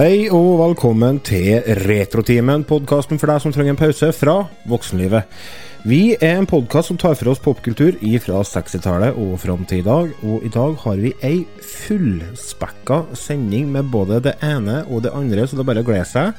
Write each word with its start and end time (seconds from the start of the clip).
Hei 0.00 0.30
og 0.32 0.54
velkommen 0.56 1.18
til 1.20 1.58
Retrotimen, 1.84 2.62
podkasten 2.64 3.18
for 3.20 3.28
deg 3.28 3.42
som 3.42 3.52
trenger 3.52 3.74
en 3.74 3.78
pause 3.82 4.08
fra 4.16 4.36
voksenlivet. 4.70 5.26
Vi 5.84 6.14
er 6.14 6.38
en 6.38 6.48
podkast 6.48 6.88
som 6.88 6.96
tar 6.96 7.18
for 7.18 7.28
oss 7.34 7.42
popkultur 7.44 7.98
fra 8.24 8.40
60-tallet 8.40 9.18
og 9.20 9.34
fram 9.42 9.66
til 9.68 9.82
i 9.82 9.84
dag. 9.84 10.08
Og 10.24 10.46
i 10.48 10.48
dag 10.54 10.78
har 10.86 10.96
vi 11.04 11.12
ei 11.20 11.44
fullspekka 11.60 13.02
sending 13.12 13.68
med 13.74 13.92
både 13.92 14.22
det 14.24 14.38
ene 14.40 14.86
og 14.88 15.04
det 15.04 15.12
andre, 15.12 15.44
så 15.44 15.58
det 15.58 15.66
er 15.66 15.70
bare 15.74 15.84
å 15.84 15.90
glede 15.90 16.08
seg. 16.08 16.32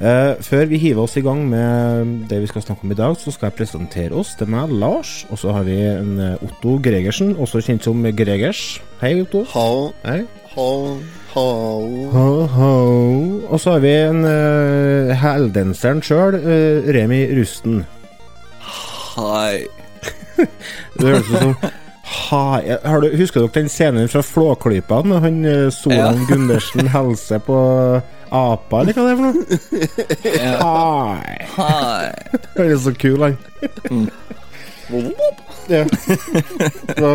Eh, 0.00 0.38
før 0.40 0.64
vi 0.70 0.78
hiver 0.80 1.04
oss 1.04 1.18
i 1.20 1.20
gang 1.20 1.42
med 1.44 2.12
det 2.30 2.38
vi 2.40 2.48
skal 2.48 2.62
snakke 2.64 2.86
om 2.86 2.92
i 2.94 2.96
dag, 2.96 3.12
så 3.20 3.32
skal 3.34 3.50
jeg 3.50 3.58
presentere 3.58 4.16
oss. 4.16 4.32
Det 4.38 4.46
er 4.46 4.52
meg, 4.54 4.70
Lars. 4.72 5.26
Og 5.28 5.36
så 5.42 5.52
har 5.52 5.66
vi 5.66 5.76
en 5.76 6.14
eh, 6.16 6.44
Otto 6.46 6.78
Gregersen, 6.80 7.34
også 7.36 7.60
kjent 7.66 7.84
som 7.84 8.00
Gregers. 8.16 8.80
Hei, 9.02 9.18
Otto. 9.20 9.44
Hallo. 9.52 9.90
Hei. 10.06 10.22
Hallo. 10.54 10.94
Hallo. 11.34 12.06
Ho, 12.14 12.46
ho. 12.54 12.70
Og 13.50 13.60
så 13.60 13.74
har 13.76 13.82
vi 13.84 13.92
en 13.92 14.24
uh, 14.24 15.12
heldenseren 15.20 16.00
sjøl, 16.02 16.38
uh, 16.42 16.88
Remi 16.96 17.20
Rusten. 17.36 17.84
Hei. 19.18 19.66
Det 20.96 21.04
høres 21.04 21.28
ut 21.28 21.36
som 21.36 21.54
Hai. 22.10 22.78
Har 22.82 23.04
du, 23.04 23.12
husker 23.20 23.44
dere 23.44 23.52
den 23.54 23.68
scenen 23.70 24.08
fra 24.10 24.24
Flåklypa 24.24 25.02
når 25.06 25.22
han 25.26 25.38
Solan 25.74 26.24
Ja. 26.24 26.26
Gundersen 26.30 26.88
hilser 26.90 27.44
på 27.44 27.58
apa, 28.30 28.80
eller 28.80 28.94
hva 28.94 29.02
det 29.04 29.12
er 29.12 29.18
for 29.18 29.24
noe? 29.26 29.44
Hai. 30.64 31.36
Hei. 31.56 32.06
Han 32.56 32.66
er 32.70 32.76
så 32.84 32.92
kul, 32.94 33.20
han. 33.26 33.34
Ja. 35.70 35.84
Så, 36.98 37.10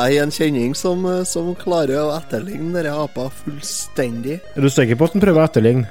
Jeg 0.00 0.16
er 0.16 0.22
en 0.24 0.32
kjenning 0.34 0.72
som, 0.78 1.04
eh, 1.06 1.22
som 1.28 1.52
klarer 1.58 2.00
å 2.02 2.10
etterligne 2.16 2.72
dere 2.74 2.92
apa 3.04 3.28
fullstendig. 3.42 4.40
er 4.56 4.60
du 4.64 4.70
sikker 4.72 4.98
på 4.98 5.06
at 5.06 5.14
han 5.14 5.22
prøver 5.22 5.42
å 5.42 5.48
etterligne? 5.50 5.86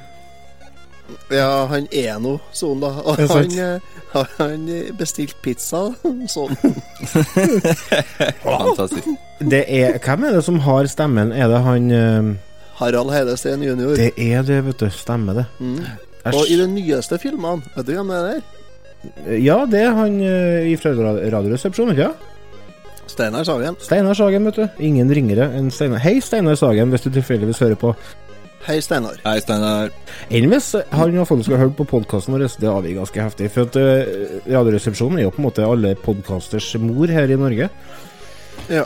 Ja, 1.33 1.65
han 1.69 1.87
er 1.93 2.19
nå 2.21 2.35
sånn, 2.55 2.81
da. 2.81 2.91
Og 3.03 3.19
han, 3.29 3.51
eh, 3.53 4.29
han 4.39 4.67
bestilte 4.99 5.37
pizza 5.45 5.85
sånn. 6.35 6.55
Fantastisk. 8.43 9.09
Det 9.39 9.63
er, 9.65 9.99
hvem 10.03 10.27
er 10.29 10.37
det 10.39 10.45
som 10.47 10.59
har 10.65 10.89
stemmen? 10.91 11.33
Er 11.35 11.51
det 11.51 11.59
han 11.65 11.91
uh, 11.93 12.31
Harald 12.79 13.13
Heidesteen 13.13 13.63
jr. 13.63 13.93
Det 13.99 14.13
er 14.15 14.47
det, 14.47 14.63
vet 14.67 14.81
du. 14.81 14.89
Stemmer 14.93 15.41
det. 15.41 15.45
Mm. 15.59 15.83
Og 16.33 16.49
i 16.51 16.57
de 16.59 16.67
nyeste 16.71 17.19
filmene, 17.21 17.63
vet 17.75 17.87
du 17.87 17.93
hvem 17.95 18.11
det 18.11 18.17
er 18.19 18.27
der? 18.33 18.41
Ja, 19.39 19.61
det 19.69 19.85
er 19.85 19.95
han 19.95 20.19
uh, 20.19 20.75
fra 20.81 20.95
Radioresepsjonen, 21.37 21.95
ikke 21.95 22.09
sant? 22.11 22.35
Steinar 23.09 23.43
Sagen. 23.43 23.75
Steinar 23.81 24.13
Sagen, 24.13 24.45
vet 24.45 24.57
du. 24.59 24.65
Ingen 24.85 25.09
ringere 25.13 25.49
enn 25.57 25.71
Steinar. 25.73 26.01
Hei, 26.03 26.19
Steinar 26.23 26.57
Sagen, 26.59 26.91
hvis 26.93 27.05
du 27.07 27.09
tilfeldigvis 27.13 27.61
hører 27.63 27.79
på. 27.79 27.93
Hei, 28.69 28.77
Steinar. 28.85 29.15
Hei, 29.25 29.39
Steinar. 29.41 29.89
Enn 30.29 30.45
hvis 30.51 30.67
han 30.93 31.15
har 31.17 31.25
faktisk 31.25 31.55
har 31.55 31.63
hørt 31.63 31.73
på 31.79 31.87
podkasten 31.89 32.35
vår, 32.35 32.43
det 32.61 32.69
har 32.69 32.85
ganske 32.99 33.23
heftig. 33.25 33.47
For 33.55 33.65
at 33.65 33.77
uh, 33.81 34.43
Radioresepsjonen 34.45 35.17
er 35.17 35.25
jo 35.25 35.31
på 35.33 35.41
en 35.41 35.47
måte 35.47 35.65
alle 35.65 35.95
podkasters 35.97 36.67
mor 36.83 37.09
her 37.09 37.33
i 37.33 37.39
Norge. 37.39 37.71
Ja. 38.69 38.83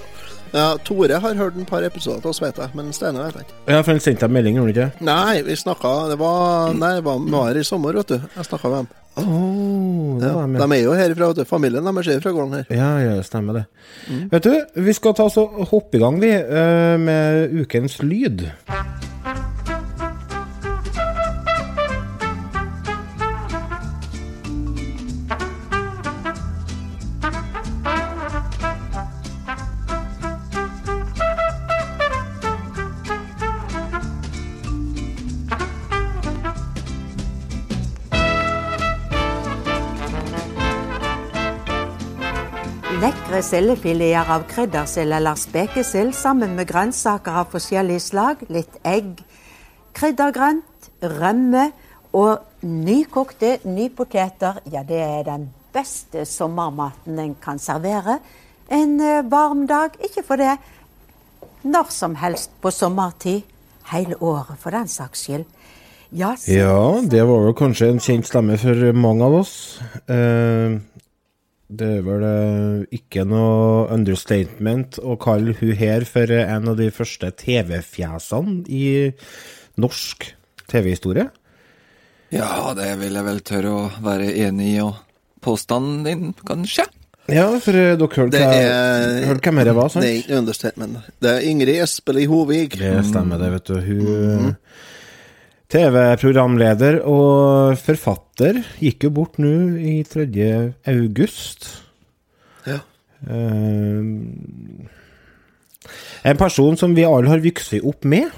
ja. 0.53 0.70
Tore 0.88 1.20
har 1.20 1.36
hørt 1.36 1.59
en 1.59 1.67
par 1.67 1.84
episoder 1.84 2.23
av 2.23 2.31
oss, 2.31 2.40
vet 2.40 2.64
jeg, 2.64 2.72
men 2.80 2.95
Steinar 2.95 3.28
vet 3.28 3.41
jeg 3.41 3.50
ikke. 3.50 3.59
Ja, 3.74 3.81
for 3.81 3.91
han 3.91 4.00
sendte 4.06 4.24
deg 4.24 4.38
melding, 4.38 4.62
gjorde 4.62 4.72
han 4.72 4.94
ikke? 4.94 5.06
Nei, 5.12 5.35
vi 5.50 5.59
snakka 5.59 5.94
Det 6.13 6.19
var 6.22 6.79
Nei, 6.79 6.96
det 7.02 7.06
var 7.09 7.19
mai 7.19 7.59
i 7.59 7.68
sommer, 7.68 8.00
vet 8.00 8.16
du. 8.16 8.29
Jeg 8.38 8.47
snakka 8.53 8.72
med 8.72 8.85
dem. 8.85 8.91
Oh, 9.19 10.16
det 10.24 10.31
Ja, 10.31 10.47
de 10.63 10.78
er 10.78 10.84
jo 10.85 10.96
herfra, 10.96 11.34
vet 11.34 11.44
du. 11.44 11.50
Familien 11.52 11.91
deres 11.91 12.08
er 12.08 12.24
fra 12.24 12.31
gården 12.31 12.62
her. 12.62 12.72
Ja, 12.72 12.94
ja, 13.03 13.19
stemmer 13.28 13.59
det. 13.59 13.68
Vet 14.31 14.47
du, 14.47 14.56
vi 14.88 14.96
skal 14.96 15.19
ta 15.19 15.28
oss 15.28 15.41
og 15.44 15.59
hoppe 15.75 16.00
i 16.00 16.06
gang, 16.08 16.24
vi, 16.24 16.31
eh, 16.31 16.96
med 17.03 17.52
ukens 17.66 18.00
lyd. 18.00 18.47
Sildefileter 43.44 44.30
av 44.31 44.46
kryddersild 44.48 45.14
eller 45.14 45.36
spekesild 45.36 46.16
sammen 46.16 46.56
med 46.56 46.70
grønnsaker 46.70 47.42
av 47.42 47.50
forskjellig 47.52 48.00
slag, 48.02 48.44
litt 48.54 48.78
egg, 48.88 49.20
kryddergrønt, 49.98 50.88
rømme 51.04 51.66
og 52.16 52.64
nykokte 52.64 53.58
nypoteter. 53.68 54.62
Ja, 54.72 54.86
det 54.88 55.02
er 55.03 55.26
den 55.28 55.50
beste 55.76 56.24
sommermaten 56.30 57.20
en 57.20 57.36
kan 57.44 57.59
servere 57.59 58.20
en 58.72 58.96
eh, 59.02 59.26
varm 59.28 59.66
dag. 59.68 59.98
Ikke 60.03 60.24
for 60.26 60.40
det 60.40 60.56
når 61.64 61.92
som 61.92 62.16
helst 62.22 62.53
på 62.62 62.72
sommertid. 62.72 63.44
Hele 63.92 64.16
året, 64.24 64.56
for 64.64 64.72
den 64.72 64.88
saks 64.88 65.26
skyld. 65.26 65.44
Ja, 66.14 66.36
Ja, 66.48 67.02
det 67.02 67.24
var 67.28 67.44
vel 67.44 67.56
kanskje 67.58 67.90
en 67.90 68.00
kjent 68.00 68.28
stemme 68.30 68.58
for 68.62 68.94
mange 68.94 69.26
av 69.26 69.34
oss. 69.42 69.82
Eh, 70.08 70.80
det 71.72 71.90
er 72.00 72.01
vel 72.06 72.25
eh, 72.28 72.97
ikke 73.00 73.24
noe 73.28 73.88
understatement 73.94 75.00
å 75.00 75.16
kalle 75.22 75.56
hun 75.59 75.74
her 75.79 76.06
for 76.09 76.29
en 76.35 76.69
av 76.74 76.78
de 76.79 76.90
første 76.94 77.31
TV-fjesene 77.40 78.63
i 78.68 78.85
norsk 79.81 80.28
TV-historie. 80.69 81.29
Ja, 82.34 82.73
det 82.78 82.90
vil 83.02 83.16
jeg 83.16 83.28
vel 83.28 83.41
tørre 83.46 83.72
å 83.72 83.88
være 84.03 84.31
enig 84.47 84.69
i, 84.73 84.78
og 84.84 85.00
påstanden 85.44 86.03
din, 86.07 86.31
kanskje? 86.47 86.88
Ja, 87.31 87.47
for 87.63 87.78
eh, 87.79 87.94
dere 87.96 88.19
hørte 88.19 88.34
Det 88.34 88.44
er 88.44 89.28
hørte 89.29 89.52
hvem 89.52 89.63
det 89.63 89.75
var, 89.78 89.91
sant? 89.94 90.03
Det 90.03 90.09
er 90.12 90.18
ikke 90.19 90.40
understatement. 90.41 91.12
Det 91.23 91.31
er 91.31 91.46
Ingrid 91.47 91.79
Espelid 91.85 92.28
Hovig. 92.28 92.73
Det 92.75 92.97
stemmer 93.07 93.40
det, 93.40 93.53
vet 93.56 93.72
du. 93.72 93.78
Hun 93.88 94.50
TV-programleder 95.73 97.00
og 97.09 97.79
forfatter 97.81 98.59
gikk 98.78 99.07
jo 99.07 99.13
bort 99.16 99.39
nå 99.41 99.53
i 99.81 99.95
3. 100.06 100.28
august. 100.91 101.66
Ja. 102.69 102.78
Uh, 103.25 104.06
en 106.23 106.39
person 106.39 106.78
som 106.78 106.94
vi 106.95 107.07
alle 107.07 107.31
har 107.31 107.41
vokst 107.41 107.73
opp 107.81 108.06
med. 108.06 108.29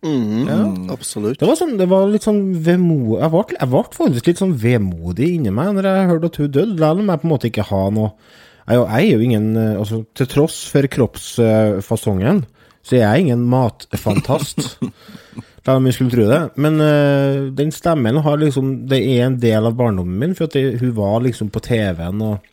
Ja, 0.00 0.60
Absolutt. 0.94 1.40
Det 1.42 1.48
var, 1.48 1.58
sånn, 1.58 1.74
det 1.76 1.84
var 1.90 2.06
litt 2.08 2.24
sånn 2.24 2.54
vemodig 2.64 3.18
Jeg 3.20 3.32
ble, 3.34 3.42
jeg 3.52 3.68
ble 3.68 3.82
faktisk 3.92 4.30
litt 4.30 4.38
sånn 4.40 4.54
vemodig 4.56 5.26
inni 5.34 5.52
meg 5.52 5.74
når 5.76 5.88
jeg 5.90 6.06
hørte 6.08 6.30
at 6.30 6.38
hun 6.40 6.54
døde. 6.54 6.76
Selv 6.78 7.02
om 7.02 7.10
jeg 7.12 7.20
på 7.20 7.28
en 7.28 7.32
måte 7.34 7.50
ikke 7.50 7.66
har 7.68 7.90
noe 7.92 8.08
Jeg, 8.14 8.78
jeg 8.78 8.94
er 8.94 9.10
jo 9.10 9.26
ingen 9.26 9.50
eh, 9.60 9.74
altså, 9.76 10.00
Til 10.16 10.30
tross 10.32 10.56
for 10.72 10.88
kroppsfasongen, 10.96 12.46
så 12.80 12.96
jeg 12.96 13.04
er 13.10 13.20
ingen 13.26 13.44
matfantast. 13.52 14.78
La 15.66 15.76
om 15.76 15.84
vi 15.84 15.92
skulle 15.92 16.12
tro 16.12 16.24
det. 16.28 16.40
Men 16.54 16.80
uh, 16.80 17.50
den 17.52 17.72
stemmen 17.72 18.16
har 18.24 18.38
liksom 18.40 18.88
Det 18.88 19.00
er 19.00 19.26
en 19.26 19.40
del 19.40 19.66
av 19.68 19.76
barndommen 19.76 20.18
min, 20.18 20.36
for 20.38 20.48
det, 20.52 20.80
hun 20.80 20.94
var 20.96 21.20
liksom 21.26 21.50
på 21.52 21.62
TV-en 21.64 22.24
og 22.24 22.46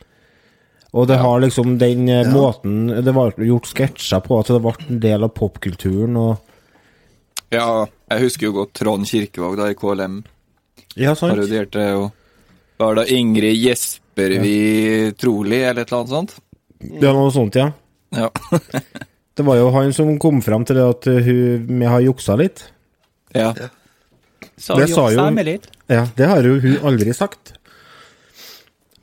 og 0.98 1.08
det 1.10 1.18
har 1.20 1.42
liksom 1.44 1.76
den 1.78 2.08
ja. 2.08 2.24
måten 2.32 2.88
Det 3.04 3.12
var 3.14 3.34
gjort 3.38 3.68
sketsjer 3.68 4.22
på 4.24 4.38
at 4.40 4.52
det 4.54 4.62
ble 4.64 4.74
en 4.88 5.02
del 5.04 5.26
av 5.28 5.34
popkulturen 5.36 6.16
og 6.18 6.38
Ja, 7.54 7.86
jeg 8.12 8.24
husker 8.24 8.48
jo 8.48 8.56
godt 8.62 8.74
Trond 8.80 9.08
Kirkevåg 9.08 9.58
da 9.60 9.70
i 9.72 9.76
KLM. 9.78 10.22
Ja, 10.96 11.14
sant? 11.16 11.36
Parodierte 11.36 11.84
jo 11.92 12.08
Var 12.82 12.98
det 13.02 13.06
Ingrid 13.16 13.60
Jespervi 13.60 15.12
Trolig, 15.20 15.62
eller 15.64 15.84
et 15.84 15.92
eller 15.92 16.00
annet 16.02 16.16
sånt? 16.16 16.38
Ja, 16.78 17.12
noe 17.12 17.30
sånt, 17.34 17.60
ja. 17.60 17.72
Ja. 18.16 18.32
Det 19.38 19.46
var 19.46 19.60
jo 19.60 19.70
han 19.76 19.92
som 19.94 20.16
kom 20.18 20.40
fram 20.42 20.64
til 20.66 20.80
det 20.80 20.86
at 20.88 21.06
hun, 21.06 21.66
vi 21.70 21.86
har 21.86 22.02
juksa 22.02 22.34
litt. 22.40 22.64
Ja. 23.36 23.54
Så 24.58 24.78
Det 24.78 24.90
sa 24.90 25.10
jo-. 25.12 25.60
Ja, 25.90 26.08
det 26.18 26.28
har 26.28 26.44
jo 26.44 26.60
hun 26.62 26.78
aldri 26.86 27.14
sagt. 27.14 27.54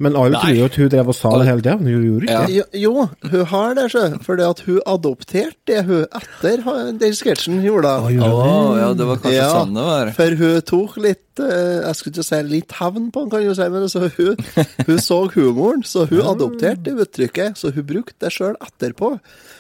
Men 0.02 0.16
alle 0.18 0.40
tror 0.42 0.56
jo 0.58 0.64
at 0.66 0.76
hun 0.80 0.88
drev 0.90 1.10
og 1.12 1.14
sa 1.14 1.30
det 1.38 1.44
hele 1.46 1.62
tida, 1.62 1.74
men 1.78 1.94
hun 1.94 2.02
gjorde 2.08 2.26
ikke 2.26 2.38
det. 2.48 2.54
Jo, 2.56 2.64
jo, 2.82 3.28
hun 3.30 3.44
har 3.52 3.76
det, 3.78 3.84
sjø. 3.92 4.02
Fordi 4.26 4.46
at 4.48 4.62
hun 4.66 4.80
adopterte 4.90 5.68
det 5.70 5.84
hun 5.86 6.02
etter 6.18 6.64
den 6.98 7.14
sketsjen 7.14 7.60
hun 7.60 7.68
gjorde. 7.68 7.92
Å, 8.02 8.08
hun 8.08 8.18
det? 8.18 8.80
ja, 8.82 8.88
det 8.98 9.06
var 9.10 9.20
kanskje 9.22 9.36
Ja. 9.38 9.52
sånn 9.54 9.78
det 9.78 9.86
var. 9.86 10.10
For 10.18 10.36
hun 10.40 10.56
tok 10.66 10.96
litt 11.04 11.42
eh, 11.44 11.78
Jeg 11.86 11.94
skulle 12.00 12.14
ikke 12.16 12.26
si 12.26 12.42
litt 12.50 12.74
hevn 12.80 13.08
på 13.14 13.22
han, 13.22 13.30
kan 13.30 13.46
du 13.46 13.54
si, 13.54 13.68
men 13.76 13.88
så 13.94 14.02
hun, 14.18 14.44
hun 14.90 14.98
så 15.08 15.20
humoren, 15.36 15.86
så 15.86 16.08
hun 16.10 16.24
adopterte 16.34 16.82
det 16.90 16.96
uttrykket. 17.06 17.54
Så 17.62 17.70
hun 17.70 17.86
brukte 17.86 18.18
det 18.26 18.34
sjøl 18.34 18.58
etterpå. 18.58 19.14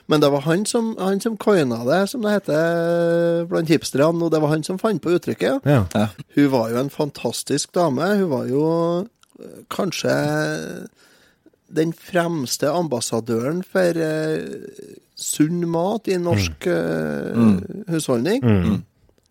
Men 0.06 0.20
det 0.20 0.28
var 0.34 0.44
han 0.44 0.66
som, 0.68 0.92
han 1.00 1.20
som 1.20 1.36
coina 1.40 1.80
det, 1.88 2.02
som 2.10 2.24
det 2.24 2.34
heter 2.34 3.46
blant 3.48 3.70
hipsterne, 3.72 4.20
og 4.24 4.32
det 4.34 4.40
var 4.42 4.52
han 4.52 4.64
som 4.66 4.80
fant 4.80 5.02
på 5.02 5.14
uttrykket. 5.16 5.64
ja. 5.64 5.84
Ja. 5.94 6.08
Hun 6.36 6.50
var 6.52 6.70
jo 6.70 6.80
en 6.82 6.90
fantastisk 6.92 7.72
dame. 7.72 8.10
Hun 8.20 8.28
var 8.30 8.50
jo 8.50 8.66
eh, 9.40 9.62
kanskje 9.72 10.12
den 11.74 11.94
fremste 11.96 12.68
ambassadøren 12.70 13.62
for 13.66 13.96
eh, 13.96 14.44
sunn 15.16 15.64
mat 15.70 16.10
i 16.10 16.18
norsk 16.20 16.68
eh, 16.70 17.54
husholdning. 17.88 18.44
Mm. 18.44 18.82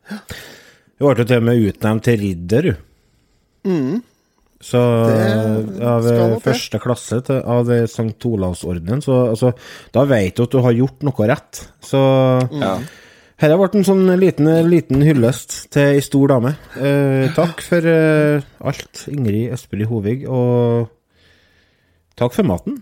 Hun 0.09 1.05
ble 1.05 1.13
jo 1.21 1.27
til 1.27 1.37
og 1.37 1.47
med 1.51 1.69
utnevnt 1.69 2.07
til 2.07 2.19
ridder, 2.23 2.71
du. 2.71 3.69
Så 4.63 4.79
Det 4.79 5.83
av 5.83 6.05
første 6.43 6.79
klasse 6.79 7.17
til, 7.27 7.41
av 7.43 7.67
St. 7.83 8.15
Olavsordenen, 8.29 9.01
så 9.03 9.17
altså, 9.33 9.51
da 9.91 10.05
vet 10.07 10.37
du 10.37 10.45
at 10.45 10.53
du 10.55 10.61
har 10.63 10.75
gjort 10.77 11.03
noe 11.03 11.27
rett. 11.27 11.65
Så 11.83 11.99
Ja. 12.61 12.77
her 13.43 13.49
har 13.49 13.59
vært 13.59 13.75
en 13.75 13.83
sånn 13.83 14.07
liten, 14.19 14.47
liten 14.69 15.03
hyllest 15.03 15.69
til 15.69 15.97
ei 15.97 15.99
stor 15.99 16.27
dame. 16.31 16.55
Eh, 16.79 17.27
takk 17.35 17.59
for 17.61 17.83
eh, 17.83 18.41
alt, 18.63 19.05
Ingrid 19.11 19.51
Espelid 19.51 19.87
Hovig, 19.91 20.23
og 20.29 20.87
takk 22.15 22.31
for 22.33 22.43
maten. 22.47 22.81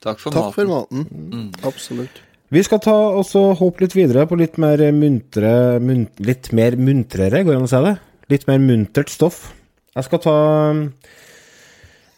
Takk 0.00 0.18
for 0.22 0.30
Takk 0.32 0.54
for 0.54 0.64
maten. 0.70 1.06
Mm. 1.10 1.48
Absolutt. 1.66 2.22
Vi 2.50 2.62
skal 2.62 2.80
ta 2.82 2.94
og 3.14 3.24
så 3.26 3.52
hoppe 3.58 3.82
litt 3.84 3.94
videre 3.94 4.26
på 4.26 4.38
litt 4.38 4.56
mer 4.58 4.78
muntre 4.92 5.78
mun, 5.82 6.08
Litt 6.18 6.52
mer 6.52 6.74
muntrere, 6.78 7.44
går 7.44 7.52
det 7.54 7.58
an 7.60 7.66
å 7.68 7.70
si 7.70 7.82
det? 7.84 7.96
Litt 8.30 8.46
mer 8.48 8.58
muntert 8.62 9.10
stoff. 9.10 9.52
Jeg 10.00 10.08
skal 10.08 10.20
ta 10.24 10.36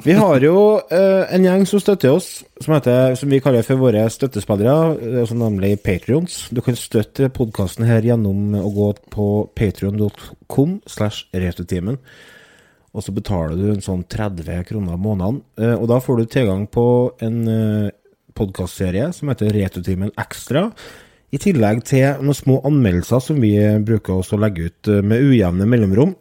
Vi 0.03 0.15
har 0.19 0.43
jo 0.43 0.57
eh, 0.91 1.25
en 1.35 1.47
gjeng 1.47 1.65
som 1.67 1.83
støtter 1.83 2.15
oss, 2.15 2.29
som, 2.63 2.75
heter, 2.75 3.15
som 3.19 3.31
vi 3.31 3.41
kaller 3.43 3.63
for 3.67 3.79
våre 3.79 4.03
støttespillere, 4.11 4.97
eh, 5.23 5.35
nemlig 5.39 5.77
Patrions. 5.83 6.49
Du 6.55 6.63
kan 6.63 6.79
støtte 6.79 7.31
podkasten 7.35 7.87
her 7.87 8.03
gjennom 8.07 8.55
å 8.59 8.71
gå 8.75 8.89
på 9.15 9.27
patrion.com 9.59 10.81
slash 10.91 11.27
retrotimen. 11.35 11.99
Og 12.93 13.07
så 13.07 13.15
betaler 13.15 13.57
du 13.57 13.71
en 13.73 13.85
sånn 13.85 14.03
30 14.11 14.67
kroner 14.69 14.99
måneden. 15.01 15.43
eh, 15.59 15.75
Og 15.75 15.87
da 15.91 16.01
får 16.03 16.19
du 16.19 16.25
tilgang 16.27 16.67
på 16.67 16.87
en 17.23 17.39
eh, 17.49 17.95
podkastserie 18.35 19.13
som 19.15 19.31
heter 19.31 19.55
Retrotimen 19.55 20.13
Ekstra. 20.19 20.71
I 21.33 21.39
tillegg 21.41 21.85
til 21.89 22.21
noen 22.21 22.37
små 22.37 22.59
anmeldelser 22.69 23.23
som 23.23 23.39
vi 23.41 23.55
bruker 23.87 24.21
å 24.21 24.43
legge 24.43 24.67
ut 24.69 24.89
eh, 24.89 25.01
med 25.03 25.23
ujevne 25.31 25.67
mellomrom. 25.67 26.17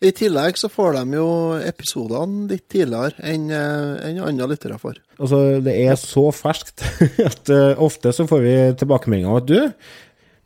I 0.00 0.12
tillegg 0.16 0.56
så 0.60 0.70
får 0.72 0.98
de 0.98 1.18
jo 1.18 1.30
episodene 1.60 2.46
litt 2.50 2.66
tidligere 2.72 3.20
enn 3.32 3.50
en 3.52 3.98
enn 4.10 4.20
andre 4.24 4.52
lyttere 4.54 4.78
får. 4.80 5.00
Altså, 5.20 5.40
det 5.64 5.74
er 5.84 5.98
så 6.00 6.30
ferskt 6.32 6.84
at 7.30 7.52
eh, 7.52 7.80
ofte 7.80 8.14
så 8.16 8.28
får 8.30 8.46
vi 8.46 8.54
tilbakemeldinger 8.80 9.32
om 9.32 9.40
at 9.42 9.50
du, 9.50 9.58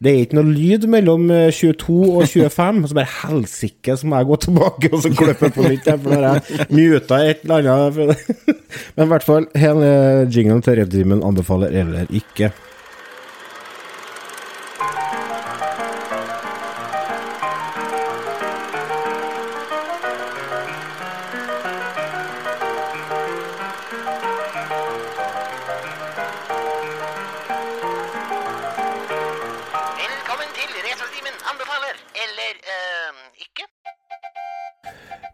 det 0.04 0.10
er 0.10 0.24
ikke 0.24 0.36
noe 0.36 0.52
lyd 0.52 0.84
mellom 0.90 1.28
eh, 1.32 1.48
22 1.54 1.94
og 2.18 2.26
25. 2.28 2.82
Og 2.82 2.90
så 2.90 2.98
bare 2.98 3.12
helsike, 3.22 3.96
så 3.96 4.10
må 4.10 4.20
jeg 4.20 4.28
gå 4.28 4.38
tilbake 4.44 4.90
og 4.90 5.04
så 5.04 5.12
klippe 5.14 5.50
på 5.54 5.64
nytt. 5.68 5.88
For 5.88 6.10
da 6.12 6.34
har 6.34 6.50
jeg 6.50 6.68
muta 6.74 7.20
et 7.24 7.46
eller 7.46 7.70
annet. 7.72 8.28
Men 8.96 9.06
i 9.06 9.10
hvert 9.14 9.26
fall, 9.26 9.48
hele 9.58 9.88
jinglen 10.28 10.64
til 10.66 10.80
Revtimen 10.80 11.24
anbefaler 11.24 11.72
eller 11.84 12.10
ikke. 12.12 12.50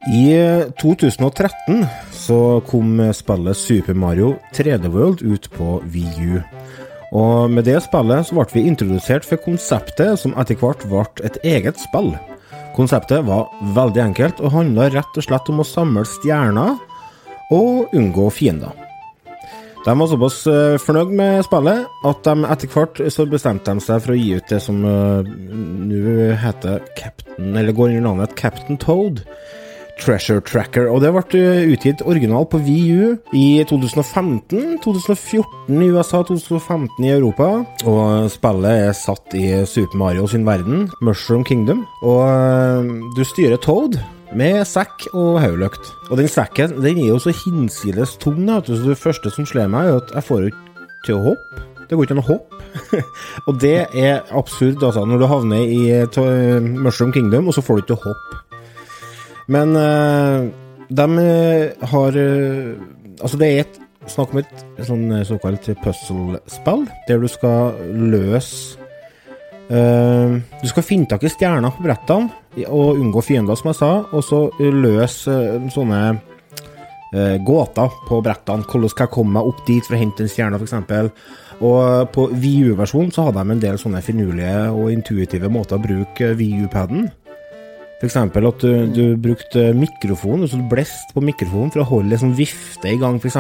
I 0.09 0.33
2013 0.81 1.85
så 2.13 2.61
kom 2.65 3.13
spillet 3.13 3.57
Super 3.57 3.95
Mario 3.95 4.39
3D 4.57 4.89
World 4.89 5.21
ut 5.23 5.51
på 5.53 5.83
Wii 5.93 6.25
U. 6.25 6.41
Og 7.13 7.51
med 7.53 7.67
det 7.69 7.83
spillet 7.85 8.25
så 8.25 8.39
ble 8.39 8.47
vi 8.55 8.63
introdusert 8.71 9.29
for 9.29 9.43
konseptet 9.45 10.23
som 10.23 10.33
etter 10.41 10.57
hvert 10.57 10.87
ble 10.89 11.05
et 11.29 11.37
eget 11.45 11.83
spill. 11.83 12.15
Konseptet 12.77 13.27
var 13.29 13.51
veldig 13.77 14.05
enkelt 14.07 14.41
og 14.41 14.55
handla 14.55 14.89
rett 14.95 15.21
og 15.21 15.27
slett 15.27 15.53
om 15.53 15.61
å 15.61 15.69
samle 15.69 16.07
stjerner 16.09 16.79
og 17.53 17.93
unngå 17.93 18.31
fiender. 18.33 18.73
De 19.85 19.93
var 19.97 20.09
såpass 20.09 20.41
eh, 20.49 20.81
fornøyd 20.81 21.13
med 21.17 21.45
spillet 21.45 22.09
at 22.09 22.25
de 22.25 22.49
etter 22.55 22.73
hvert 22.73 23.05
så 23.13 23.29
bestemte 23.29 23.73
de 23.73 23.85
seg 23.85 24.01
for 24.05 24.17
å 24.17 24.19
gi 24.19 24.35
ut 24.37 24.51
det 24.53 24.59
som 24.65 24.81
uh, 24.85 25.25
nå 25.25 26.33
heter 26.41 26.85
Captain, 26.97 27.55
eller 27.57 27.73
går 27.77 27.95
under 27.95 28.07
navnet 28.11 28.37
Captain 28.37 28.81
Toad. 28.81 29.25
Treasure 30.01 30.41
Tracker, 30.41 30.89
og 30.91 31.03
det 31.05 31.11
ble 31.15 31.41
eh, 31.41 31.73
utgitt 31.75 32.03
original 32.09 32.47
på 32.49 32.61
VU 32.65 33.17
i 33.37 33.61
2015, 33.69 34.79
2014 34.85 35.83
i 35.85 35.91
USA, 35.93 36.23
2015 36.27 37.05
i 37.05 37.13
Europa. 37.13 37.51
Og 37.91 38.31
spillet 38.33 38.87
er 38.89 38.97
satt 38.97 39.37
i 39.37 39.47
Super 39.69 40.01
Mario 40.01 40.27
sin 40.31 40.47
verden, 40.49 40.89
Mushroom 41.05 41.45
Kingdom. 41.45 41.85
Og 42.01 42.25
eh, 42.25 42.91
du 43.17 43.23
styrer 43.29 43.61
Toad 43.61 44.01
med 44.37 44.63
sekk 44.69 45.09
og 45.13 45.41
hodelykt. 45.43 45.93
Og 46.11 46.21
den 46.21 46.31
sekken 46.31 46.79
den 46.81 47.01
er 47.03 47.13
jo 47.13 47.21
så 47.23 47.35
hinsides 47.35 48.17
tung, 48.23 48.43
da, 48.49 48.61
det 48.65 48.99
første 48.99 49.33
som 49.35 49.49
slår 49.49 49.71
meg, 49.73 49.91
er 49.91 50.01
at 50.01 50.15
jeg 50.17 50.29
får 50.31 50.51
ikke 50.51 50.87
til 51.07 51.19
å 51.19 51.25
hoppe. 51.31 51.67
Det 51.91 51.99
går 51.99 52.07
ikke 52.07 52.15
an 52.15 52.23
å 52.23 52.29
hoppe. 52.29 52.61
og 53.51 53.57
det 53.63 53.79
er 53.99 54.21
absurd, 54.39 54.83
altså, 54.83 55.03
når 55.05 55.23
du 55.23 55.27
havner 55.31 55.65
i 55.65 55.83
eh, 55.99 56.71
Mushroom 56.71 57.13
Kingdom, 57.13 57.51
og 57.51 57.57
så 57.57 57.65
får 57.67 57.81
du 57.81 57.85
ikke 57.85 57.93
til 57.95 58.01
å 58.01 58.07
hoppe. 58.13 58.45
Men 59.51 59.77
eh, 59.77 60.49
de 60.89 61.07
eh, 61.19 61.89
har 61.93 62.19
eh, 62.19 62.75
Altså, 63.21 63.37
det 63.37 63.49
er 63.51 63.59
et 63.67 63.79
snakk 64.09 64.31
om 64.33 64.39
et 64.41 64.63
sånn 64.89 65.11
såkalt 65.29 65.67
puzzle-spill, 65.85 66.87
der 67.09 67.21
du 67.21 67.29
skal 67.31 67.75
løse 67.93 68.79
Uh, 69.71 70.41
Du 70.59 70.67
skal 70.67 70.83
finne 70.83 71.07
tak 71.07 71.23
i 71.23 71.29
stjerner 71.31 71.71
på 71.71 71.85
brettene 71.85 72.65
og 72.75 72.97
unngå 72.99 73.23
fiender, 73.23 73.55
som 73.55 73.69
jeg 73.71 73.77
sa, 73.79 73.91
og 74.11 74.25
så 74.27 74.41
løse 74.59 75.31
uh, 75.31 75.69
sånne 75.71 76.01
gåter 77.47 77.95
på 78.09 78.19
brettene. 78.27 78.67
Hvordan 78.67 78.91
skal 78.91 79.07
jeg 79.07 79.15
komme 79.15 79.37
meg 79.37 79.47
opp 79.47 79.63
dit 79.69 79.87
for 79.87 79.95
å 79.95 80.01
hente 80.01 80.27
en 80.27 80.33
stjerne, 80.33 80.59
f.eks. 80.59 81.39
Og 81.63 82.11
på 82.11 82.27
VU-versjonen 82.35 83.15
så 83.15 83.29
hadde 83.29 83.47
de 83.47 83.55
en 83.55 83.63
del 83.63 83.79
sånne 83.79 84.03
finurlige 84.03 84.67
og 84.75 84.91
intuitive 84.91 85.55
måter 85.55 85.79
å 85.79 85.85
bruke 85.87 86.33
VU-paden. 86.35 87.07
F.eks. 88.01 88.17
at 88.17 88.63
du, 88.63 88.71
du 88.97 89.05
brukte 89.21 89.75
mikrofon, 89.77 90.47
så 90.49 90.57
du 90.57 90.65
blest 90.71 91.13
på 91.13 91.21
mikrofonen 91.21 91.73
for 91.75 91.83
å 91.83 91.89
holde 91.91 92.15
liksom 92.15 92.33
vifte 92.39 92.89
i 92.89 92.97
gang, 93.01 93.21
f.eks. 93.21 93.37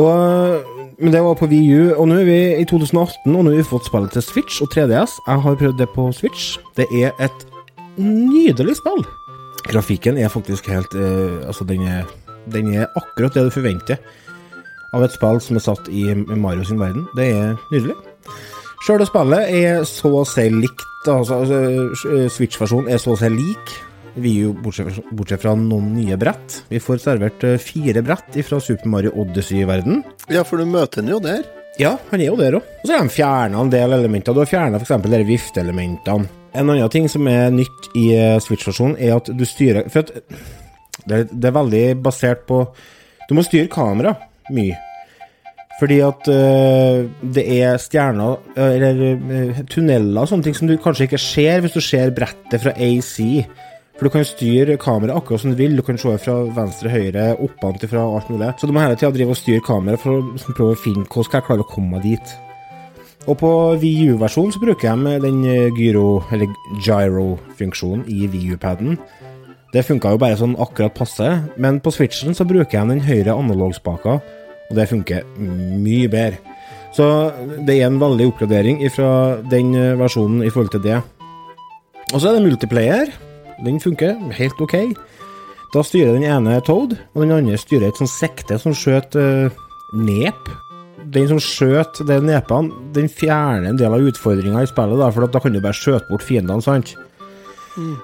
Og 0.00 0.72
Men 0.96 1.12
det 1.12 1.20
var 1.20 1.36
på 1.36 1.48
VU, 1.50 1.92
og 1.92 2.06
nå 2.08 2.22
er 2.22 2.24
vi 2.24 2.38
i 2.56 2.64
2018, 2.64 3.34
og 3.36 3.44
nå 3.44 3.50
har 3.50 3.58
vi 3.58 3.68
fått 3.68 3.90
spillet 3.90 4.14
til 4.16 4.24
Switch 4.24 4.62
og 4.64 4.70
3DS. 4.72 5.18
Jeg 5.26 5.42
har 5.44 5.58
prøvd 5.60 5.76
det 5.82 5.90
på 5.92 6.06
Switch. 6.16 6.54
Det 6.78 6.86
er 6.88 7.12
et 7.20 7.44
nydelig 8.00 8.78
spill. 8.78 9.04
Grafikken 9.68 10.16
er 10.16 10.32
faktisk 10.32 10.70
helt 10.70 10.94
uh, 10.94 11.42
Altså, 11.44 11.66
den 11.68 11.82
er, 11.84 12.08
den 12.52 12.72
er 12.72 12.86
akkurat 12.96 13.34
det 13.34 13.44
du 13.44 13.52
forventer 13.52 14.00
av 14.96 15.04
et 15.04 15.12
spill 15.12 15.40
som 15.42 15.58
er 15.58 15.64
satt 15.66 15.88
i 15.92 16.06
Mario 16.14 16.64
sin 16.64 16.80
verden. 16.80 17.04
Det 17.18 17.28
er 17.34 17.56
nydelig. 17.68 17.96
Sjøle 18.86 19.02
spillet 19.02 19.48
er 19.50 19.80
så 19.82 20.12
å 20.14 20.22
si 20.30 20.44
likt. 20.46 20.84
Altså, 21.10 21.40
altså, 21.40 22.26
Switch-versjonen 22.30 22.92
er 22.94 23.00
så 23.02 23.16
å 23.16 23.18
si 23.18 23.30
lik. 23.34 23.72
Vi 24.14 24.36
er 24.38 24.44
jo 24.44 24.52
bortsett, 24.62 25.00
bortsett 25.10 25.42
fra 25.42 25.56
noen 25.58 25.88
nye 25.96 26.14
brett. 26.20 26.60
Vi 26.70 26.78
får 26.78 27.00
servert 27.02 27.42
eh, 27.48 27.58
fire 27.58 28.04
brett 28.06 28.38
fra 28.46 28.60
Super 28.62 28.92
Mario 28.92 29.10
Odyssey-verden. 29.18 30.04
Ja, 30.30 30.46
for 30.46 30.62
du 30.62 30.70
møter 30.70 31.02
den 31.02 31.10
jo 31.16 31.18
der. 31.24 31.42
Ja, 31.82 31.96
han 32.12 32.22
er 32.22 32.30
jo 32.30 32.38
der 32.38 32.60
òg. 32.60 32.70
Og 32.78 32.86
så 32.86 32.94
har 32.94 33.02
de 33.02 33.16
fjerna 33.16 33.64
en 33.64 33.74
del 33.74 33.98
elementer. 33.98 34.36
Du 34.36 34.44
har 34.44 34.52
fjerna 34.52 34.78
f.eks. 34.78 35.10
de 35.10 35.22
vifteelementene. 35.34 36.30
En 36.54 36.70
annen 36.70 36.94
ting 36.94 37.10
som 37.10 37.26
er 37.26 37.50
nytt 37.58 37.90
i 37.98 38.06
eh, 38.14 38.38
Switch-versjonen, 38.38 39.00
er 39.02 39.18
at 39.18 39.34
du 39.34 39.42
styrer 39.50 39.90
For 39.90 40.06
at 40.06 40.14
det, 41.10 41.24
det 41.34 41.50
er 41.50 41.58
veldig 41.58 41.86
basert 42.06 42.46
på 42.46 42.62
Du 43.26 43.34
må 43.34 43.42
styre 43.42 43.66
kamera 43.66 44.14
mye. 44.54 44.78
Fordi 45.76 45.98
at 46.00 46.28
eh, 46.32 47.04
det 47.36 47.44
er 47.58 47.76
stjerner, 47.80 48.38
eh, 48.56 48.76
eller 48.78 49.00
eh, 49.12 49.58
tunneler 49.68 50.22
og 50.22 50.30
sånne 50.30 50.46
ting 50.46 50.56
som 50.56 50.70
du 50.70 50.76
kanskje 50.80 51.04
ikke 51.04 51.20
ser 51.20 51.60
hvis 51.60 51.76
du 51.76 51.82
ser 51.84 52.14
brettet 52.16 52.62
fra 52.62 52.72
AC. 52.72 53.18
For 53.96 54.08
du 54.08 54.12
kan 54.12 54.24
styre 54.28 54.78
kameraet 54.80 55.20
akkurat 55.20 55.42
som 55.42 55.52
du 55.52 55.60
vil. 55.60 55.76
Du 55.76 55.84
kan 55.84 56.00
se 56.00 56.14
fra 56.20 56.38
venstre, 56.56 56.92
høyre, 56.92 57.28
oppant 57.44 57.84
fra 57.88 58.06
alt 58.08 58.32
mulig. 58.32 58.48
Så 58.60 58.68
du 58.68 58.72
må 58.76 58.84
hele 58.84 58.96
tida 58.96 59.12
drive 59.12 59.36
og 59.36 59.40
styre 59.40 59.64
kameraet 59.64 60.00
for 60.00 60.16
å 60.16 60.24
liksom, 60.30 60.56
prøve 60.56 60.76
å 60.76 60.80
finne 60.80 61.04
hvordan 61.04 61.28
skal 61.28 61.40
jeg 61.40 61.48
klare 61.50 61.64
å 61.64 61.70
komme 61.74 61.96
meg 61.96 62.08
dit. 62.08 62.34
Og 63.26 63.38
på 63.40 63.52
VU-versjonen 63.82 64.54
så 64.54 64.62
bruker 64.62 65.00
de 65.02 65.14
den 65.24 65.40
gyro, 65.76 66.22
eller 66.32 66.52
gyro-funksjonen 66.86 68.04
i 68.12 68.28
VU-paden. 68.32 68.96
Det 69.74 69.82
funka 69.84 70.12
jo 70.14 70.20
bare 70.22 70.38
sånn 70.38 70.54
akkurat 70.62 70.94
passe, 70.96 71.32
men 71.60 71.82
på 71.84 71.92
Switchen 71.92 72.36
så 72.38 72.46
bruker 72.48 72.78
jeg 72.78 72.92
den 72.92 73.02
høyre 73.04 73.34
analogspaka, 73.34 74.20
og 74.70 74.76
det 74.78 74.88
funker 74.90 75.26
mye 75.38 76.10
bedre. 76.10 76.40
Så 76.96 77.06
det 77.66 77.76
er 77.76 77.90
en 77.90 78.00
veldig 78.00 78.30
oppgradering 78.30 78.80
fra 78.94 79.36
den 79.50 79.74
eh, 79.76 79.96
versjonen 80.00 80.40
i 80.46 80.50
forhold 80.52 80.72
til 80.72 80.84
det. 80.86 81.00
Og 82.14 82.20
så 82.20 82.30
er 82.30 82.38
det 82.38 82.46
multiplayer. 82.46 83.10
Den 83.66 83.80
funker 83.82 84.16
helt 84.38 84.60
ok. 84.62 84.76
Da 85.74 85.82
styrer 85.84 86.14
den 86.14 86.24
ene 86.24 86.60
Toad, 86.64 86.94
og 87.12 87.24
den 87.24 87.34
andre 87.34 87.58
styrer 87.60 87.90
et 87.90 87.98
sånt 88.00 88.12
sekte 88.12 88.56
som 88.62 88.72
skjøt 88.76 89.16
uh, 89.18 89.52
nep. 89.92 90.48
den 91.12 91.28
som 91.28 91.38
skjøt 91.42 92.00
det 92.08 92.16
nepene, 92.24 92.72
den 92.94 93.10
fjerner 93.12 93.68
en 93.68 93.76
del 93.78 93.92
av 93.94 94.02
utfordringa 94.08 94.62
i 94.64 94.70
spillet, 94.70 94.98
da, 94.98 95.10
for 95.12 95.26
da 95.30 95.42
kan 95.42 95.54
du 95.54 95.60
bare 95.62 95.76
skjøte 95.76 96.08
bort 96.08 96.24
fiendene, 96.24 96.64
sant? 96.64 96.94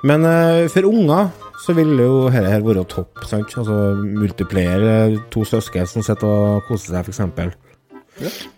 Men 0.04 0.26
uh, 0.28 0.68
for 0.70 0.86
unger 0.86 1.30
så 1.62 1.74
ville 1.76 2.02
jo 2.02 2.28
dette 2.32 2.50
her 2.50 2.64
vært 2.66 2.88
topp, 2.90 3.22
sant? 3.30 3.52
Altså 3.60 3.76
multiplayer, 4.02 4.82
eh, 5.12 5.18
to 5.30 5.44
søsken 5.46 5.86
som 5.86 6.02
sitter 6.02 6.26
og 6.26 6.62
koser 6.68 6.96
seg, 6.96 7.04
for 7.06 7.12
eksempel. 7.14 7.52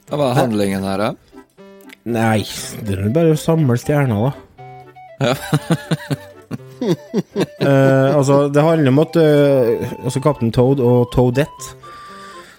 Hva 0.08 0.30
er 0.30 0.38
handlingen 0.40 0.82
her, 0.88 0.98
da? 0.98 1.12
Nei, 2.04 2.40
det 2.84 2.98
er 2.98 3.12
bare 3.14 3.32
å 3.36 3.40
samle 3.40 3.76
stjerner, 3.80 4.30
da. 4.30 4.32
Eh, 6.84 8.10
altså, 8.12 8.50
det 8.52 8.60
handler 8.60 8.90
om 8.92 8.98
at 9.00 9.14
eh, 9.16 9.84
altså 10.04 10.20
Kaptein 10.20 10.50
Toad 10.52 10.82
og 10.84 11.06
Toadette 11.14 11.70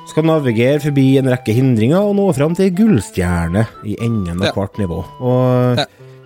skal 0.09 0.25
navigere 0.25 0.79
forbi 0.81 1.03
en 1.19 1.29
rekke 1.29 1.53
hindringer 1.53 1.99
og 2.07 2.15
nå 2.17 2.25
fram 2.33 2.55
til 2.57 2.71
gullstjerne 2.73 3.65
i 3.85 3.93
enden 4.01 4.39
av 4.41 4.47
Ja. 4.47 4.53
hvert 4.55 4.79
nivå. 4.81 5.03
Og 5.19 5.77
Ja. 5.77 5.85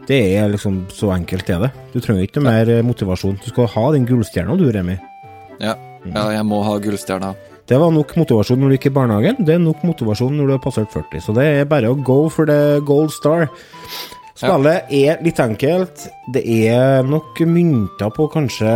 Det 0.10 0.20
er 0.40 0.50
liksom 0.50 0.82
så 0.94 1.12
enkelt 1.14 1.50
er 1.54 1.68
det. 1.68 1.70
Du 1.94 2.00
trenger 2.02 2.26
ikke 2.26 2.42
noe 2.42 2.50
mer 2.50 2.72
eh, 2.74 2.86
motivasjon. 2.86 3.38
Du 3.44 3.52
skal 3.52 3.70
ha 3.76 3.86
den 3.94 4.08
gullstjerna 4.10 4.58
du, 4.58 4.66
Remi. 4.74 4.98
Ja. 5.62 5.76
ja, 6.08 6.24
jeg 6.34 6.46
må 6.50 6.64
ha 6.66 6.78
gullstjerna. 6.82 7.36
Det 7.70 7.78
var 7.78 7.94
nok 7.94 8.16
motivasjon 8.18 8.58
når 8.58 8.72
du 8.72 8.76
gikk 8.80 8.90
i 8.90 8.96
barnehagen. 8.96 9.44
Det 9.46 9.54
er 9.54 9.62
nok 9.62 9.84
motivasjon 9.86 10.34
når 10.34 10.50
du 10.50 10.56
har 10.56 10.64
passert 10.64 10.90
40. 10.96 11.22
Så 11.22 11.36
det 11.38 11.46
er 11.60 11.70
bare 11.70 11.92
å 11.94 12.00
go 12.02 12.24
for 12.34 12.50
the 12.50 12.80
gold 12.88 13.14
star. 13.14 13.46
Spillet 14.34 14.90
er 14.96 15.22
litt 15.22 15.40
enkelt. 15.44 16.08
Det 16.34 16.42
er 16.42 17.06
nok 17.06 17.42
mynter 17.46 18.14
på 18.16 18.30
kanskje 18.34 18.74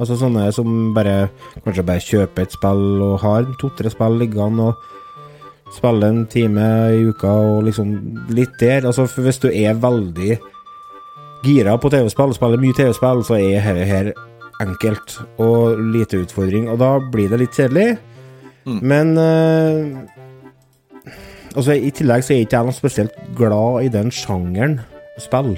Altså 0.00 0.16
sånne 0.18 0.46
som 0.56 0.94
bare 0.96 1.28
kanskje 1.62 1.84
bare 1.86 2.02
kjøper 2.02 2.46
et 2.46 2.54
spill 2.56 3.02
og 3.04 3.20
har 3.22 3.44
to-tre 3.60 3.90
spill 3.92 4.16
liggende 4.18 4.70
og 4.70 4.91
spiller 5.72 6.08
en 6.08 6.24
time 6.30 6.66
i 6.92 7.02
uka 7.08 7.30
og 7.30 7.66
liksom 7.68 7.94
litt 8.34 8.54
der. 8.60 8.86
Altså 8.86 9.06
for 9.10 9.26
hvis 9.26 9.40
du 9.42 9.48
er 9.50 9.78
veldig 9.80 10.38
gira 11.42 11.76
på 11.80 11.90
TV-spill, 11.90 12.34
spiller 12.36 12.60
mye 12.62 12.76
TV-spill, 12.76 13.24
så 13.26 13.38
er 13.40 13.58
dette 13.66 13.88
her 13.88 14.12
enkelt 14.62 15.18
og 15.42 15.80
lite 15.94 16.22
utfordring. 16.22 16.68
Og 16.70 16.78
da 16.82 16.96
blir 17.12 17.32
det 17.32 17.42
litt 17.42 17.58
kjedelig. 17.58 17.96
Men 18.64 19.16
uh, 19.18 19.98
altså, 21.56 21.74
i 21.74 21.90
tillegg 21.90 22.22
så 22.22 22.36
er 22.36 22.44
ikke 22.44 22.60
jeg 22.60 22.68
noe 22.68 22.76
spesielt 22.76 23.16
glad 23.38 23.88
i 23.88 23.90
den 23.92 24.12
sjangeren 24.14 24.78
spill. 25.20 25.56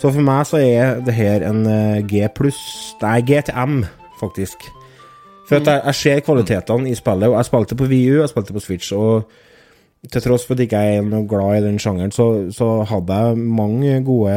Så 0.00 0.12
for 0.12 0.24
meg 0.24 0.44
så 0.48 0.60
er 0.60 1.00
det 1.04 1.12
her 1.12 1.42
en 1.44 1.66
eh, 1.68 1.98
G 2.08 2.24
pluss 2.32 2.60
Nei, 3.02 3.18
GTM, 3.28 3.82
faktisk. 4.16 4.64
For 5.50 5.58
jeg, 5.58 5.82
jeg 5.84 5.98
ser 5.98 6.20
kvalitetene 6.22 6.90
i 6.90 6.94
spillet, 6.94 7.26
og 7.26 7.34
jeg 7.34 7.48
spilte 7.48 7.78
på 7.78 7.88
VU, 7.90 8.20
jeg 8.20 8.30
spilte 8.30 8.54
på 8.54 8.62
Switch, 8.62 8.92
og 8.94 9.30
til 10.12 10.22
tross 10.22 10.46
for 10.46 10.54
at 10.54 10.62
jeg 10.62 10.70
ikke 10.70 10.82
er 10.94 11.02
noe 11.04 11.26
glad 11.28 11.58
i 11.58 11.64
den 11.64 11.80
sjangeren, 11.82 12.14
så, 12.14 12.28
så 12.54 12.84
hadde 12.88 13.16
jeg 13.18 13.40
mange 13.58 13.96
gode 14.06 14.36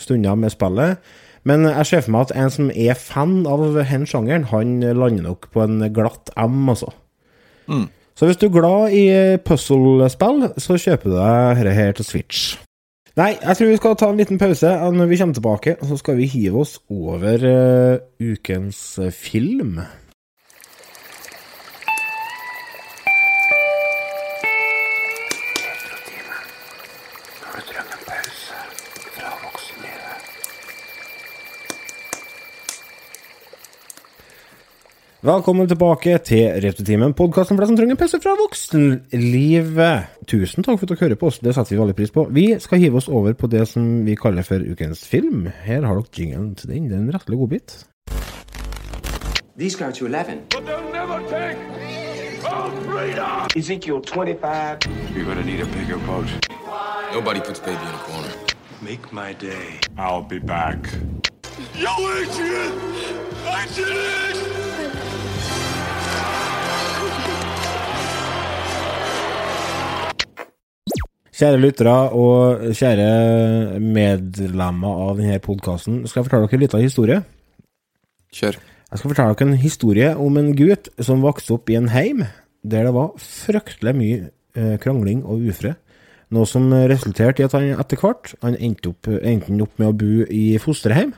stunder 0.00 0.38
med 0.40 0.54
spillet. 0.54 1.12
Men 1.44 1.68
jeg 1.68 1.86
ser 1.86 2.02
for 2.04 2.14
meg 2.16 2.26
at 2.26 2.34
en 2.40 2.52
som 2.52 2.72
er 2.72 2.96
fan 2.96 3.44
av 3.48 3.62
den 3.76 4.08
sjangeren, 4.08 4.48
han 4.48 4.80
lander 4.80 5.28
nok 5.28 5.50
på 5.52 5.62
en 5.64 5.84
glatt 5.92 6.32
M, 6.40 6.64
altså. 6.72 6.88
Så 8.16 8.26
hvis 8.28 8.40
du 8.40 8.48
er 8.48 8.56
glad 8.56 8.96
i 8.96 9.04
puzzle-spill, 9.44 10.50
så 10.60 10.80
kjøper 10.80 11.08
du 11.12 11.14
deg 11.16 11.60
dette 11.60 11.76
her 11.76 11.94
til 11.96 12.08
Switch. 12.08 12.58
Nei, 13.20 13.34
jeg 13.36 13.56
tror 13.56 13.70
vi 13.70 13.78
skal 13.78 13.96
ta 14.00 14.08
en 14.12 14.20
liten 14.20 14.38
pause. 14.40 14.72
Når 14.96 15.08
vi 15.10 15.20
kommer 15.20 15.36
tilbake, 15.36 15.76
så 15.84 15.96
skal 16.00 16.16
vi 16.16 16.28
hive 16.30 16.60
oss 16.62 16.78
over 16.88 17.42
uh, 17.44 18.02
ukens 18.20 18.82
film. 19.16 19.80
Velkommen 35.30 35.68
tilbake 35.68 36.16
til 36.26 36.56
Retrotimen, 36.64 37.12
podkasten 37.14 37.54
for 37.54 37.62
deg 37.62 37.68
som 37.70 37.76
trenger 37.78 37.94
en 37.94 37.98
pause 38.00 38.18
fra 38.18 38.32
voksenlivet. 38.34 40.08
Tusen 40.26 40.66
takk 40.66 40.80
for 40.80 40.88
at 40.88 40.90
dere 40.90 41.04
hører 41.04 41.20
på 41.20 41.28
oss, 41.28 41.38
det 41.38 41.52
setter 41.54 41.76
vi 41.76 41.78
veldig 41.78 41.94
pris 42.00 42.10
på. 42.10 42.24
Vi 42.34 42.46
skal 42.58 42.80
hive 42.82 42.98
oss 42.98 43.06
over 43.06 43.36
på 43.38 43.46
det 43.52 43.62
som 43.70 43.84
vi 44.08 44.16
kaller 44.18 44.42
for 44.48 44.58
ukens 44.58 45.04
film. 45.06 45.44
Her 45.68 45.86
har 45.86 46.00
dere 46.00 46.16
jingelen 46.18 46.56
til 46.58 46.72
den. 46.72 46.88
Det 46.90 46.98
er 46.98 47.04
en 47.04 47.14
rettelig 47.14 47.38
godbit. 47.44 47.76
These 49.56 49.78
go 49.78 49.92
to 49.92 50.06
11. 50.10 50.42
But 50.50 50.66
they'll 50.66 50.90
never 50.90 51.22
take 51.30 51.58
our 52.50 52.70
freedom! 52.90 53.46
Ezekiel 53.54 54.02
25. 54.02 54.78
You're 55.14 55.28
gonna 55.30 55.46
need 55.46 55.60
a 55.60 55.70
bigger 55.78 56.00
boat. 56.10 56.26
Nobody 57.14 57.38
puts 57.38 57.60
baby 57.60 57.78
in 57.78 57.94
a 57.94 58.02
corner. 58.08 58.34
Make 58.82 59.12
my 59.12 59.32
day. 59.38 59.78
I'll 59.96 60.26
be 60.26 60.40
back. 60.40 60.90
Yo, 61.78 61.94
Adrian! 62.18 62.72
I 63.46 63.66
did 63.76 63.94
it! 63.94 64.49
Kjære 71.40 71.56
lyttere 71.56 71.92
og 72.12 72.64
kjære 72.76 73.78
medlemmer 73.80 74.98
av 75.06 75.14
denne 75.16 75.38
podkasten, 75.40 76.02
skal 76.04 76.20
jeg 76.20 76.26
fortelle 76.26 76.48
dere 76.50 76.58
en 76.58 76.62
liten 76.66 76.82
historie. 76.84 77.20
Kjør. 78.36 78.58
Jeg 78.60 79.00
skal 79.00 79.08
fortelle 79.14 79.36
dere 79.38 79.46
en 79.48 79.62
historie 79.62 80.10
om 80.20 80.34
en 80.36 80.50
gutt 80.58 80.90
som 81.00 81.22
vokste 81.24 81.54
opp 81.56 81.72
i 81.72 81.78
en 81.78 81.88
heim 81.94 82.26
der 82.60 82.84
det 82.84 82.92
var 82.92 83.14
fryktelig 83.24 83.94
mye 83.96 84.18
eh, 84.28 84.74
krangling 84.82 85.22
og 85.24 85.46
ufred. 85.48 85.78
Noe 86.28 86.44
som 86.44 86.66
resulterte 86.92 87.40
i 87.40 87.48
at 87.48 87.56
han 87.56 87.70
etter 87.72 88.02
hvert 88.02 88.34
han 88.44 88.58
endte 88.60 88.92
opp, 88.92 89.08
endte 89.08 89.56
opp 89.64 89.80
med 89.80 89.88
å 89.88 89.96
bo 89.96 90.26
i 90.28 90.44
fosterhjem. 90.60 91.14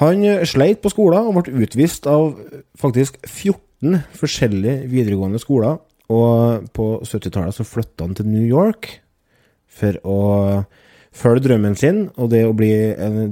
Han 0.00 0.24
sleit 0.48 0.80
på 0.80 0.94
skolen 0.94 1.28
og 1.28 1.42
ble 1.42 1.66
utvist 1.66 2.08
av 2.08 2.38
faktisk 2.80 3.20
14 3.26 4.00
forskjellige 4.16 4.88
videregående 4.88 5.44
skoler. 5.44 5.76
Og 6.08 6.68
på 6.76 6.88
70-tallet 7.04 7.56
så 7.56 7.66
flytta 7.68 8.06
han 8.06 8.16
til 8.16 8.28
New 8.30 8.46
York 8.46 8.90
for 9.78 9.98
å 10.08 10.20
følge 11.18 11.44
drømmen 11.48 11.76
sin, 11.78 12.06
og 12.16 12.30
det, 12.32 12.44
bli, 12.56 12.72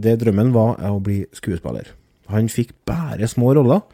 det 0.03 0.19
drømmen 0.21 0.53
var 0.55 0.81
å 0.91 0.99
bli 1.03 1.23
skuespiller. 1.37 1.89
Han 2.33 2.51
fikk 2.51 2.75
bare 2.89 3.29
små 3.31 3.55
roller. 3.57 3.85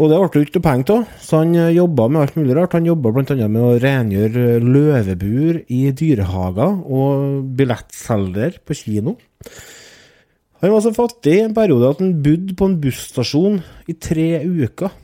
Og 0.00 0.08
det 0.08 0.16
ble 0.16 0.28
det 0.32 0.46
ikke 0.48 0.62
penger 0.64 0.94
av, 0.94 1.08
så 1.20 1.42
han 1.42 1.52
jobba 1.74 2.06
med 2.08 2.22
alt 2.22 2.38
mulig 2.38 2.54
rart. 2.56 2.72
Han 2.78 2.88
jobba 2.88 3.10
bl.a. 3.12 3.34
med 3.36 3.60
å 3.60 3.74
rengjøre 3.82 4.46
løvebur 4.64 5.58
i 5.68 5.82
dyrehager 5.92 6.78
og 6.88 7.50
billettselger 7.58 8.56
på 8.64 8.78
kino. 8.78 9.18
Han 10.64 10.72
var 10.72 10.82
så 10.84 10.94
fattig 10.96 11.36
en 11.42 11.56
periode 11.56 11.92
at 11.92 12.00
han 12.00 12.16
bodde 12.24 12.56
på 12.56 12.68
en 12.68 12.78
busstasjon 12.80 13.60
i 13.92 13.96
tre 14.00 14.30
uker. 14.44 14.96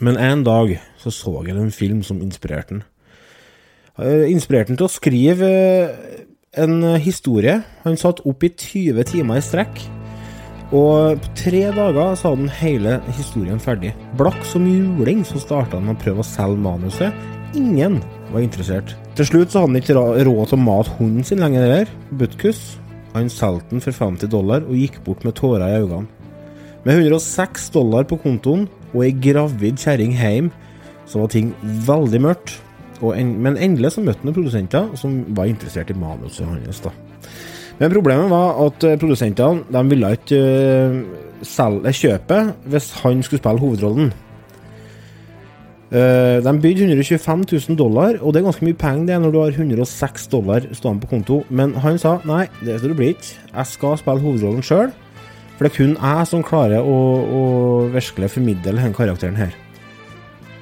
Men 0.00 0.18
en 0.20 0.44
dag 0.46 0.76
så 1.00 1.12
så 1.14 1.34
jeg 1.46 1.56
en 1.56 1.74
film 1.74 2.02
som 2.06 2.22
inspirerte 2.22 2.78
han. 2.78 2.84
Eh, 3.98 4.30
Inspirerte 4.32 4.72
den 4.72 4.80
til 4.80 4.88
å 4.88 4.92
skrive 4.92 5.50
eh, 5.50 6.24
en 6.62 6.80
historie. 7.02 7.60
Han 7.84 7.98
satt 8.00 8.24
opp 8.26 8.46
i 8.46 8.50
20 8.50 9.06
timer 9.10 9.38
i 9.38 9.44
strekk. 9.44 9.84
Og 10.74 11.20
på 11.22 11.32
tre 11.38 11.62
dager 11.76 12.16
så 12.18 12.32
hadde 12.32 12.46
han 12.46 12.56
hele 12.58 12.96
historien 13.14 13.60
ferdig. 13.62 13.92
Blakk 14.18 14.40
som 14.48 14.66
juling 14.66 15.22
så 15.28 15.42
starta 15.42 15.78
han 15.78 15.86
med 15.86 15.98
å 15.98 16.02
prøve 16.02 16.24
å 16.24 16.26
selge 16.26 16.62
manuset. 16.64 17.14
Ingen 17.54 18.00
var 18.32 18.42
interessert. 18.42 18.96
Til 19.14 19.28
slutt 19.28 19.52
så 19.52 19.62
hadde 19.62 19.74
han 19.74 19.82
ikke 19.82 20.26
råd 20.26 20.48
til 20.50 20.58
å 20.58 20.64
mate 20.64 20.96
hunden 20.98 21.26
sin 21.26 21.42
lenger 21.44 21.68
heller. 21.68 21.92
Butkus. 22.18 22.64
Han 23.14 23.30
solgte 23.30 23.76
den 23.76 23.84
for 23.84 23.94
50 23.94 24.32
dollar 24.32 24.64
og 24.66 24.74
gikk 24.74 24.98
bort 25.06 25.22
med 25.22 25.36
tårer 25.38 25.68
i 25.68 25.82
øynene. 25.84 26.08
Med 26.84 26.98
106 26.98 27.70
dollar 27.72 28.08
på 28.08 28.18
kontoen 28.20 28.66
og 28.94 29.02
ei 29.04 29.12
gravid 29.12 29.80
kjerring 29.82 30.14
hjem, 30.18 30.52
så 31.10 31.24
var 31.24 31.32
ting 31.34 31.52
veldig 31.86 32.22
mørkt. 32.24 32.58
En, 33.04 33.34
men 33.42 33.58
endelig 33.60 33.96
så 33.96 34.04
møtte 34.04 34.24
han 34.24 34.36
produsenter 34.36 34.94
som 34.96 35.18
var 35.36 35.50
interessert 35.50 35.90
i 35.92 35.98
manuset 35.98 36.46
hans. 36.46 36.80
da. 36.80 36.94
Men 37.80 37.90
problemet 37.90 38.30
var 38.30 38.60
at 38.64 38.86
eh, 38.86 38.98
produsentene 39.00 39.64
de 39.74 39.82
ville 39.90 40.12
ikke 40.16 40.38
eh, 40.38 41.00
selge 41.44 41.92
kjøpe 41.98 42.38
hvis 42.70 42.92
han 43.02 43.24
skulle 43.26 43.42
spille 43.42 43.60
hovedrollen. 43.60 44.12
Eh, 45.94 46.38
de 46.42 46.52
bydde 46.62 46.86
125 46.86 47.44
000 47.52 47.78
dollar, 47.78 48.16
og 48.22 48.32
det 48.32 48.40
er 48.40 48.46
ganske 48.48 48.66
mye 48.66 48.78
penger 48.78 49.06
det 49.10 49.20
når 49.22 49.34
du 49.34 49.40
har 49.42 49.58
106 49.58 50.26
dollar 50.32 50.68
stående 50.72 51.04
på 51.04 51.12
konto. 51.12 51.42
Men 51.50 51.74
han 51.82 51.98
sa 51.98 52.16
nei, 52.24 52.46
det 52.62 52.78
skal 52.78 52.94
du 52.94 52.98
bli 52.98 53.12
ikke. 53.14 53.34
Jeg 53.50 53.72
skal 53.74 53.98
spille 54.00 54.24
hovedrollen 54.24 54.64
sjøl. 54.64 54.94
For 55.54 55.66
det 55.66 55.70
er 55.70 55.76
kun 55.76 55.94
jeg 55.94 56.26
som 56.30 56.42
klarer 56.46 56.82
å, 56.82 56.96
å 57.22 57.42
virkelig 57.94 58.32
formidle 58.34 58.74
denne 58.74 58.94
karakteren 58.96 59.38
her. 59.38 59.54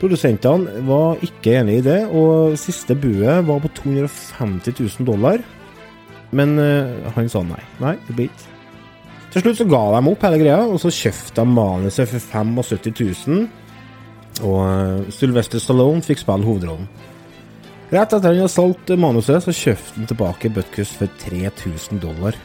Produsentene 0.03 0.83
var 0.89 1.21
ikke 1.23 1.61
enig 1.61 1.79
i 1.79 1.85
det, 1.87 1.99
og 2.11 2.57
siste 2.61 2.97
buet 2.99 3.45
var 3.47 3.61
på 3.63 3.71
250 3.79 4.75
000 4.81 5.07
dollar. 5.07 5.45
Men 6.35 6.57
uh, 6.59 7.13
han 7.15 7.29
sa 7.31 7.45
nei. 7.47 7.61
Nei, 7.81 7.95
det 8.09 8.17
blir 8.17 8.31
ikke. 8.33 8.49
Til 9.33 9.45
slutt 9.47 9.63
så 9.63 9.65
ga 9.69 9.81
de 9.95 10.01
opp 10.11 10.25
hele 10.27 10.41
greia, 10.43 10.59
og 10.69 10.81
så 10.83 10.91
kjøpte 10.93 11.41
de 11.41 11.55
manuset 11.57 12.11
for 12.11 12.21
75 12.21 13.23
000. 13.31 13.47
Og 14.45 14.59
eh, 14.61 15.13
Sylvester 15.13 15.61
Stallone 15.61 16.05
fikk 16.05 16.21
spille 16.21 16.45
hovedrollen. 16.45 16.89
Rett 17.93 18.13
etter 18.13 18.29
han 18.29 18.43
hadde 18.43 18.53
solgt 18.53 18.93
manuset, 19.01 19.41
så 19.45 19.55
kjøpte 19.57 19.97
han 19.97 20.11
tilbake 20.11 20.51
Butkus 20.53 20.93
for 20.99 21.09
3000 21.25 22.03
dollar. 22.03 22.37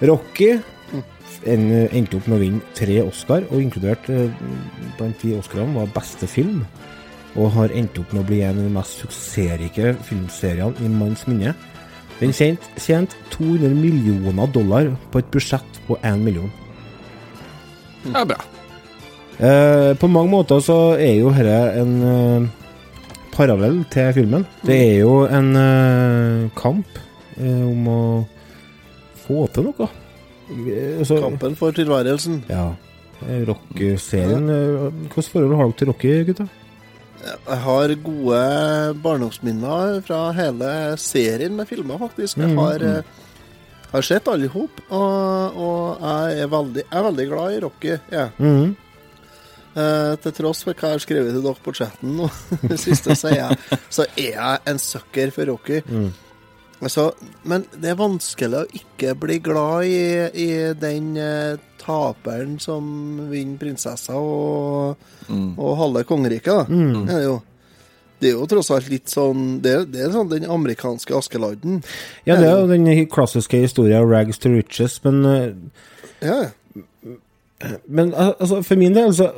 Rocky 0.00 0.54
en, 1.48 1.66
endte 1.88 2.18
opp 2.18 2.28
med 2.28 2.36
å 2.38 2.42
vinne 2.42 2.76
tre 2.76 3.00
Oscar, 3.04 3.46
og 3.50 3.62
inkludert 3.62 4.08
eh, 4.12 4.30
blant 4.98 5.22
de 5.22 5.34
Oscarene 5.38 5.76
var 5.76 5.92
beste 5.94 6.28
film. 6.30 6.64
Og 7.38 7.52
har 7.54 7.72
endt 7.78 7.98
opp 8.00 8.12
med 8.12 8.24
å 8.24 8.28
bli 8.28 8.40
en 8.42 8.58
av 8.58 8.66
de 8.66 8.72
mest 8.74 9.04
suksessrike 9.04 9.94
filmseriene 10.08 10.82
i 10.82 10.90
manns 10.90 11.26
minne. 11.30 11.54
Den 12.20 12.34
tjente 12.36 12.82
tjente 12.82 13.16
200 13.32 13.70
millioner 13.72 14.50
dollar 14.52 14.90
på 15.12 15.22
et 15.22 15.30
budsjett 15.32 15.78
på 15.86 15.96
1 16.02 16.24
million. 16.24 16.50
Det 18.02 18.12
Ja, 18.12 18.24
bra. 18.24 18.36
Eh, 19.40 19.96
på 19.96 20.08
mange 20.08 20.30
måter 20.30 20.60
så 20.60 20.96
er 21.00 21.14
jo 21.20 21.30
dette 21.32 21.80
en 21.80 21.94
eh, 22.04 22.48
parallell 23.32 23.84
til 23.92 24.12
filmen. 24.12 24.44
Det 24.66 24.76
er 24.76 24.98
jo 25.00 25.24
en 25.24 25.56
eh, 25.56 26.50
kamp 26.56 26.98
eh, 27.38 27.62
om 27.64 27.88
å 27.88 28.02
få 29.22 29.46
til 29.54 29.70
noe. 29.70 29.88
Altså, 30.50 31.20
Kampen 31.22 31.56
for 31.56 31.70
tilværelsen. 31.76 32.44
Ja. 32.50 32.72
eh, 33.28 33.42
Rock-serien 33.48 34.48
eh, 34.50 34.90
Hvilket 35.06 35.30
forhold 35.32 35.56
har 35.56 35.68
dere 35.70 35.78
til 35.78 35.90
Rocky, 35.92 36.14
gutta? 36.30 36.48
Jeg 37.20 37.58
har 37.60 37.92
gode 38.04 38.36
barndomsminner 39.04 39.98
fra 40.06 40.20
hele 40.32 40.70
serien 40.96 41.56
med 41.56 41.68
filmer, 41.68 41.98
faktisk. 42.00 42.38
Jeg 42.40 42.48
Mm, 42.48 42.56
har, 42.58 42.80
eh, 42.80 43.02
har 43.92 44.02
sett 44.02 44.28
alle 44.28 44.44
i 44.48 44.48
hop, 44.54 44.80
og, 44.88 45.56
og 45.56 45.98
jeg, 46.00 46.40
er 46.40 46.46
veldig, 46.48 46.84
jeg 46.86 46.98
er 46.98 47.02
veldig 47.10 47.26
glad 47.28 47.56
i 47.56 47.60
Rocky. 47.66 47.98
Ja. 48.12 48.28
Mm 48.38 48.56
-hmm. 48.60 48.74
Uh, 49.70 50.16
til 50.18 50.32
tross 50.32 50.64
for 50.64 50.72
hva 50.74 50.88
jeg 50.88 50.90
har 50.96 50.98
skrevet 50.98 51.30
til 51.32 51.42
dere 51.44 51.54
på 51.62 51.72
chatten 51.72 52.16
nå, 52.16 52.28
det 52.68 52.78
siste, 52.80 53.14
så 53.14 53.28
er 53.28 53.34
jeg, 53.36 53.56
så 53.88 54.02
er 54.18 54.32
jeg 54.34 54.58
en 54.66 54.78
sucker 54.78 55.30
for 55.30 55.44
Rocky. 55.46 55.80
Mm. 55.86 56.10
Altså, 56.80 57.10
men 57.44 57.66
det 57.76 57.90
er 57.92 57.98
vanskelig 58.00 58.56
å 58.62 58.68
ikke 58.72 59.12
bli 59.20 59.34
glad 59.44 59.84
i, 59.84 59.98
i 60.32 60.48
den 60.80 61.10
eh, 61.20 61.58
taperen 61.82 62.54
som 62.62 62.86
vinner 63.28 63.58
prinsessa 63.60 64.16
og, 64.16 64.96
og 65.30 65.74
halve 65.76 66.04
kongeriket, 66.08 66.48
da. 66.54 66.64
Mm. 66.72 67.04
Det, 67.04 67.18
er 67.18 67.26
jo, 67.26 67.34
det 68.22 68.30
er 68.30 68.34
jo 68.38 68.46
tross 68.48 68.70
alt 68.72 68.88
litt 68.92 69.12
sånn 69.12 69.60
Det, 69.64 69.74
er- 69.76 69.86
det 69.92 70.00
er 70.06 70.14
sånn 70.16 70.32
den 70.32 70.48
amerikanske 70.48 71.14
Askeladden. 71.20 71.82
Ja, 72.24 72.36
det 72.40 72.48
er 72.48 72.62
jo 72.62 72.66
den 72.72 72.88
klassiske 73.12 73.60
historien 73.60 74.08
'rags 74.08 74.40
to 74.40 74.48
riches', 74.56 75.00
men 75.04 75.24
eh, 75.24 75.52
Ja, 76.24 76.40
Men 77.88 78.14
altså, 78.16 78.62
for 78.64 78.76
min 78.80 78.94
del 78.96 79.12
så 79.14 79.28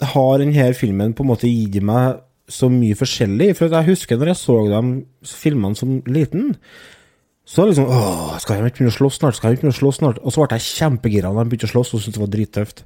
har 0.00 0.38
denne 0.40 0.70
filmen 0.74 1.12
på 1.14 1.22
en 1.22 1.28
måte 1.28 1.48
gitt 1.52 1.82
meg 1.84 2.16
så 2.52 2.68
mye 2.72 2.96
forskjellig. 2.98 3.52
For 3.58 3.72
jeg 3.72 3.88
husker 3.88 4.20
når 4.20 4.32
jeg 4.32 4.40
så 4.42 4.58
de 4.70 4.82
filmene 5.32 5.78
som 5.78 5.96
liten, 6.06 6.52
så 7.48 7.66
liksom 7.66 7.88
Åh, 7.90 8.36
skal 8.40 8.60
de 8.60 8.70
ikke 8.70 8.78
begynne 8.82 8.92
å 8.92 8.98
slåss 9.00 9.18
snart? 9.18 9.36
Skal 9.36 9.50
de 9.50 9.56
ikke 9.56 9.64
begynne 9.64 9.74
å 9.74 9.80
slåss 9.80 9.98
snart? 9.98 10.20
Og 10.22 10.34
så 10.34 10.44
ble 10.44 10.58
jeg 10.60 10.68
kjempegira 10.78 11.32
når 11.32 11.42
de 11.42 11.52
begynte 11.52 11.68
å 11.70 11.72
slåss 11.72 11.94
og 11.96 12.04
syntes 12.04 12.18
det 12.20 12.22
var 12.22 12.32
drittøft. 12.36 12.84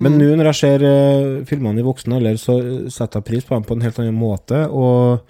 Men 0.00 0.14
nå 0.16 0.30
når 0.38 0.48
jeg 0.50 0.58
ser 0.62 0.84
uh, 0.86 1.44
filmene 1.48 1.82
i 1.82 1.84
voksen 1.84 2.14
alder, 2.16 2.38
så 2.40 2.54
setter 2.92 3.20
jeg 3.20 3.28
pris 3.28 3.44
på 3.44 3.52
dem 3.52 3.66
på 3.68 3.76
en 3.76 3.84
helt 3.84 3.98
annen 4.00 4.16
måte. 4.16 4.62
Og 4.72 5.20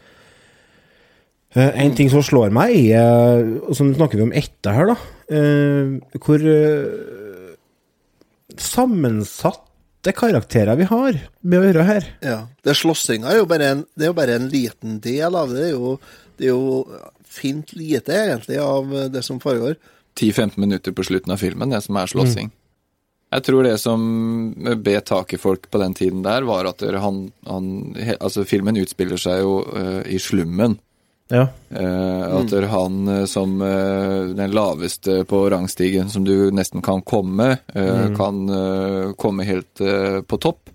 uh, 1.56 1.72
en 1.72 1.96
ting 1.98 2.12
som 2.12 2.22
slår 2.22 2.54
meg, 2.54 2.76
er 2.94 3.42
Og 3.66 3.74
så 3.74 3.88
snakker 3.88 4.20
vi 4.20 4.26
om 4.28 4.34
etter 4.36 4.76
her, 4.76 4.92
da. 4.92 4.96
eh, 5.34 6.18
hvor 6.22 6.38
eh, 6.46 7.56
sammensatte 10.06 10.12
karakterer 10.12 10.76
vi 10.76 10.84
har 10.84 11.18
med 11.42 11.60
å 11.60 11.64
gjøre 11.66 11.84
her. 11.84 12.04
ja. 12.22 12.48
Det 12.62 12.74
Slåssinga 12.74 13.28
er 13.28 13.36
er 13.36 14.06
jo 14.06 14.12
bare 14.12 14.36
en 14.36 14.48
liten 14.48 15.00
del 15.00 15.34
av 15.34 15.50
det. 15.50 15.60
Det 15.60 15.68
er 15.68 15.74
jo, 15.74 15.98
det 16.38 16.46
er 16.46 16.52
jo 16.52 16.86
fint 17.24 17.72
lite, 17.74 18.12
egentlig, 18.12 18.58
av 18.58 19.10
det 19.10 19.22
som 19.22 19.40
foregår. 19.40 19.76
10-15 20.18 20.58
minutter 20.58 20.92
på 20.92 21.04
slutten 21.04 21.32
av 21.32 21.38
filmen, 21.38 21.70
det 21.70 21.82
som 21.82 21.96
er 21.96 22.06
slåssing. 22.06 22.50
Jeg 23.32 23.42
tror 23.42 23.64
det 23.64 23.78
som 23.78 24.54
bet 24.82 25.06
tak 25.06 25.34
i 25.34 25.38
folk 25.38 25.68
på 25.70 25.78
den 25.78 25.94
tiden 25.94 26.22
der, 26.22 26.42
var 26.46 26.64
at 26.64 26.80
han, 26.80 27.32
han 27.44 27.96
Altså, 28.20 28.44
filmen 28.44 28.76
utspiller 28.76 29.18
seg 29.18 29.42
jo 29.42 29.64
uh, 29.66 30.02
i 30.06 30.18
slummen. 30.18 30.78
Ja. 31.28 31.48
Uh, 31.74 32.38
at 32.38 32.52
han 32.70 33.08
eh, 33.10 33.24
som 33.26 33.56
uh, 33.58 34.30
den 34.30 34.52
laveste 34.54 35.24
på 35.26 35.40
rangstigen 35.50 36.10
som 36.12 36.22
du 36.24 36.52
nesten 36.54 36.84
kan 36.86 37.02
komme, 37.02 37.56
eh, 37.74 38.06
kan 38.14 38.44
eh, 38.48 39.10
komme 39.18 39.46
helt 39.48 39.82
på 40.26 40.38
topp. 40.38 40.70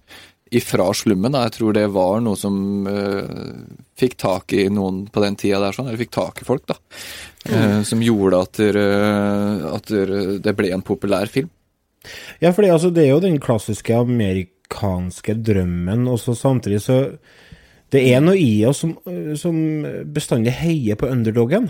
Ifra 0.51 0.89
slummen. 0.91 1.31
Da. 1.31 1.45
Jeg 1.47 1.55
tror 1.55 1.75
det 1.77 1.85
var 1.95 2.19
noe 2.19 2.35
som 2.35 2.83
fikk 3.95 4.17
tak 4.19 4.51
i 4.51 4.65
noen 4.67 5.05
på 5.07 5.21
den 5.23 5.37
tida 5.39 5.61
der, 5.63 5.71
sånn, 5.71 5.87
eller 5.87 6.01
fikk 6.01 6.11
tak 6.11 6.41
i 6.43 6.47
folk, 6.49 6.65
da. 6.67 6.75
Eh, 7.47 7.77
som 7.87 8.03
gjorde 8.03 8.41
at, 8.43 8.59
der, 8.59 8.79
at 9.71 9.87
der, 9.87 10.11
det 10.43 10.55
ble 10.59 10.73
en 10.75 10.83
populær 10.83 11.31
film. 11.31 11.47
Ja, 12.43 12.51
for 12.51 12.67
altså, 12.67 12.91
det 12.91 13.05
er 13.05 13.13
jo 13.13 13.23
den 13.23 13.39
klassiske 13.39 13.95
amerikanske 13.95 15.37
drømmen, 15.39 16.03
og 16.11 16.19
så 16.19 16.35
samtidig 16.35 16.81
så 16.83 16.99
Det 17.91 18.01
er 18.07 18.21
noe 18.23 18.39
i 18.39 18.63
oss 18.67 18.83
som, 18.85 18.95
som 19.39 19.55
bestandig 20.15 20.53
heier 20.61 20.99
på 20.99 21.09
underdogen. 21.11 21.69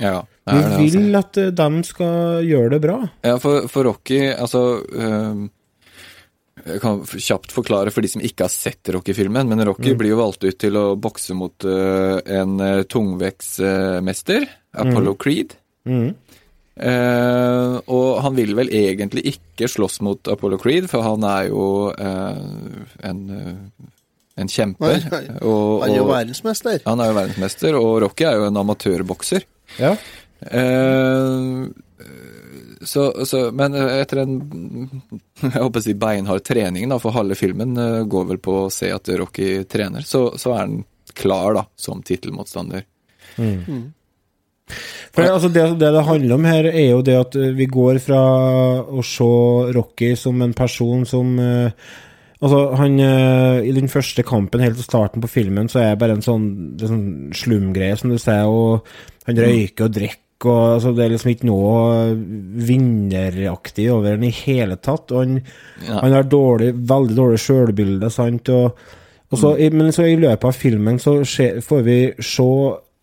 Ja, 0.00 0.22
Vi 0.48 0.88
vil 0.94 1.16
at 1.18 1.36
eh, 1.38 1.52
de 1.54 1.82
skal 1.86 2.46
gjøre 2.48 2.76
det 2.76 2.80
bra. 2.84 2.96
Ja, 3.22 3.36
for, 3.42 3.68
for 3.70 3.86
Rocky, 3.90 4.22
altså 4.32 4.80
øhm, 4.88 5.50
Jeg 6.64 6.80
kan 6.82 7.02
kjapt 7.04 7.52
forklare 7.52 7.92
for 7.92 8.04
de 8.04 8.10
som 8.10 8.24
ikke 8.24 8.46
har 8.46 8.52
sett 8.52 8.88
Rocky-filmen, 8.94 9.48
men 9.50 9.64
Rocky 9.68 9.94
blir 9.98 10.14
jo 10.14 10.20
valgt 10.22 10.44
ut 10.46 10.58
til 10.60 10.78
å 10.78 10.84
bokse 11.00 11.34
mot 11.36 11.66
øh, 11.66 12.18
en 12.22 12.58
uh, 12.62 12.82
tungvektsmester, 12.86 14.46
Apollo 14.78 15.16
Creed. 15.20 15.56
Mm. 15.88 16.12
Uh, 16.72 17.76
og 17.92 18.22
han 18.24 18.36
vil 18.38 18.54
vel 18.56 18.70
egentlig 18.72 19.26
ikke 19.34 19.68
slåss 19.68 20.00
mot 20.06 20.28
Apollo 20.32 20.56
Creed, 20.62 20.88
for 20.88 21.04
han 21.04 21.24
er 21.28 21.50
jo 21.50 21.66
uh, 21.92 22.86
en, 23.04 23.20
eh, 23.36 23.90
en 24.42 24.50
kjemper. 24.52 24.98
Nei, 25.06 25.22
nei. 25.28 25.38
Og, 25.40 25.84
Han 25.84 25.94
er 25.94 26.00
jo 26.00 26.08
verdensmester. 26.10 26.82
han 26.86 27.00
er 27.02 27.12
jo 27.12 27.16
verdensmester, 27.20 27.78
og 27.78 27.94
Rocky 28.06 28.28
er 28.28 28.40
jo 28.40 28.50
en 28.50 28.60
amatørbokser. 28.62 29.46
Ja. 29.78 29.94
Eh, 30.42 31.66
så, 32.82 33.26
så, 33.26 33.42
men 33.54 33.76
etter 33.78 34.24
en 34.24 34.32
jeg 35.42 35.54
håper 35.54 35.80
å 35.80 35.84
si 35.84 35.94
beinhard 35.98 36.44
trening 36.46 36.90
da, 36.90 36.98
for 37.02 37.14
halve 37.14 37.38
filmen, 37.38 37.76
eh, 37.78 38.02
går 38.10 38.30
vel 38.34 38.40
på 38.42 38.64
å 38.64 38.70
se 38.74 38.90
at 38.94 39.10
Rocky 39.18 39.62
trener, 39.70 40.06
så, 40.06 40.32
så 40.38 40.56
er 40.56 40.64
han 40.64 40.78
klar 41.14 41.58
da, 41.58 41.66
som 41.76 42.02
tittelmotstander. 42.02 42.86
For 45.12 45.26
altså, 45.26 45.50
det, 45.52 45.64
det 45.80 45.90
det 45.92 46.04
handler 46.06 46.38
om 46.38 46.46
her, 46.48 46.68
er 46.70 46.88
jo 46.94 47.02
det 47.04 47.18
at 47.18 47.36
vi 47.56 47.66
går 47.70 48.00
fra 48.02 48.22
å 48.82 49.04
se 49.04 49.28
Rocky 49.76 50.14
som 50.16 50.40
en 50.44 50.54
person 50.56 51.04
som 51.08 51.34
eh, 51.42 51.90
Altså, 52.42 52.74
han 52.74 52.96
eh, 52.98 53.60
I 53.68 53.72
den 53.76 53.86
første 53.88 54.22
kampen, 54.26 54.60
helt 54.64 54.74
til 54.80 54.84
starten 54.88 55.22
på 55.22 55.28
filmen, 55.30 55.68
så 55.70 55.78
er 55.78 55.90
det 55.92 56.00
bare 56.02 56.16
en 56.18 56.24
sånn, 56.26 56.46
det 56.76 56.88
sånn 56.90 57.30
slumgreie, 57.38 57.96
som 58.00 58.10
du 58.10 58.18
sier, 58.18 58.48
og 58.50 58.82
han 59.28 59.38
røyker 59.38 59.86
og 59.86 59.92
drikker, 59.94 60.18
og 60.50 60.72
altså, 60.74 60.90
det 60.96 61.04
er 61.04 61.12
liksom 61.14 61.30
ikke 61.30 61.46
noe 61.46 62.16
vinneraktig 62.66 63.86
over 63.94 64.16
han 64.16 64.24
i 64.26 64.32
hele 64.34 64.76
tatt. 64.82 65.12
Og 65.12 65.18
han, 65.22 65.36
Ja. 65.86 66.00
han 66.02 66.12
har 66.12 66.24
dårlig, 66.24 66.72
veldig 66.74 67.16
dårlig 67.16 67.38
sjølbilde, 67.38 68.10
sant, 68.10 68.48
og, 68.48 68.76
og 69.30 69.38
så, 69.38 69.56
i- 69.58 69.70
Men 69.70 69.92
så 69.92 70.02
i 70.10 70.16
løpet 70.16 70.44
av 70.44 70.52
filmen 70.54 70.98
så 70.98 71.20
skje, 71.24 71.62
får 71.62 71.82
vi 71.84 72.12
se 72.20 72.42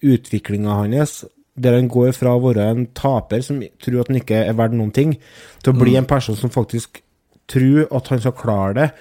utviklinga 0.04 0.69
hans, 0.84 1.25
der 1.58 1.73
han 1.75 1.89
går 1.89 2.13
fra 2.13 2.36
å 2.36 2.41
være 2.41 2.69
en 2.71 2.86
taper 2.88 3.41
som 3.41 3.60
tror 3.82 4.02
at 4.02 4.08
han 4.08 4.19
ikke 4.21 4.45
er 4.47 4.54
verdt 4.54 4.73
noen 4.73 4.93
ting, 4.93 5.17
til 5.63 5.73
å 5.73 5.80
bli 5.80 5.95
en 5.97 6.06
person 6.06 6.36
som 6.36 6.49
faktisk 6.49 7.02
tror 7.47 7.88
at 7.91 8.08
han 8.10 8.19
skal 8.19 8.32
klare 8.32 8.73
det. 8.75 8.91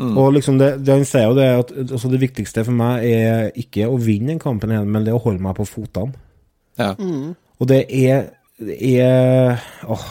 Og 0.00 0.32
liksom 0.36 0.58
det, 0.60 0.70
det 0.86 0.94
han 0.96 1.06
sier 1.08 1.28
jo 1.28 1.36
det, 1.36 1.46
er 1.46 1.62
at 1.62 1.72
altså 1.82 2.10
det 2.12 2.22
viktigste 2.22 2.64
for 2.66 2.76
meg 2.76 3.04
er 3.04 3.50
ikke 3.58 3.88
å 3.90 3.98
vinne 4.00 4.32
den 4.32 4.42
kampen, 4.42 4.72
igjen, 4.72 4.88
men 4.90 5.04
det 5.04 5.12
er 5.12 5.18
å 5.18 5.24
holde 5.24 5.44
meg 5.44 5.56
på 5.58 5.68
fotene. 5.68 6.16
Ja. 6.80 6.94
Og 7.60 7.68
det 7.68 7.84
er 7.88 8.30
det 8.60 8.76
er, 9.00 9.60
åh, 9.88 10.08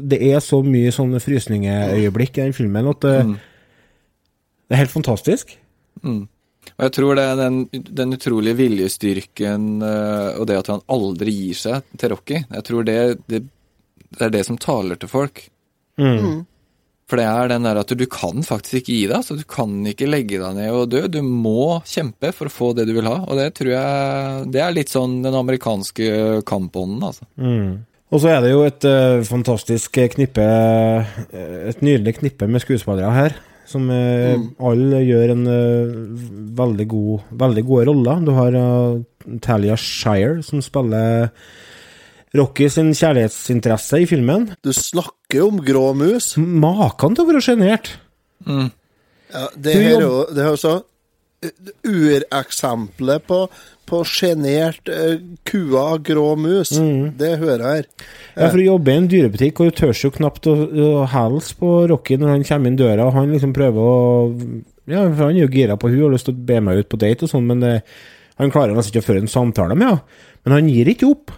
det 0.00 0.18
er, 0.24 0.38
så 0.40 0.62
mye 0.64 0.92
sånne 0.94 1.20
frysningeøyeblikk 1.20 2.38
i 2.38 2.46
den 2.46 2.54
filmen 2.56 2.88
at 2.88 3.02
det, 3.04 3.18
det 4.64 4.76
er 4.76 4.80
helt 4.80 4.94
fantastisk. 4.94 5.52
Og 6.74 6.86
jeg 6.86 6.94
tror 6.96 7.18
det 7.18 7.26
er 7.28 7.36
den, 7.38 7.58
den 7.70 8.16
utrolige 8.16 8.56
viljestyrken 8.62 9.66
eh, 9.84 10.30
og 10.40 10.48
det 10.48 10.56
at 10.62 10.70
han 10.72 10.80
aldri 10.90 11.34
gir 11.36 11.60
seg 11.60 11.92
til 12.00 12.14
Rocky, 12.14 12.40
jeg 12.40 12.66
tror 12.66 12.88
det, 12.88 12.96
det, 13.28 13.42
det 14.16 14.26
er 14.26 14.32
det 14.32 14.44
som 14.48 14.58
taler 14.60 14.98
til 15.00 15.12
folk. 15.12 15.44
For 17.10 17.20
det 17.20 17.26
er 17.28 17.50
den 17.52 17.66
der 17.66 17.78
at 17.82 17.90
du 17.92 18.04
kan 18.08 18.44
faktisk 18.46 18.80
ikke 18.80 18.94
gi 18.94 19.06
deg. 19.10 19.24
så 19.24 19.36
Du 19.36 19.44
kan 19.48 19.72
ikke 19.90 20.08
legge 20.08 20.40
deg 20.40 20.56
ned 20.56 20.72
og 20.72 20.92
dø. 20.92 21.04
Du 21.12 21.20
må 21.24 21.80
kjempe 21.88 22.32
for 22.32 22.48
å 22.48 22.54
få 22.54 22.70
det 22.76 22.86
du 22.88 22.94
vil 22.96 23.08
ha. 23.10 23.18
Og 23.28 23.40
det 23.40 23.50
tror 23.58 23.74
jeg 23.74 24.52
Det 24.54 24.62
er 24.64 24.76
litt 24.76 24.92
sånn 24.92 25.20
den 25.24 25.36
amerikanske 25.36 26.44
kampånden, 26.48 27.02
altså. 27.04 27.28
Og 28.14 28.22
så 28.22 28.30
er 28.30 28.44
det 28.44 28.52
jo 28.52 28.62
et 28.64 28.84
eh, 28.86 29.24
fantastisk 29.26 29.98
knippe 30.14 30.44
eh, 30.44 31.58
Et 31.72 31.82
nydelig 31.82 32.20
knippe 32.20 32.48
med 32.48 32.62
skuespillere 32.62 33.10
her. 33.12 33.36
som 33.66 33.88
mm. 33.88 34.56
alle 34.60 35.00
gjør 35.02 35.32
en 35.34 35.46
eh, 35.50 35.94
veldig 36.56 36.86
god 36.88 37.36
Veldig 37.44 37.64
gode 37.68 37.86
roller. 37.90 38.24
Du 38.24 38.32
har 38.36 38.58
eh, 38.60 39.38
Talia 39.44 39.76
Shire, 39.76 40.42
som 40.44 40.62
spiller 40.62 41.32
Rocky 42.34 42.66
sin 42.72 42.90
kjærlighetsinteresse 42.96 44.00
i 44.02 44.08
filmen. 44.10 44.48
Du 44.64 44.72
snakker 44.74 45.44
om 45.46 45.60
grå 45.64 45.92
mus. 45.98 46.32
Maken 46.38 47.14
til 47.14 47.24
å 47.24 47.28
være 47.30 47.44
sjenert. 47.44 47.92
Ja, 48.48 49.46
det 49.54 49.76
her 49.78 49.94
er 49.94 50.02
jo 50.02 50.18
det 50.34 50.42
er 50.42 50.50
jo 50.52 50.58
så 50.60 50.74
Ureksemplet 51.44 52.24
ureksempelet 52.24 53.24
på, 53.28 53.38
på 53.84 53.98
sjenert 54.08 54.88
uh, 54.88 55.18
kua 55.44 55.98
grå 56.00 56.30
mus. 56.40 56.72
Det 57.18 57.34
hører 57.42 57.64
jeg 57.64 57.82
her. 57.82 57.88
Ja, 58.32 58.48
for 58.48 58.62
å 58.62 58.64
jobbe 58.64 58.94
i 58.94 59.00
en 59.02 59.10
dyrebutikk, 59.12 59.60
og 59.60 59.68
du 59.68 59.78
tør 59.82 59.92
jo 60.06 60.12
knapt 60.14 60.48
å, 60.48 60.54
å 60.56 61.04
hilse 61.12 61.58
på 61.60 61.74
Rocky 61.90 62.16
når 62.20 62.32
han 62.32 62.46
kommer 62.48 62.72
inn 62.72 62.80
døra, 62.80 63.10
og 63.10 63.18
han 63.18 63.34
liksom 63.34 63.52
prøver 63.56 63.90
å 63.90 63.94
Ja, 64.88 65.04
for 65.04 65.26
han 65.26 65.36
er 65.36 65.44
jo 65.44 65.52
gira 65.52 65.76
på 65.80 65.92
hun 65.92 66.00
og 66.00 66.08
har 66.08 66.16
lyst 66.16 66.30
til 66.30 66.36
å 66.36 66.48
be 66.48 66.60
meg 66.64 66.80
ut 66.80 66.90
på 66.92 67.00
date 67.04 67.24
og 67.24 67.34
sånn, 67.34 67.46
men 67.48 67.60
det, 67.64 67.74
han 68.40 68.52
klarer 68.52 68.76
nesten 68.76 68.94
ikke 68.94 69.04
å 69.04 69.08
føre 69.10 69.24
en 69.24 69.32
samtale 69.32 69.76
med 69.76 69.90
henne. 69.90 70.20
Men 70.44 70.58
han 70.58 70.68
gir 70.68 70.90
ikke 70.92 71.08
opp. 71.12 71.36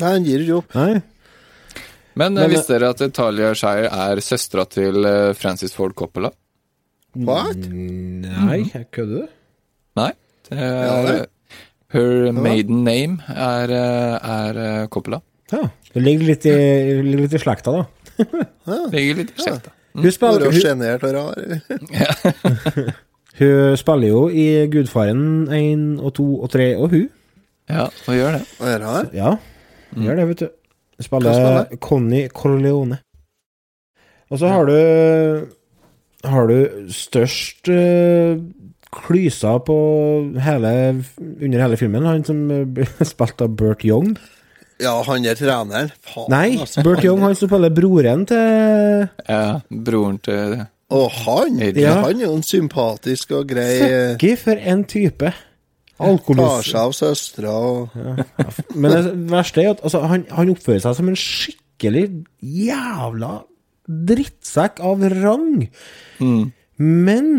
Nei, 0.00 0.12
han 0.16 0.24
gir 0.26 0.44
ikke 0.44 0.60
opp. 0.60 0.74
Nei. 0.78 1.02
Men, 2.14 2.34
Men, 2.34 2.44
eh, 2.44 2.50
visste 2.52 2.76
dere 2.76 2.92
at 2.94 3.02
Talia 3.14 3.52
Shire 3.58 3.90
er 3.90 4.22
søstera 4.22 4.66
til 4.70 5.06
eh, 5.08 5.32
Francis 5.38 5.74
Ford 5.74 5.94
Coppola? 5.98 6.30
What? 7.14 7.66
Nei, 7.70 8.60
jeg 8.72 8.88
kødder 8.94 9.24
du? 9.24 9.32
Nei. 9.98 10.10
Det 10.48 10.58
er, 10.58 11.08
Ja, 11.14 11.24
her 11.94 12.32
maiden 12.34 12.82
name 12.86 13.22
er, 13.30 13.70
eh, 13.70 14.30
er 14.34 14.60
eh, 14.64 14.86
Coppola. 14.88 15.20
Ja. 15.52 15.62
Det 15.94 16.02
ligger 16.02 16.26
litt 16.32 16.46
i, 16.50 16.54
ligger 17.06 17.26
litt 17.26 17.36
i 17.38 17.42
slekta, 17.42 17.74
da. 17.74 17.84
Ligger 18.94 19.20
litt 19.20 19.34
i 19.34 19.42
skjefta. 19.42 19.72
Hun 19.94 20.10
spiller, 20.10 20.46
jo 20.48 20.50
hun, 20.50 20.60
sjenert 20.62 21.04
og 21.06 21.14
rar. 21.14 21.38
hun 23.40 23.76
spiller 23.78 24.10
jo 24.10 24.22
i 24.30 24.46
Gudfaren 24.70 25.46
1 25.54 25.84
og 26.02 26.14
2 26.18 26.28
og 26.34 26.50
3 26.54 26.68
og 26.78 26.94
hun. 26.94 27.08
Ja, 27.70 27.86
og 27.86 28.16
gjør 28.18 28.38
det. 28.38 28.42
Og 28.58 28.70
er 28.70 28.82
rar. 28.82 29.10
Ja, 29.14 29.36
gjør 29.96 30.16
det, 30.20 30.28
vet 30.32 30.44
du. 30.44 30.48
Spiller 31.02 31.34
spiller? 31.34 31.78
Conny 31.82 32.28
Corleone. 32.30 33.00
Og 34.30 34.38
så 34.40 34.48
har 34.48 34.66
du 34.66 35.48
Har 36.24 36.46
du 36.48 36.88
størst 36.88 37.68
uh, 37.68 38.38
klysa 38.94 39.58
på 39.66 39.74
hele 40.40 40.70
under 41.42 41.60
hele 41.60 41.76
filmen. 41.76 42.06
Han 42.06 42.24
som 42.24 42.44
uh, 42.50 42.62
ble 42.64 42.86
spilt 43.04 43.42
av 43.44 43.56
Bert 43.58 43.84
Young. 43.84 44.14
Ja, 44.82 44.94
han 45.06 45.24
er 45.28 45.36
treneren. 45.38 45.90
Faen, 46.02 46.30
Nei, 46.32 46.56
altså. 46.58 46.82
Bert 46.86 47.04
Young, 47.04 47.20
han 47.22 47.34
som 47.38 47.50
spiller 47.50 47.70
broren 47.74 48.24
til 48.26 49.04
Ja, 49.28 49.60
broren 49.70 50.16
til 50.24 50.64
Og 50.94 51.10
han, 51.24 51.60
Ja. 51.76 52.00
han 52.06 52.20
er 52.20 52.26
jo 52.26 52.34
en 52.38 52.42
sympatisk 52.46 53.30
og 53.38 53.48
grei 53.52 53.68
eh, 53.82 54.14
Fucky 54.14 54.32
for 54.40 54.58
en 54.58 54.82
type. 54.84 55.30
Tar 55.98 56.66
seg 56.66 56.80
av 56.80 56.94
søstera 56.96 57.52
og 57.54 57.94
Men 58.74 58.90
det 58.90 59.12
verste 59.30 59.62
er 59.62 59.74
at 59.76 59.82
altså, 59.86 60.02
han, 60.10 60.24
han 60.34 60.50
oppfører 60.50 60.82
seg 60.82 60.96
som 60.98 61.10
en 61.12 61.18
skikkelig 61.18 62.06
jævla 62.42 63.34
drittsekk 63.84 64.80
av 64.82 65.04
rang. 65.12 65.68
Men 66.80 67.30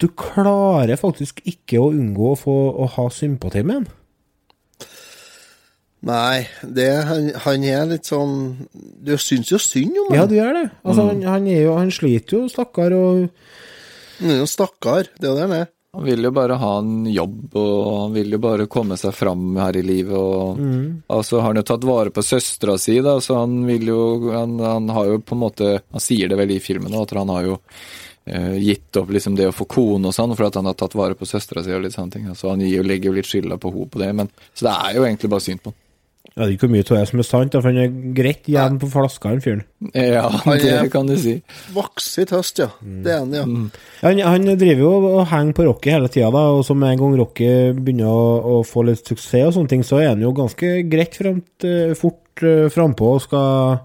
du 0.00 0.08
klarer 0.12 0.98
faktisk 1.00 1.40
ikke 1.48 1.80
å 1.80 1.90
unngå 1.90 2.34
å 2.34 2.38
få 2.38 2.56
å 2.84 2.88
ha 2.96 3.06
sympati 3.12 3.64
med 3.66 3.80
han. 3.80 3.86
Nei, 6.06 6.44
det, 6.62 6.90
han, 7.08 7.30
han 7.42 7.64
er 7.66 7.86
litt 7.88 8.06
sånn 8.06 8.68
Du 9.02 9.14
syns 9.18 9.48
jo 9.50 9.58
synd 9.58 9.96
om 10.04 10.12
Ja, 10.14 10.26
du 10.28 10.36
gjør 10.36 10.52
det. 10.54 10.66
Altså, 10.84 11.06
han, 11.08 11.24
han, 11.26 11.48
er 11.50 11.64
jo, 11.64 11.72
han 11.80 11.90
sliter 11.90 12.36
jo, 12.36 12.50
stakkar, 12.52 12.94
og 12.94 13.24
Han 14.20 14.34
er 14.36 14.38
jo 14.44 14.46
stakkar. 14.50 15.08
Det 15.16 15.26
er 15.26 15.32
jo 15.32 15.38
det 15.40 15.46
han 15.48 15.56
er. 15.56 15.72
Han 15.96 16.04
vil 16.04 16.26
jo 16.28 16.30
bare 16.36 16.58
ha 16.60 16.72
en 16.78 17.06
jobb, 17.08 17.54
og 17.56 17.84
han 18.02 18.12
vil 18.12 18.34
jo 18.36 18.38
bare 18.42 18.66
komme 18.68 18.98
seg 19.00 19.14
fram 19.16 19.56
her 19.56 19.78
i 19.80 19.84
livet. 19.86 20.12
Og, 20.12 20.58
altså, 21.08 21.38
har 21.40 21.54
han 21.54 21.60
jo 21.62 21.64
tatt 21.70 21.86
vare 21.88 22.12
på 22.12 22.24
søstera 22.24 22.74
si, 22.80 22.98
da, 23.00 23.14
så 23.24 23.38
han 23.40 23.62
vil 23.64 23.88
jo 23.88 24.02
han, 24.34 24.58
han 24.60 24.90
har 24.92 25.08
jo 25.08 25.22
på 25.24 25.32
en 25.32 25.40
måte 25.40 25.70
Han 25.80 26.04
sier 26.04 26.28
det 26.28 26.36
vel 26.36 26.52
i 26.52 26.60
filmen 26.60 26.92
òg, 26.92 27.06
at 27.06 27.16
han 27.16 27.32
har 27.32 27.48
jo 27.48 27.56
eh, 28.28 28.58
gitt 28.60 29.00
opp 29.00 29.14
liksom 29.16 29.40
det 29.40 29.48
å 29.48 29.56
få 29.56 29.64
kone 29.72 30.12
og 30.12 30.18
sånn, 30.18 30.36
for 30.36 30.50
at 30.50 30.60
han 30.60 30.68
har 30.68 30.76
tatt 30.76 30.98
vare 31.00 31.16
på 31.16 31.28
søstera 31.28 31.64
si 31.64 31.72
og 31.72 31.86
litt 31.86 31.96
sånne 31.96 32.12
ting. 32.12 32.28
Så 32.36 32.52
han 32.52 32.60
gir, 32.60 32.84
legger 32.84 33.08
jo 33.08 33.16
litt 33.16 33.32
skylda 33.32 33.56
på 33.56 33.72
henne 33.72 33.88
på 33.96 34.04
det. 34.04 34.12
Men, 34.20 34.32
så 34.52 34.68
det 34.68 34.76
er 34.76 35.00
jo 35.00 35.08
egentlig 35.08 35.32
bare 35.32 35.48
synd 35.48 35.64
på 35.64 35.72
han. 35.72 35.80
Jeg 36.36 36.44
vet 36.44 36.52
ikke 36.52 36.66
hvor 36.66 36.72
mye 36.74 36.84
av 36.84 36.98
det 36.98 37.08
som 37.08 37.20
er 37.22 37.24
sant, 37.24 37.54
for 37.56 37.66
han 37.70 37.78
er 37.80 37.92
greit 38.12 38.48
jevn 38.52 38.74
på 38.82 38.90
flaska, 38.92 39.30
han 39.32 39.38
fyren. 39.40 39.62
Ja, 39.96 40.26
Han 40.44 40.58
det 40.60 40.72
er- 40.74 40.90
kan 40.92 41.06
du 41.08 41.14
si. 41.16 41.38
Vokser 41.72 42.26
i 42.26 42.28
tøst, 42.28 42.58
ja. 42.60 42.66
Det 42.84 43.08
er 43.14 43.22
han, 43.22 43.32
ja. 43.32 43.44
Han, 44.02 44.20
han 44.20 44.44
driver 44.60 44.82
jo 44.84 44.90
og 45.14 45.22
henger 45.30 45.56
på 45.56 45.64
Rocky 45.70 45.94
hele 45.94 46.10
tida, 46.12 46.28
og 46.28 46.60
så 46.68 46.76
med 46.76 46.92
en 46.92 47.00
gang 47.00 47.16
Rocky 47.22 47.48
begynner 47.78 48.12
å, 48.12 48.26
å 48.58 48.60
få 48.68 48.84
litt 48.84 49.00
suksess 49.08 49.48
og 49.48 49.56
sånne 49.56 49.72
ting, 49.72 49.86
så 49.88 50.02
er 50.02 50.10
han 50.12 50.20
jo 50.26 50.34
ganske 50.36 50.74
greit 50.92 51.16
fremt, 51.16 51.64
eh, 51.64 51.94
fort 51.96 52.44
uh, 52.44 52.66
frampå 52.68 53.14
og 53.16 53.22
skal 53.24 53.78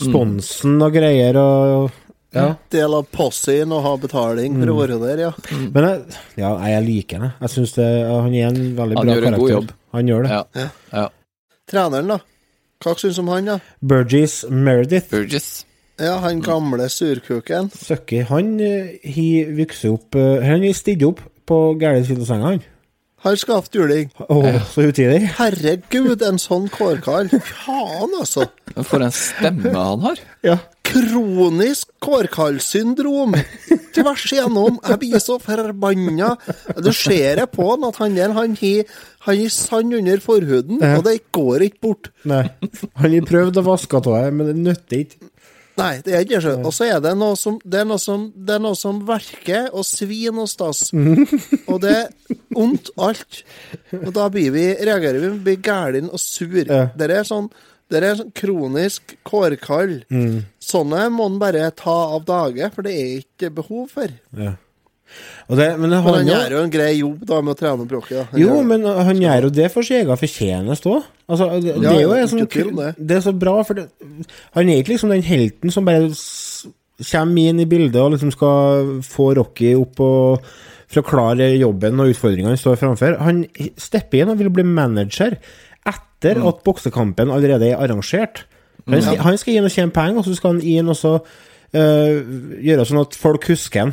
Sponsen 0.00 0.78
og 0.80 0.94
greier 0.94 1.36
og 1.36 1.90
Ja. 2.32 2.52
Del 2.70 2.92
av 2.94 3.08
possien 3.10 3.72
og 3.74 3.82
ha 3.82 3.96
betaling 3.98 4.56
for 4.60 4.70
å 4.70 4.74
være 4.78 4.98
der, 5.02 5.22
ja. 5.26 5.30
Men 5.74 5.82
jeg, 5.88 6.18
ja, 6.38 6.50
jeg 6.70 6.84
liker 6.86 7.24
ham. 7.24 7.32
jeg. 7.42 7.50
syns 7.50 7.72
han 7.76 8.34
er 8.38 8.44
en 8.52 8.60
veldig 8.78 9.00
Han 9.00 9.08
bra 9.08 9.16
gjør 9.16 9.24
en 9.26 9.32
karakter. 9.34 9.40
god 9.42 9.50
jobb. 9.56 9.72
Han 9.98 10.12
gjør 10.12 10.22
det. 10.22 10.30
Ja. 10.30 10.68
ja. 10.94 11.08
Treneren, 11.70 12.10
da. 12.10 12.20
Hva 12.80 12.94
syns 12.98 13.18
du 13.18 13.24
om 13.24 13.30
han, 13.34 13.50
da? 13.50 13.58
Burgess 13.84 14.42
Meredith, 14.48 15.10
Burgess. 15.12 15.64
Ja, 16.00 16.16
han 16.24 16.40
gamle 16.40 16.88
surkuken. 16.88 17.68
Søkki, 17.76 18.22
han 18.30 18.54
har 18.58 19.50
vokst 19.58 19.84
opp 19.90 20.16
uh, 20.16 20.40
Han 20.40 20.64
har 20.64 20.76
stilt 20.76 21.04
opp 21.04 21.20
på 21.50 21.58
gæren 21.80 22.06
side 22.08 22.24
av 22.24 22.30
senga, 22.30 22.52
han. 22.54 22.62
Han 23.20 23.36
skal 23.36 23.58
ha 23.58 23.62
juling. 23.74 24.08
Oh, 24.32 24.46
så 24.72 24.86
utidig. 24.88 25.26
Herregud, 25.36 26.22
en 26.24 26.40
sånn 26.40 26.70
kårkall. 26.72 27.28
Faen, 27.28 28.14
altså. 28.16 28.46
For 28.80 29.04
en 29.04 29.12
stemme 29.12 29.74
han 29.76 30.06
har. 30.06 30.22
Ja. 30.46 30.56
Kronisk 30.90 31.90
kårkallsyndrom 32.02 33.36
tvers 33.94 34.26
igjennom. 34.32 34.78
Jeg 34.86 35.00
blir 35.02 35.22
så 35.22 35.38
forbanna. 35.42 36.34
Du 36.82 36.90
ser 36.96 37.40
det 37.40 37.48
på 37.54 37.68
han 37.72 37.86
at 37.88 38.00
han 38.02 38.18
der, 38.18 38.34
han 38.36 38.56
har 38.58 39.42
sand 39.54 39.94
under 39.94 40.22
forhuden, 40.24 40.82
og 40.82 41.04
det 41.06 41.20
går 41.34 41.66
ikke 41.68 41.82
bort. 41.86 42.12
Nei. 42.28 42.46
Han 43.00 43.16
har 43.16 43.28
prøvd 43.28 43.60
å 43.60 43.66
vaske 43.70 44.00
av 44.00 44.08
det, 44.08 44.24
men 44.34 44.50
det 44.50 44.56
nytter 44.60 45.04
ikke. 45.04 45.30
Nei, 45.80 45.94
det 46.04 46.12
er 46.12 46.24
ikke 46.26 46.40
det. 46.44 46.54
Og 46.66 46.74
så 46.76 46.88
er 46.90 46.98
det 47.00 47.12
noe 47.16 47.36
som 47.40 47.54
Det 47.62 47.78
er 47.80 47.86
noe 47.88 48.00
som, 48.02 48.26
det 48.34 48.56
er 48.58 48.62
noe 48.62 48.76
som 48.76 48.98
verker 49.08 49.70
og 49.70 49.86
svir 49.88 50.34
og 50.34 50.48
stas. 50.50 50.90
Og 50.92 51.80
det 51.80 51.94
er 51.94 52.36
ondt 52.58 52.90
alt. 53.00 53.42
Og 54.02 54.10
da 54.16 54.26
blir 54.32 54.52
vi, 54.52 54.66
reagerer 54.76 55.22
vi, 55.22 55.32
blir 55.46 55.60
gærne 55.64 56.10
og 56.10 56.20
sur. 56.20 56.60
Ja. 56.60 56.88
Det 56.92 57.10
er 57.14 57.24
sånn 57.28 57.48
det 57.90 58.04
er 58.06 58.20
sånn 58.20 58.30
kronisk 58.38 59.16
kårkall. 59.26 59.96
Sånne 60.60 61.06
må 61.12 61.26
en 61.30 61.38
bare 61.40 61.70
ta 61.76 61.94
av 62.16 62.24
dage, 62.28 62.66
for 62.74 62.84
det 62.86 62.92
er 63.00 63.12
ikke 63.22 63.48
behov 63.56 63.86
for. 63.94 64.10
Ja. 64.36 64.56
Og 65.50 65.56
det, 65.58 65.64
men 65.80 65.90
Men 65.90 66.02
han, 66.04 66.14
han 66.20 66.28
gjør 66.28 66.52
jo 66.54 66.58
en 66.62 66.70
grei 66.70 66.90
jobb 67.00 67.22
da 67.26 67.40
med 67.42 67.56
å 67.56 67.58
trene 67.58 67.82
opp 67.82 67.94
Rocky. 67.96 68.14
Jo, 68.38 68.52
gjør 68.60 68.66
men 68.68 68.84
han 68.86 69.18
gjør 69.24 69.48
jo 69.48 69.50
det 69.56 69.70
for 69.72 69.82
sin 69.82 70.04
egen 70.04 70.20
fortjeneste 70.20 70.92
òg. 70.92 71.08
Altså, 71.26 71.48
det, 71.64 71.72
det 71.80 71.88
Ja, 71.88 71.94
er 71.96 72.02
jo 72.04 72.12
ja, 72.14 72.28
sånn, 72.30 72.44
det. 72.76 72.90
det 72.98 73.16
er 73.16 73.24
så 73.24 73.32
bra, 73.34 73.56
for 73.66 73.80
det, 73.80 73.88
han 74.54 74.68
er 74.70 74.82
ikke 74.84 74.92
liksom 74.94 75.10
den 75.10 75.24
helten 75.26 75.72
som 75.74 75.88
bare 75.88 76.12
kommer 77.10 77.48
inn 77.50 77.62
i 77.64 77.66
bildet 77.66 77.96
og 78.02 78.12
liksom 78.14 78.30
skal 78.36 78.92
få 79.06 79.30
Rocky 79.40 79.72
opp 79.80 79.98
og 80.04 80.44
for 80.90 81.00
å 81.02 81.06
klare 81.06 81.48
jobben 81.56 81.98
og 82.02 82.10
utfordringene 82.12 82.52
han 82.54 82.60
står 82.60 82.78
framfor. 82.80 83.16
Han 83.24 83.44
stepper 83.80 84.22
inn 84.24 84.32
og 84.34 84.38
vil 84.42 84.50
bli 84.54 84.64
manager 84.66 85.38
etter 85.86 86.36
Mm. 86.36 86.46
at 86.50 86.58
boksekampen 86.66 87.30
allerede 87.32 87.70
er 87.72 87.78
arrangert. 87.80 88.42
Han 88.86 89.02
skal, 89.02 89.18
han 89.26 89.38
skal 89.38 89.56
inn 89.58 89.66
og 89.68 89.74
tjene 89.74 89.92
penger, 89.94 90.18
og 90.22 90.24
så 90.28 90.36
skal 90.38 90.54
han 90.54 90.62
inn 90.62 90.88
og 90.88 90.96
så 90.98 91.16
uh, 91.20 92.14
gjøre 92.64 92.86
sånn 92.88 93.02
at 93.02 93.18
folk 93.20 93.48
husker 93.50 93.84
han. 93.86 93.92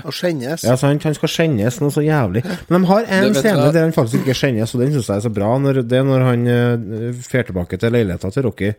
Og 0.00 0.14
skjennes. 0.16 0.62
Ja, 0.64 0.78
sant? 0.80 1.04
Han 1.04 1.12
skal 1.16 1.28
skjennes 1.28 1.76
noe 1.82 1.92
så 1.92 2.00
jævlig. 2.00 2.40
Men 2.70 2.80
de 2.86 2.88
har 2.88 3.04
en 3.18 3.34
scene 3.36 3.66
der 3.74 3.82
han 3.84 3.92
faktisk 3.92 4.22
ikke 4.22 4.36
skjennes, 4.38 4.72
og 4.72 4.80
den 4.80 4.94
syns 4.94 5.10
jeg 5.12 5.20
er 5.20 5.24
så 5.26 5.32
bra. 5.36 5.50
Når, 5.60 5.82
det 5.84 5.98
er 6.00 6.06
når 6.08 6.24
han 6.24 6.46
uh, 6.48 7.10
fer 7.20 7.44
tilbake 7.50 7.76
til 7.76 7.92
leiligheta 7.92 8.30
til 8.32 8.46
Rocky 8.48 8.70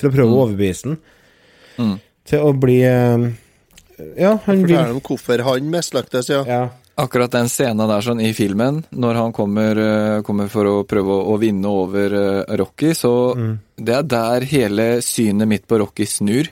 for 0.00 0.10
å 0.10 0.12
prøve 0.12 0.28
Mm. 0.28 0.34
å 0.36 0.42
overbevise 0.44 0.90
den 0.90 1.96
til 2.28 2.44
å 2.44 2.52
bli 2.60 2.76
uh, 2.84 3.24
Ja, 4.20 4.34
han 4.46 4.62
blir 4.64 4.76
Fortell 4.76 4.94
om 4.98 5.00
hvorfor 5.04 5.42
han 5.44 5.72
mislyktes, 5.72 6.28
ja. 6.32 6.44
ja. 6.48 6.60
Akkurat 6.96 7.30
den 7.32 7.48
scenen 7.48 7.88
der 7.88 8.02
sånn 8.04 8.20
i 8.20 8.32
filmen, 8.36 8.82
når 8.90 9.14
han 9.14 9.32
kommer, 9.32 9.78
eh, 9.78 10.22
kommer 10.26 10.48
for 10.52 10.66
å 10.66 10.74
prøve 10.84 11.14
å, 11.14 11.22
å 11.32 11.38
vinne 11.40 11.68
over 11.70 12.12
eh, 12.12 12.56
Rocky, 12.60 12.90
så 12.94 13.12
det 13.76 13.94
er 13.94 14.02
der 14.02 14.44
hele 14.50 14.88
synet 15.02 15.48
mitt 15.48 15.66
på 15.70 15.78
Rocky 15.80 16.04
snur. 16.06 16.50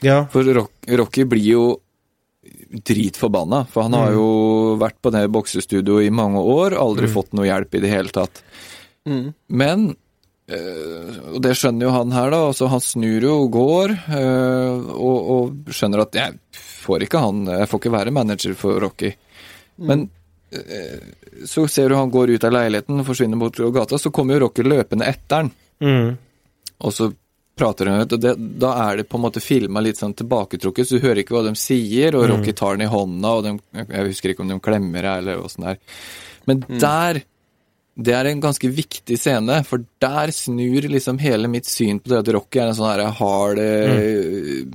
ja. 0.00 0.26
For 0.32 0.44
Rock, 0.44 0.72
Rocky 0.88 1.24
blir 1.24 1.46
jo 1.54 1.64
dritforbanna, 2.74 3.66
for 3.70 3.86
han 3.86 3.94
har 3.94 4.12
jo 4.12 4.76
vært 4.80 4.98
på 5.00 5.12
det 5.14 5.28
boksestudioet 5.32 6.08
i 6.08 6.10
mange 6.12 6.40
år, 6.42 6.74
aldri 6.76 7.06
fått 7.08 7.32
noe 7.32 7.46
hjelp 7.46 7.74
i 7.78 7.80
det 7.84 7.92
hele 7.92 8.12
tatt. 8.12 8.42
Men 9.48 9.94
eh, 10.48 11.18
og 11.32 11.40
det 11.44 11.54
skjønner 11.56 11.86
jo 11.86 11.92
han 11.94 12.12
her, 12.12 12.30
da. 12.32 12.38
altså 12.50 12.68
Han 12.72 12.80
snur 12.80 13.22
jo 13.24 13.34
og 13.44 13.50
går, 13.54 13.94
eh, 14.18 14.92
og, 14.92 15.30
og 15.34 15.72
skjønner 15.72 16.04
at 16.04 16.18
jeg, 16.18 16.38
får 16.84 17.06
ikke 17.06 17.20
han 17.20 17.46
Jeg 17.48 17.68
får 17.70 17.80
ikke 17.80 17.92
være 17.94 18.12
manager 18.12 18.54
for 18.60 18.76
Rocky. 18.82 19.14
Men 19.76 20.06
eh, 20.50 21.02
så 21.48 21.66
ser 21.68 21.88
du 21.88 21.98
han 21.98 22.12
går 22.14 22.36
ut 22.36 22.46
av 22.46 22.54
leiligheten 22.54 23.00
og 23.00 23.08
forsvinner 23.08 23.40
bort 23.40 23.58
til 23.58 23.74
gata, 23.74 23.98
så 23.98 24.12
kommer 24.14 24.36
jo 24.36 24.46
Rocky 24.46 24.66
løpende 24.66 25.08
etter 25.10 25.44
han. 25.44 25.52
Mm. 25.82 26.16
Og 26.84 26.94
så 26.94 27.10
prater 27.54 27.86
hun, 27.86 28.00
og 28.02 28.18
det, 28.18 28.34
da 28.58 28.72
er 28.88 28.98
det 28.98 29.06
på 29.10 29.18
en 29.18 29.24
måte 29.28 29.42
filma 29.42 29.82
litt 29.84 30.00
sånn 30.00 30.16
tilbaketrukket, 30.18 30.88
så 30.88 30.98
du 30.98 31.04
hører 31.04 31.22
ikke 31.22 31.36
hva 31.36 31.44
de 31.46 31.54
sier, 31.58 32.16
og 32.18 32.26
Rocky 32.32 32.54
tar 32.56 32.74
den 32.74 32.88
i 32.88 32.90
hånda, 32.90 33.30
og 33.30 33.46
de, 33.46 33.52
jeg 33.78 34.08
husker 34.08 34.32
ikke 34.32 34.42
om 34.42 34.50
de 34.50 34.58
klemmer 34.62 35.06
eller 35.12 35.42
åssen 35.42 35.66
det 35.66 35.76
er. 35.76 36.02
Men 36.50 36.66
der 36.68 37.22
Det 37.94 38.10
er 38.10 38.26
en 38.26 38.40
ganske 38.42 38.66
viktig 38.74 39.14
scene, 39.14 39.60
for 39.62 39.84
der 40.02 40.32
snur 40.34 40.82
liksom 40.90 41.20
hele 41.22 41.46
mitt 41.46 41.68
syn 41.70 42.00
på 42.02 42.10
det 42.10 42.24
at 42.24 42.30
Rocky 42.34 42.58
er 42.58 42.72
en 42.72 42.74
sånn 42.74 42.90
her 42.90 43.04
hard 43.20 43.60
mm. 43.62 44.72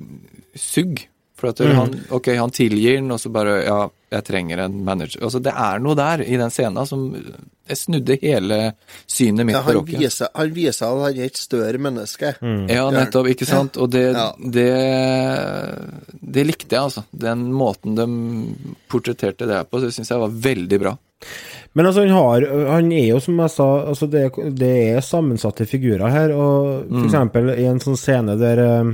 sugg. 0.56 1.02
For 1.36 1.52
at 1.52 1.60
han, 1.60 1.98
ok, 2.16 2.30
han 2.40 2.54
tilgir 2.56 2.96
den, 2.96 3.12
og 3.12 3.20
så 3.20 3.28
bare 3.28 3.58
Ja, 3.66 3.82
jeg 4.12 4.24
trenger 4.26 4.58
en 4.66 4.80
manager. 4.84 5.22
Altså, 5.28 5.40
det 5.46 5.54
er 5.54 5.80
noe 5.84 5.96
der 6.00 6.24
i 6.26 6.38
den 6.40 6.50
scenen 6.54 6.88
som 6.90 7.04
Jeg 7.70 7.78
snudde 7.78 8.16
hele 8.24 8.58
synet 9.06 9.46
mitt 9.46 9.54
Ja, 9.54 9.62
på 9.62 9.76
Rocky. 9.78 9.98
viser, 10.02 10.32
han 10.34 10.54
viser 10.56 10.88
at 10.88 11.04
han 11.04 11.20
er 11.22 11.28
et 11.28 11.38
større 11.38 11.78
menneske. 11.78 12.32
Ja, 12.74 12.88
nettopp, 12.90 13.28
ikke 13.30 13.46
sant? 13.46 13.78
Og 13.78 13.92
det, 13.94 14.08
Ja. 14.18 14.32
det, 14.42 14.70
det 16.34 16.46
likte 16.48 16.76
jeg, 16.76 16.82
altså. 16.90 17.04
Den 17.12 17.48
måten 17.54 17.96
de 17.98 18.08
portretterte 18.90 19.46
det 19.50 19.62
på, 19.70 19.82
det 19.84 19.92
syns 19.96 20.10
jeg 20.12 20.22
var 20.24 20.34
veldig 20.50 20.80
bra. 20.82 20.96
Men 21.78 21.86
altså, 21.86 22.02
han 22.08 22.16
har 22.16 22.46
Han 22.72 22.92
er 22.96 23.08
jo, 23.12 23.20
som 23.22 23.38
jeg 23.44 23.52
sa, 23.54 23.68
altså 23.92 24.08
det, 24.10 24.24
det 24.58 24.72
er 24.96 25.02
sammensatte 25.06 25.68
figurer 25.70 26.10
her, 26.10 26.34
og 26.34 26.88
for 26.90 27.06
eksempel 27.06 27.54
i 27.54 27.68
en 27.70 27.82
sånn 27.84 27.98
scene 28.00 28.38
der 28.40 28.62
eh, 28.66 28.94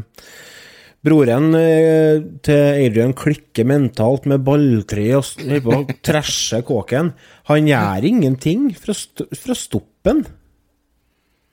Broren 1.05 1.51
eh, 1.59 2.23
til 2.45 2.87
Adrian 2.87 3.13
klikker 3.17 3.67
mentalt 3.69 4.25
med 4.31 4.41
balltre 4.47 5.03
og 5.19 5.23
s- 5.27 5.35
holder 5.37 5.61
på 5.61 5.75
å 5.77 5.97
trashe 6.05 6.63
kåken. 6.65 7.11
Han 7.51 7.67
gjør 7.69 8.07
ingenting 8.09 8.71
for 8.73 8.93
å, 8.93 8.97
st 8.97 9.27
for 9.37 9.53
å 9.53 9.57
stoppe 9.59 10.09
den. 10.09 10.23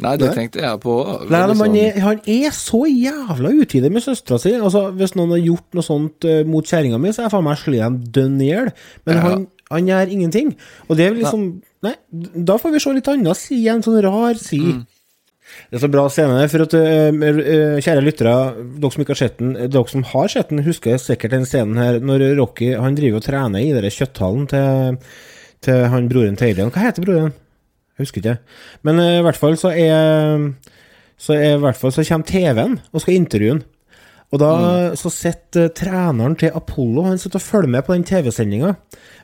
Nei, 0.02 0.16
det 0.18 0.32
tenkte 0.34 0.58
jeg 0.64 0.80
på. 0.82 0.94
Nei, 1.30 1.42
sånn- 1.54 1.76
er, 1.78 1.98
han 2.02 2.22
er 2.26 2.54
så 2.56 2.80
jævla 2.90 3.52
utidig 3.54 3.90
med 3.92 4.02
søstera 4.02 4.40
si. 4.42 4.50
Altså, 4.56 4.88
hvis 4.98 5.12
noen 5.14 5.36
har 5.36 5.42
gjort 5.44 5.76
noe 5.78 5.84
sånt 5.86 6.24
eh, 6.26 6.40
mot 6.48 6.66
kjerringa 6.66 6.98
mi, 6.98 7.12
så 7.14 7.22
er 7.22 7.28
jeg 7.28 7.34
faen 7.36 7.44
meg 7.46 7.60
slått 7.60 7.78
dem 7.84 8.00
dønn 8.16 8.40
i 8.42 8.48
hjel. 8.48 8.72
Men 9.06 9.14
Ja. 9.20 9.22
han, 9.28 9.44
han 9.70 9.86
gjør 9.92 10.10
ingenting. 10.16 10.56
Og 10.88 10.96
det 10.98 11.06
er 11.10 11.14
liksom 11.20 11.44
Nei, 11.82 11.96
da 12.46 12.54
får 12.62 12.70
vi 12.76 12.78
se 12.78 12.92
litt 12.94 13.08
annet 13.10 13.36
side, 13.36 13.66
en 13.72 13.80
sånn 13.82 13.96
rar 14.04 14.36
side. 14.38 14.74
Mm. 14.80 14.82
Det 15.72 15.78
er 15.78 15.82
så 15.86 15.88
bra 15.92 16.04
scene 16.12 16.40
for 16.52 16.64
at 16.66 16.74
eh, 16.76 17.08
eh, 17.08 17.78
kjære 17.80 18.04
lyttere, 18.04 18.34
dere 18.76 18.92
som 18.92 19.04
ikke 19.04 19.14
har 19.14 19.20
sett 19.22 19.38
den, 19.40 19.54
eh, 19.56 19.70
dere 19.72 19.88
som 19.88 20.04
har 20.10 20.32
sett 20.32 20.50
den, 20.52 20.64
husker 20.66 21.00
sikkert 21.00 21.32
den 21.32 21.46
scenen 21.48 21.80
her 21.80 21.96
når 22.04 22.26
Rocky 22.36 22.74
han 22.76 22.98
driver 22.98 23.22
og 23.22 23.24
trener 23.24 23.64
i 23.64 23.92
kjøtthallen 23.96 24.48
til, 24.52 24.98
til 25.64 25.86
han 25.94 26.10
broren 26.12 26.36
til 26.36 26.52
Adrian. 26.52 26.72
Hva 26.74 26.84
heter 26.84 27.06
broren? 27.06 27.32
Jeg 27.96 28.04
husker 28.04 28.20
ikke. 28.20 28.36
Men 28.88 29.00
i 29.00 29.24
hvert 29.24 29.40
fall 29.40 29.56
så 29.60 29.72
er 29.72 30.46
Så 31.22 31.36
er 31.36 31.54
i 31.54 31.60
hvert 31.62 31.78
fall 31.78 31.92
så 31.94 32.02
kommer 32.08 32.26
TV-en 32.26 32.80
og 32.90 33.00
skal 33.04 33.14
intervjue 33.14 33.52
han. 33.54 33.64
Og 34.32 34.40
da 34.40 34.52
så 34.96 35.12
sitter 35.12 35.68
uh, 35.68 35.74
treneren 35.76 36.34
til 36.40 36.54
Apollo 36.56 37.04
Han 37.10 37.20
sitter 37.20 37.40
og 37.40 37.44
følger 37.44 37.74
med 37.74 37.84
på 37.84 37.92
den 37.96 38.06
TV-sendinga. 38.08 38.72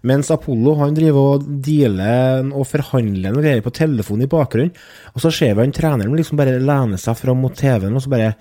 Mens 0.09 0.31
Apollo 0.31 0.77
han 0.83 0.95
driver 0.97 1.33
og 1.39 1.49
dealer 1.65 2.45
og 2.53 2.69
forhandler 2.69 3.33
noe 3.33 3.43
greier 3.43 3.65
på 3.65 3.75
telefonen 3.75 4.29
i 4.29 4.31
bakgrunnen. 4.31 4.77
Og 5.15 5.25
så 5.25 5.33
ser 5.35 5.57
vi 5.57 5.65
han 5.65 5.75
treneren 5.75 6.15
liksom 6.17 6.39
bare 6.39 6.61
lene 6.61 7.01
seg 7.01 7.19
fram 7.19 7.41
mot 7.43 7.57
TV-en 7.57 7.97
og 7.97 8.05
så 8.05 8.15
bare 8.15 8.33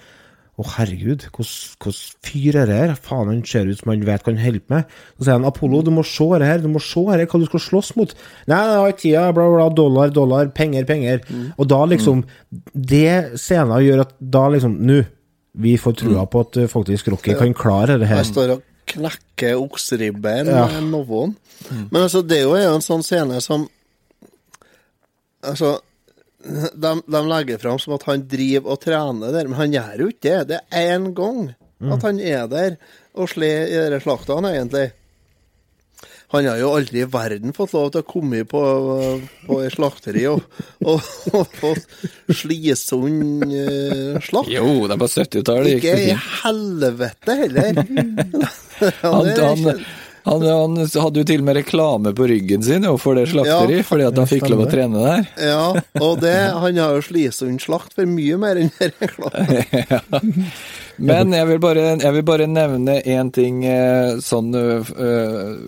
Å, 0.58 0.64
herregud, 0.74 1.28
hvordan 1.30 1.98
fyr 2.26 2.56
er 2.58 2.66
det 2.66 2.78
her? 2.80 2.94
Faen, 2.98 3.28
han 3.30 3.44
ser 3.46 3.68
ut 3.70 3.78
som 3.78 3.92
han 3.92 4.06
vet 4.08 4.24
hva 4.26 4.32
han 4.32 4.40
holder 4.42 4.64
på 4.64 4.74
med. 4.74 4.96
Så 5.14 5.28
sier 5.28 5.36
han 5.36 5.46
Apollo, 5.46 5.84
du 5.86 5.92
må 5.94 6.02
se 6.02 6.26
det 6.42 6.48
her, 6.50 6.64
du 6.64 6.72
må 6.74 6.82
se 6.82 7.04
her, 7.12 7.22
hva 7.30 7.42
du 7.44 7.46
skal 7.46 7.62
slåss 7.62 7.92
mot. 7.94 8.16
Nei, 8.50 8.58
jeg 8.58 8.80
har 8.82 8.96
ikke 8.96 9.04
tida, 9.04 9.28
bla, 9.38 9.46
bla, 9.54 9.68
dollar, 9.78 10.10
dollar, 10.16 10.50
penger, 10.58 10.88
penger. 10.90 11.22
Og 11.60 11.70
da 11.70 11.84
liksom 11.94 12.26
Det 12.74 13.38
scenen 13.38 13.86
gjør 13.86 14.02
at 14.08 14.18
da 14.18 14.48
liksom 14.56 14.80
Nå, 14.90 14.98
vi 15.58 15.74
får 15.82 15.96
trua 16.04 16.26
på 16.30 16.42
at 16.46 16.58
eh, 16.62 16.68
faktisk 16.70 17.08
Rocky 17.14 17.34
kan 17.38 17.54
klare 17.58 17.98
det 18.02 18.08
her. 18.10 18.22
Jeg 18.22 18.30
står 18.32 18.52
og 18.58 18.64
knekker 18.88 19.58
okseribben 19.60 20.48
Ja. 20.54 20.68
med 20.70 20.92
Novoen. 20.94 21.34
Men 21.92 22.04
altså, 22.06 22.22
det 22.24 22.38
er 22.44 22.46
jo 22.46 22.76
en 22.78 22.86
sånn 22.86 23.04
scene 23.04 23.42
som 23.44 23.66
Altså 25.48 25.78
de, 26.48 26.92
de 27.08 27.20
legger 27.28 27.60
fram 27.60 27.80
som 27.82 27.96
at 27.98 28.06
han 28.08 28.24
driver 28.30 28.74
og 28.76 28.80
trener 28.84 29.34
der, 29.36 29.48
men 29.50 29.58
han 29.60 29.74
gjør 29.74 30.04
jo 30.04 30.08
ikke 30.14 30.36
det. 30.48 30.48
Det 30.54 30.60
er 30.72 30.94
én 30.96 31.10
gang 31.18 31.50
at 31.94 32.06
han 32.06 32.20
er 32.24 32.48
der 32.50 32.78
og 33.18 33.30
slår 33.30 33.70
i 33.74 33.82
de 33.92 34.00
slaktene, 34.02 34.52
egentlig. 34.56 34.92
Han 36.36 36.44
har 36.44 36.58
jo 36.60 36.74
aldri 36.76 37.06
i 37.06 37.08
verden 37.08 37.54
fått 37.56 37.72
lov 37.72 37.92
til 37.94 38.04
å 38.04 38.08
komme 38.08 38.42
på, 38.50 38.62
på 39.48 39.60
et 39.64 39.76
slakteri 39.78 40.26
og, 40.28 40.42
og, 40.84 41.06
og 41.32 41.54
fått 41.56 41.86
Slisund 42.36 43.46
uh, 43.48 44.18
slakt. 44.26 44.52
Jo, 44.52 44.66
det 44.90 44.98
er 44.98 45.02
på 45.06 45.10
70-tallet 45.14 45.78
Ikke 45.78 45.96
i 46.04 46.18
helvete 46.42 47.38
heller. 47.46 47.80
Han, 49.02 49.26
han, 49.26 49.80
han, 50.28 50.46
han 50.48 50.78
hadde 50.84 51.22
jo 51.22 51.28
til 51.28 51.44
og 51.44 51.48
med 51.48 51.60
reklame 51.62 52.14
på 52.18 52.28
ryggen 52.30 52.66
sin 52.66 52.88
jo, 52.88 52.96
for 53.02 53.20
det 53.20 53.28
slakteri, 53.32 53.80
Ja, 53.80 53.86
fordi 53.88 54.08
at 54.10 54.20
han 54.20 54.30
fikk 54.30 54.48
lov 54.52 54.66
å 54.66 54.72
trene 54.72 55.04
der. 55.06 55.30
Ja, 55.50 55.62
og 56.02 56.20
det, 56.24 56.36
han 56.58 56.82
har 56.84 56.98
jo 56.98 57.06
Slisund 57.06 57.64
slakt 57.64 57.96
for 57.98 58.10
mye 58.10 58.40
mer 58.42 58.60
enn 58.62 58.74
reklame. 58.82 59.56
Men 60.98 61.34
jeg 61.34 61.46
vil 61.52 61.60
bare, 61.62 61.84
jeg 62.02 62.14
vil 62.16 62.24
bare 62.26 62.48
nevne 62.50 62.98
én 63.06 63.30
ting 63.34 63.62
eh, 63.70 64.18
sånn 64.24 64.50
eh, 64.58 64.94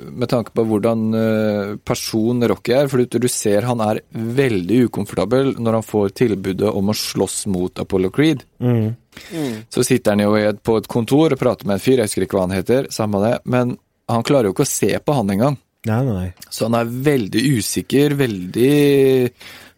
med 0.09 0.31
tanke 0.31 0.53
på 0.57 0.65
hvordan 0.65 1.03
eh, 1.19 1.73
person 1.85 2.41
Rocky 2.49 2.73
er. 2.73 2.89
For 2.89 3.05
du, 3.05 3.29
ser 3.29 3.67
han 3.69 3.83
er 3.85 4.01
veldig 4.09 4.87
ukomfortabel 4.89 5.53
når 5.61 5.79
han 5.79 5.85
får 5.85 6.15
tilbudet 6.23 6.73
om 6.73 6.89
å 6.89 6.97
slåss 6.97 7.43
mot 7.53 7.83
Apollo 7.83 8.09
Creed. 8.15 8.41
Så 9.69 9.85
sitter 9.85 10.15
han 10.15 10.25
jo 10.25 10.33
på 10.65 10.79
et 10.79 10.89
kontor 10.89 11.35
og 11.35 11.41
prater 11.41 11.69
med 11.69 11.77
en 11.77 11.83
fyr, 11.83 11.99
jeg 11.99 12.09
husker 12.09 12.25
ikke 12.25 12.39
hva 12.39 12.47
han 12.47 12.57
heter, 12.57 12.89
samme 12.93 13.21
det, 13.21 13.35
men 13.49 13.77
han 14.09 14.25
klarer 14.27 14.49
jo 14.49 14.55
ikke 14.55 14.67
å 14.67 14.71
se 14.73 14.91
på 14.99 15.15
han 15.15 15.33
engang. 15.35 15.57
Nei, 15.87 16.01
nei. 16.03 16.27
Så 16.51 16.67
han 16.67 16.75
er 16.75 16.89
veldig 17.09 17.43
usikker, 17.59 18.17
veldig 18.19 18.73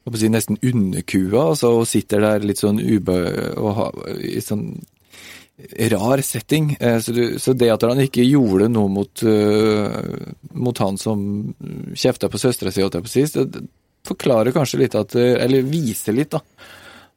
jeg 0.02 0.18
si, 0.18 0.30
nesten 0.34 0.58
underkua, 0.66 1.52
altså, 1.52 1.76
og 1.82 1.86
sitter 1.90 2.24
der 2.26 2.48
litt 2.48 2.62
sånn 2.62 2.82
ube... 2.82 3.18
Og 3.62 4.02
i 4.26 4.42
sånn 4.42 4.72
rar 5.94 6.22
setting. 6.26 6.76
Eh, 6.80 7.00
Så, 7.00 7.14
du, 7.14 7.40
så 7.40 7.54
det 7.54 7.70
at 7.70 7.84
han 7.86 8.02
ikke 8.02 8.26
gjorde 8.26 8.70
noe 8.72 8.90
mot, 8.90 9.24
øh, 9.24 10.34
mot 10.54 10.78
han 10.82 10.98
som 10.98 11.54
kjefta 11.94 12.32
på 12.32 12.42
søstera 12.42 12.74
si, 12.74 12.82
holdt 12.82 12.98
jeg 12.98 13.06
på 13.06 13.12
å 13.12 13.14
si, 13.14 13.26
det 13.46 13.64
forklarer 14.08 14.56
kanskje 14.56 14.80
litt 14.82 14.96
at 14.98 15.14
øh, 15.16 15.36
Eller 15.44 15.68
viser 15.68 16.18
litt, 16.18 16.34
da. 16.34 16.42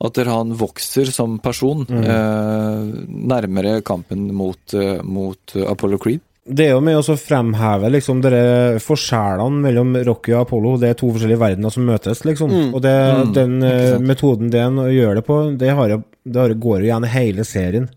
At 0.05 0.19
han 0.29 0.53
vokser 0.59 1.09
som 1.15 1.39
person 1.41 1.87
eh, 1.89 2.81
nærmere 3.09 3.79
kampen 3.87 4.27
mot, 4.35 4.75
mot 5.07 5.55
Apollo 5.65 5.99
Creed. 6.03 6.21
Det 6.45 6.67
er 6.67 6.75
jo 6.75 6.81
med 6.85 6.99
å 7.01 7.17
fremheve 7.17 7.89
liksom 7.89 8.19
dere 8.25 8.81
forskjellene 8.85 9.63
mellom 9.65 9.95
Rocky 10.05 10.35
og 10.35 10.43
Apollo. 10.43 10.75
Det 10.83 10.91
er 10.91 10.99
to 11.01 11.09
forskjellige 11.15 11.41
verdener 11.41 11.73
som 11.73 11.87
møtes, 11.89 12.21
liksom. 12.29 12.53
Og 12.77 12.83
det, 12.85 12.93
den 13.37 13.63
eh, 13.65 13.97
metoden 14.03 14.53
den 14.53 14.77
gjør 14.93 15.17
det 15.21 15.25
på, 15.25 15.39
det, 15.57 15.73
har, 15.73 15.95
det 15.97 16.43
har, 16.43 16.55
går 16.67 16.83
jo 16.83 16.91
igjen 16.91 17.09
hele 17.15 17.49
serien. 17.49 17.89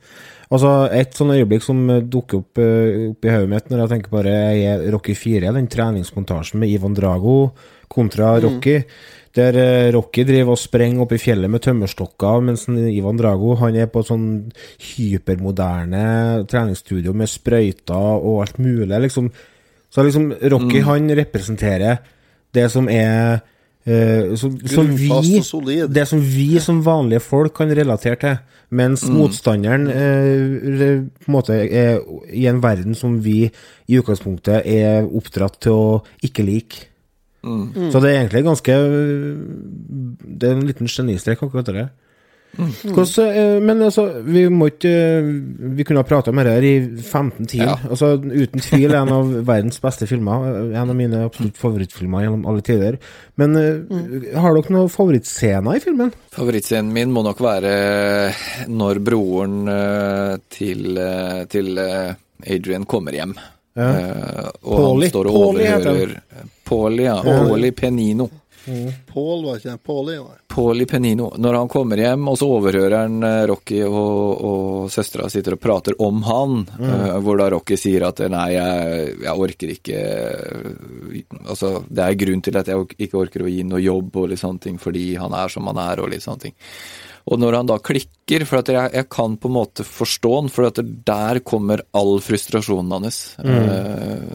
Altså, 0.47 0.87
Et 0.95 1.11
sånn 1.11 1.33
øyeblikk 1.35 1.65
som 1.65 1.81
dukker 2.07 2.39
opp, 2.39 2.61
eh, 2.63 3.09
opp 3.09 3.27
i 3.27 3.33
hodet 3.33 3.51
mitt 3.51 3.67
når 3.67 3.83
jeg 3.83 3.93
tenker 3.97 4.15
på 4.15 4.23
det, 4.29 4.37
er 4.63 4.87
Rocky 4.95 5.17
4. 5.19 5.51
Den 5.57 5.67
treningsmontasjen 5.67 6.63
med 6.63 6.71
Ivan 6.71 6.95
Drago 6.95 7.51
kontra 7.91 8.37
Rocky. 8.43 8.79
Der 9.37 9.57
eh, 9.61 9.89
Rocky 9.93 10.23
driver 10.25 10.55
og 10.55 10.61
sprenger 10.61 11.03
opp 11.03 11.13
i 11.13 11.19
fjellet 11.21 11.51
med 11.51 11.61
tømmerstokker, 11.65 12.39
mens 12.47 12.65
Ivan 12.69 13.19
Drago 13.19 13.53
han 13.61 13.77
er 13.77 13.89
på 13.91 14.01
et 14.01 14.09
sånn 14.09 14.29
hypermoderne 14.81 16.47
treningsstudio 16.49 17.13
med 17.17 17.29
sprøyter 17.29 18.17
og 18.17 18.41
alt 18.45 18.57
mulig. 18.61 18.97
liksom. 19.05 19.29
Så 19.93 20.03
liksom 20.03 20.31
Rocky 20.53 20.81
han 20.83 21.11
representerer 21.21 22.01
det 22.55 22.71
som 22.73 22.89
er 22.89 23.39
Uh, 23.87 24.35
som, 24.35 24.51
som 24.67 24.89
vi. 24.99 25.07
Det 25.87 26.03
som 26.09 26.19
vi 26.19 26.59
som 26.59 26.81
vanlige 26.83 27.21
folk 27.23 27.53
kan 27.55 27.69
relatere 27.71 28.17
til. 28.19 28.33
Mens 28.75 29.05
motstanderen 29.07 29.87
uh, 29.87 31.05
på 31.23 31.29
en 31.29 31.31
måte 31.31 31.55
er 31.55 32.01
i 32.27 32.49
en 32.51 32.59
verden 32.59 32.97
som 32.99 33.15
vi 33.23 33.45
i 33.47 33.95
utgangspunktet 33.95 34.67
er 34.67 35.07
oppdratt 35.07 35.55
til 35.63 35.71
å 35.71 35.87
ikke 36.19 36.43
like. 36.43 36.89
Så 37.91 38.01
det 38.03 38.09
er 38.11 38.19
egentlig 38.21 38.43
ganske 38.47 38.75
Det 40.39 40.49
er 40.49 40.55
en 40.55 40.67
liten 40.67 40.89
genistrek, 40.91 41.43
akkurat 41.43 41.73
det. 41.73 41.87
Hvordan, 42.57 43.27
eh, 43.37 43.59
men 43.61 43.81
altså, 43.85 44.05
vi 44.25 44.47
må 44.49 44.69
ikke 44.71 44.89
eh, 44.89 45.27
Vi 45.77 45.85
kunne 45.85 46.01
ha 46.01 46.07
prata 46.07 46.31
om 46.31 46.39
dette 46.39 46.55
her 46.55 46.65
i 46.65 46.75
15 47.03 47.45
timer. 47.45 47.73
Ja. 47.75 47.91
Altså, 47.91 48.13
uten 48.17 48.63
tvil 48.63 48.95
en 48.97 49.11
av 49.13 49.33
verdens 49.51 49.81
beste 49.83 50.07
filmer. 50.09 50.47
eh, 50.49 50.79
En 50.81 50.89
av 50.89 50.95
mine 50.97 51.25
absolutt 51.27 51.59
favorittfilmer 51.59 52.25
gjennom 52.25 52.47
alle 52.49 52.65
tider. 52.65 52.97
Men 53.37 53.53
mm. 53.53 54.33
har 54.41 54.57
dere 54.57 54.73
noen 54.73 54.89
favorittscener 54.89 55.77
i 55.77 55.83
filmen? 55.83 56.13
Favorittscenen 56.33 56.93
min 56.95 57.13
må 57.13 57.21
nok 57.27 57.43
være 57.43 57.75
når 58.71 59.01
broren 59.05 59.69
til, 60.49 60.97
til 61.51 61.69
Adrian 61.77 62.87
kommer 62.89 63.13
hjem. 63.13 63.35
Ja. 63.77 63.91
Og 64.65 64.79
Paulie. 64.79 65.05
han 65.05 65.13
står 65.13 65.29
og 65.29 65.41
overhører 65.51 66.15
Paulie, 66.67 67.07
ja. 67.07 67.21
Paulie 67.23 67.71
Penino. 67.71 68.29
Pål 69.07 69.45
var 69.45 69.59
ikke 69.61 69.77
Paulie, 69.79 70.17
nei. 70.19 70.35
ja. 70.35 70.43
Paulie 70.51 70.87
Penino. 70.89 71.29
Når 71.37 71.53
han 71.53 71.69
kommer 71.71 71.99
hjem, 72.01 72.27
og 72.27 72.37
så 72.39 72.49
overhører 72.57 72.95
han 72.97 73.23
eh, 73.23 73.43
Rocky 73.47 73.79
og, 73.85 74.41
og 74.49 74.91
søstera 74.91 75.29
sitter 75.31 75.55
og 75.55 75.61
prater 75.63 75.95
om 76.03 76.19
han, 76.27 76.57
eh, 76.75 77.15
hvor 77.23 77.39
da 77.39 77.47
Rocky 77.53 77.77
sier 77.79 78.07
at 78.09 78.19
nei, 78.33 78.47
jeg, 78.57 79.15
jeg 79.23 79.43
orker 79.47 79.73
ikke 79.77 80.03
eh, 80.03 80.71
Altså, 81.47 81.77
det 81.87 82.03
er 82.03 82.19
grunn 82.19 82.41
til 82.43 82.57
at 82.59 82.67
jeg 82.67 82.97
ikke 83.07 83.19
orker 83.21 83.45
å 83.45 83.51
gi 83.51 83.63
noe 83.67 83.79
jobb 83.79 84.17
og 84.19 84.31
litt 84.31 84.41
sånne 84.41 84.63
ting, 84.67 84.81
fordi 84.81 85.13
han 85.19 85.35
er 85.37 85.51
som 85.51 85.69
han 85.71 85.79
er 85.79 86.01
og 86.03 86.11
litt 86.11 86.25
sånne 86.25 86.49
ting. 86.49 86.57
Og 87.27 87.39
når 87.39 87.57
han 87.59 87.69
da 87.69 87.77
klikker, 87.83 88.43
for 88.47 88.61
at 88.61 88.71
jeg, 88.71 88.91
jeg 88.95 89.07
kan 89.11 89.35
på 89.39 89.49
en 89.49 89.55
måte 89.57 89.85
forstå 89.87 90.33
han, 90.35 90.51
for 90.51 90.69
at 90.69 90.79
der 90.83 91.39
kommer 91.47 91.83
all 91.97 92.17
frustrasjonen 92.23 92.93
hans. 92.97 93.21
Eh, 93.43 94.27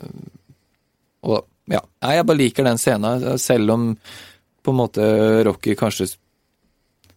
og 1.29 1.47
ja, 1.71 1.81
jeg 2.11 2.27
bare 2.27 2.41
liker 2.41 2.67
den 2.67 2.81
scenen, 2.81 3.39
selv 3.39 3.71
om 3.75 3.89
på 4.63 4.73
en 4.73 4.79
måte 4.79 5.07
Rocky 5.47 5.75
kanskje 5.79 6.09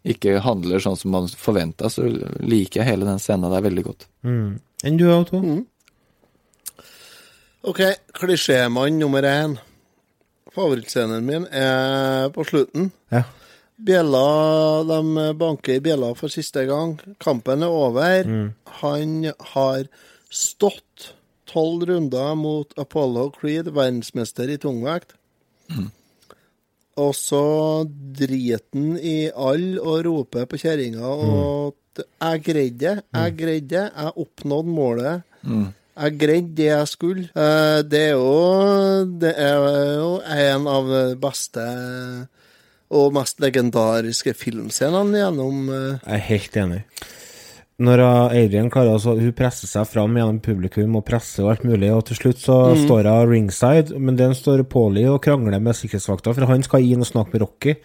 ikke 0.05 0.38
handler 0.45 0.81
sånn 0.84 0.97
som 0.99 1.15
man 1.15 1.29
forventa, 1.29 1.89
så 1.89 2.05
liker 2.05 2.81
jeg 2.81 2.89
hele 2.91 3.08
den 3.08 3.21
scenen 3.21 3.53
der 3.53 3.63
veldig 3.65 3.86
godt. 3.88 4.05
Enn 4.25 4.99
du, 4.99 5.08
Otto? 5.10 5.41
OK, 7.65 7.81
klisjémann 8.13 8.99
nummer 9.01 9.25
én. 9.25 9.58
Favorittscenen 10.53 11.25
min 11.25 11.47
er 11.49 12.29
på 12.36 12.45
slutten. 12.45 12.91
Ja. 13.10 13.23
Bjella, 13.75 14.84
de 14.88 15.31
banker 15.36 15.79
i 15.79 15.84
bjella 15.84 16.13
for 16.15 16.31
siste 16.31 16.63
gang. 16.69 16.93
Kampen 17.19 17.65
er 17.65 17.73
over. 17.73 18.29
Han 18.84 19.17
har 19.55 19.89
stått 20.29 21.14
tolv 21.55 21.85
runder 21.89 22.35
mot 22.37 22.75
Apollo 22.79 23.29
Creed, 23.39 23.71
verdensmester 23.75 24.51
i 24.51 24.57
tungvekt. 24.61 25.15
Og 26.95 27.11
så 27.17 27.41
driter 28.15 28.61
han 28.75 28.93
i 29.03 29.15
alle 29.31 29.81
og 29.83 30.05
roper 30.07 30.45
på 30.47 30.59
kjerringa 30.61 31.03
og 31.03 31.73
at 31.95 32.05
'Jeg 32.21 32.43
greide 32.43 32.77
det. 32.79 33.03
Jeg 33.13 33.35
greide 33.39 33.67
det. 33.71 33.83
Jeg 33.95 34.11
oppnådde 34.23 34.69
målet'. 34.75 35.21
Jeg 35.95 36.17
greide 36.19 36.55
det 36.55 36.65
jeg 36.65 36.87
skulle. 36.87 37.23
Eh, 37.35 37.81
Det 37.83 38.01
er 38.09 38.11
jo 38.11 39.05
Det 39.19 39.33
er 39.37 39.95
jo 39.95 40.19
en 40.19 40.67
av 40.67 40.87
de 40.87 41.15
beste 41.15 42.27
og 42.91 43.13
mest 43.13 43.39
legendariske 43.39 44.33
filmscenene 44.33 45.17
gjennom 45.23 45.69
eh, 45.69 45.99
Jeg 46.05 46.13
er 46.13 46.17
helt 46.17 46.57
enig. 46.57 46.81
Når 47.83 47.99
Adrian 48.31 48.69
klarer 48.71 48.93
altså, 48.95 49.17
Hun 49.19 49.33
presser 49.35 49.67
seg 49.67 49.88
fram 49.91 50.13
gjennom 50.15 50.38
publikum 50.39 50.93
og 50.95 51.03
presser 51.09 51.43
og 51.43 51.49
alt 51.51 51.65
mulig, 51.67 51.89
og 51.91 52.05
til 52.07 52.15
slutt 52.21 52.39
så 52.39 52.59
står 52.79 53.09
hun 53.09 53.31
ringside, 53.33 53.97
men 53.99 54.15
den 54.15 54.35
står 54.38 54.63
Paulie 54.71 55.09
og 55.11 55.19
krangler 55.25 55.59
med 55.59 55.75
sikkerhetsvakta, 55.75 56.31
for 56.38 56.47
han 56.47 56.63
skal 56.63 56.85
inn 56.88 57.03
og 57.03 57.09
snakke 57.09 57.35
med 57.35 57.43
Rocky. 57.43 57.75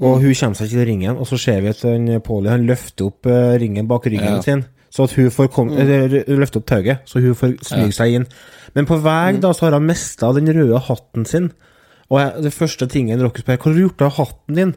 Og 0.00 0.22
hun 0.22 0.32
kommer 0.32 0.56
seg 0.56 0.70
ikke 0.70 0.78
til 0.78 0.88
ringen, 0.88 1.18
og 1.20 1.28
så 1.28 1.36
ser 1.36 1.60
vi 1.60 1.68
at 1.74 1.82
Paulie 2.24 2.54
han 2.54 2.64
løfter 2.64 3.10
opp 3.10 3.28
eh, 3.28 3.58
ringen 3.60 3.90
bak 3.90 4.08
ryggen 4.08 4.38
Ja. 4.38 4.40
sin, 4.46 4.64
så 4.92 5.04
at 5.04 5.12
hun 5.18 5.28
får 5.30 5.50
kom, 5.52 5.74
eller, 5.76 6.22
løfte 6.32 6.62
opp 6.62 6.66
tauet, 6.72 7.04
så 7.04 7.20
hun 7.20 7.36
får 7.36 7.58
smyge 7.68 7.92
seg 7.92 8.16
inn. 8.16 8.26
Men 8.72 8.88
på 8.88 8.96
vei 9.04 9.36
da 9.40 9.52
så 9.52 9.66
har 9.68 9.76
hun 9.76 9.86
mista 9.92 10.32
den 10.32 10.48
røde 10.48 10.80
hatten 10.88 11.28
sin. 11.28 11.50
Og 12.12 12.18
jeg, 12.20 12.42
det 12.44 12.52
første 12.52 12.86
tingen 12.92 13.22
Rocky 13.24 13.40
spør, 13.40 13.56
hva 13.56 13.70
har 13.70 13.76
du 13.78 13.84
gjort 13.86 14.02
av 14.04 14.16
hatten 14.18 14.58
din? 14.58 14.72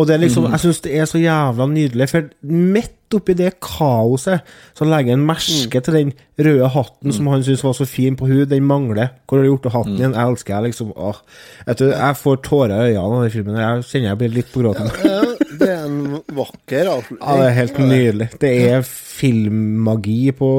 Og 0.00 0.06
det 0.08 0.14
er 0.14 0.22
liksom, 0.22 0.46
jeg 0.48 0.62
syns 0.62 0.78
det 0.86 0.94
er 0.96 1.10
så 1.10 1.20
jævla 1.20 1.66
nydelig, 1.68 2.06
for 2.08 2.30
midt 2.48 2.94
oppi 3.16 3.34
det 3.36 3.50
kaoset, 3.64 4.44
så 4.76 4.88
legger 4.88 5.16
han 5.16 5.26
merke 5.28 5.82
til 5.84 5.96
den 5.96 6.12
røde 6.44 6.70
hatten 6.72 7.12
som 7.12 7.28
han 7.32 7.44
syntes 7.44 7.64
var 7.64 7.76
så 7.76 7.86
fin 7.88 8.16
på 8.16 8.28
hun, 8.28 8.42
den 8.48 8.66
mangler. 8.68 9.14
Hvor 9.28 9.38
har 9.38 9.44
du 9.46 9.50
gjort 9.50 9.68
av 9.68 9.76
hatten 9.78 10.00
din? 10.00 10.16
Jeg 10.16 10.32
elsker 10.32 10.54
jeg, 10.54 10.66
liksom. 10.70 10.90
Åh. 10.96 11.20
Vet 11.68 11.80
du, 11.82 11.86
jeg 11.92 12.18
får 12.22 12.42
tårer 12.48 12.74
i 12.74 12.90
øynene 12.96 13.04
av 13.04 13.22
den 13.24 13.34
filmen. 13.36 13.60
Jeg 13.62 13.86
kjenner 13.90 14.10
jeg 14.10 14.20
blir 14.22 14.34
litt 14.38 14.52
på 14.52 14.64
gråten. 14.64 14.92
ja, 15.04 15.22
Det 15.60 15.70
er 15.72 15.86
en 15.86 16.02
vakker 16.40 16.88
Ja, 16.92 17.00
det 17.40 17.48
er 17.48 17.56
helt 17.62 17.80
nydelig. 17.84 18.30
Det 18.40 18.52
er 18.68 18.84
filmmagi 18.88 20.20
på 20.36 20.52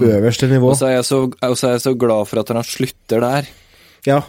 øverste 0.00 0.48
nivå. 0.48 0.72
Og 0.72 0.78
så 0.80 0.88
er 0.88 0.98
jeg 1.00 1.08
så 1.08 1.24
er 1.42 1.76
jeg 1.76 1.84
så 1.84 1.96
glad 1.98 2.28
for 2.30 2.40
at 2.44 2.52
han 2.52 2.64
slutter 2.64 3.24
der. 3.24 3.50
Ja. 4.08 4.22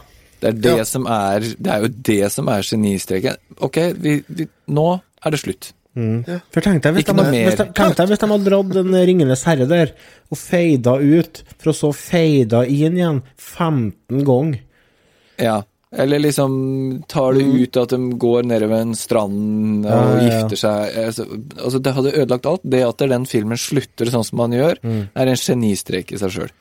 Det 0.43 0.49
er 0.51 0.57
det 0.65 0.75
Ja. 0.81 0.83
som 0.89 1.05
er 1.07 1.39
Det 1.39 1.71
er 1.71 1.85
jo 1.85 1.91
det 2.11 2.31
som 2.33 2.49
er 2.51 2.65
genistreken. 2.67 3.37
Ok, 3.63 3.77
vi, 4.03 4.17
vi, 4.27 4.47
nå 4.75 4.87
er 5.23 5.31
det 5.31 5.39
slutt. 5.39 5.71
For 5.93 6.57
tenk 6.65 6.81
deg 6.81 6.95
hvis, 6.95 7.03
Ikke 7.05 7.13
de, 7.13 7.21
noe 7.21 7.31
mer. 7.31 7.43
hvis, 7.51 7.57
de, 7.59 7.65
tenk 7.77 7.95
deg 7.99 8.07
hvis 8.09 8.21
de 8.23 8.27
hadde 8.31 8.47
dratt 8.49 8.71
den 8.73 8.95
Ringenes 9.07 9.43
herre 9.45 9.67
der, 9.69 9.91
og 10.33 10.39
feida 10.41 10.95
ut, 10.97 11.43
for 11.61 11.69
å 11.69 11.75
så 11.77 11.91
feida 11.93 12.63
inn 12.65 12.97
igjen 12.97 13.19
15 13.37 14.23
ganger. 14.25 14.63
Ja. 15.37 15.59
Eller 15.93 16.17
liksom 16.23 17.03
tar 17.07 17.35
det 17.37 17.45
ut 17.45 17.77
at 17.77 17.91
de 17.93 17.99
går 18.17 18.47
nedover 18.49 18.81
en 18.81 18.95
strand 18.97 19.85
og 19.85 19.91
Ja, 19.91 19.99
ja, 20.01 20.15
ja. 20.17 20.23
gifter 20.25 20.57
seg. 20.63 20.97
Altså, 21.05 21.27
altså, 21.61 21.81
det 21.85 21.93
hadde 21.93 22.15
ødelagt 22.17 22.49
alt. 22.49 22.65
Det 22.65 22.81
at 22.87 22.97
den 23.13 23.27
filmen 23.29 23.61
slutter 23.61 24.09
sånn 24.09 24.25
som 24.25 24.41
man 24.41 24.57
gjør, 24.57 24.81
er 25.13 25.29
en 25.29 25.37
genistrek 25.37 26.11
i 26.11 26.17
seg 26.17 26.33
sjøl. 26.33 26.51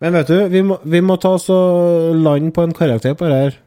Men 0.00 0.16
vet 0.16 0.32
du, 0.32 0.36
vi 0.48 0.62
må, 0.64 0.78
vi 0.88 1.02
må 1.04 1.16
ta 1.20 1.34
oss 1.36 1.48
og 1.52 2.16
lande 2.16 2.52
på 2.56 2.64
en 2.64 2.76
karakter 2.76 3.16
på 3.18 3.28
det 3.28 3.40
her. 3.44 3.58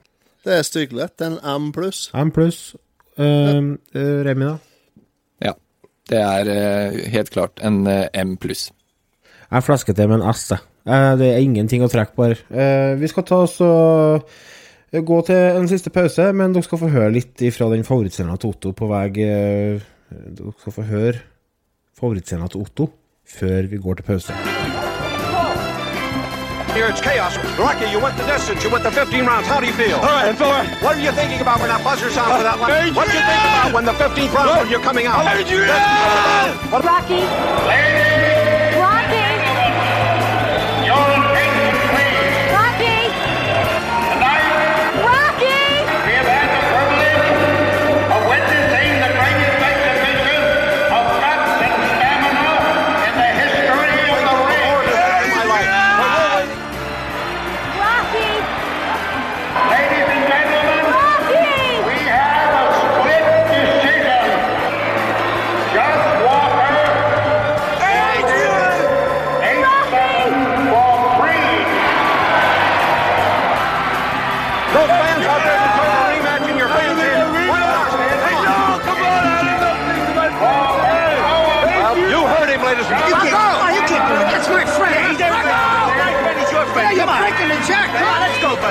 Det 0.44 0.58
er 0.58 0.68
styggelig. 0.68 1.12
En 1.24 1.38
M 1.40 1.72
pluss. 1.76 2.08
M 2.18 2.34
pluss. 2.34 2.74
Uh, 3.20 3.78
Remi, 3.94 4.50
da? 4.50 4.56
Ja. 5.46 5.54
Det 6.10 6.20
er 6.20 6.50
uh, 6.50 7.02
helt 7.14 7.30
klart 7.34 7.62
en 7.64 7.84
uh, 7.86 8.08
M 8.18 8.36
pluss. 8.42 8.72
Jeg 9.54 9.66
flasker 9.68 9.94
til 9.94 10.10
med 10.10 10.24
en 10.24 10.30
S, 10.34 10.48
jeg. 10.50 10.66
Eh, 10.84 11.14
det 11.20 11.30
er 11.32 11.44
ingenting 11.44 11.84
å 11.86 11.92
trekke 11.92 12.16
på 12.18 12.28
her. 12.28 12.42
Eh, 12.52 12.94
vi 13.00 13.10
skal 13.12 13.26
ta 13.28 13.44
oss 13.46 13.60
og 13.64 14.28
gå 14.94 15.20
til 15.28 15.60
en 15.62 15.70
siste 15.72 15.94
pause, 15.94 16.28
men 16.36 16.56
dere 16.56 16.68
skal 16.68 16.82
få 16.82 16.92
høre 16.92 17.14
litt 17.16 17.46
fra 17.56 17.70
den 17.72 17.88
favorittscenen 17.88 18.42
til 18.42 18.54
Otto 18.54 18.76
på 18.78 18.90
vei 18.92 19.08
Dere 19.14 20.54
skal 20.60 20.76
få 20.76 20.86
høre 20.90 21.24
favorittscenen 21.98 22.52
til 22.52 22.68
Otto 22.68 22.92
før 23.24 23.72
vi 23.72 23.82
går 23.82 24.02
til 24.02 24.12
pause. 24.12 24.73
Here 26.74 26.88
it's 26.88 27.02
chaos. 27.02 27.38
Rocky, 27.60 27.86
you 27.86 28.00
went 28.00 28.18
the 28.18 28.26
distance. 28.26 28.64
You 28.64 28.72
went 28.72 28.84
the 28.84 28.92
15 28.92 29.26
rounds. 29.26 29.48
How 29.48 29.60
do 29.60 29.68
you 29.68 29.74
feel? 29.74 29.98
All 29.98 30.10
right, 30.10 30.28
I'm 30.28 30.36
fine. 30.36 30.68
What 30.82 30.98
are 30.98 31.00
you 31.00 31.12
thinking 31.12 31.40
about 31.40 31.60
when 31.60 31.70
that 31.70 31.84
buzzer 31.84 32.10
sounds 32.10 32.38
for 32.38 32.44
that 32.44 32.60
line? 32.60 32.96
What 32.96 33.06
do 33.06 33.14
you 33.14 33.22
think 33.22 33.42
about 33.46 33.74
when 33.74 33.86
the 33.86 33.94
15th 33.94 34.34
round 34.34 34.62
when 34.62 34.70
you're 34.72 34.82
coming 34.82 35.06
out? 35.06 35.22
Adrian! 35.38 35.70
Rocky. 36.72 37.22
Rocky. 37.22 38.53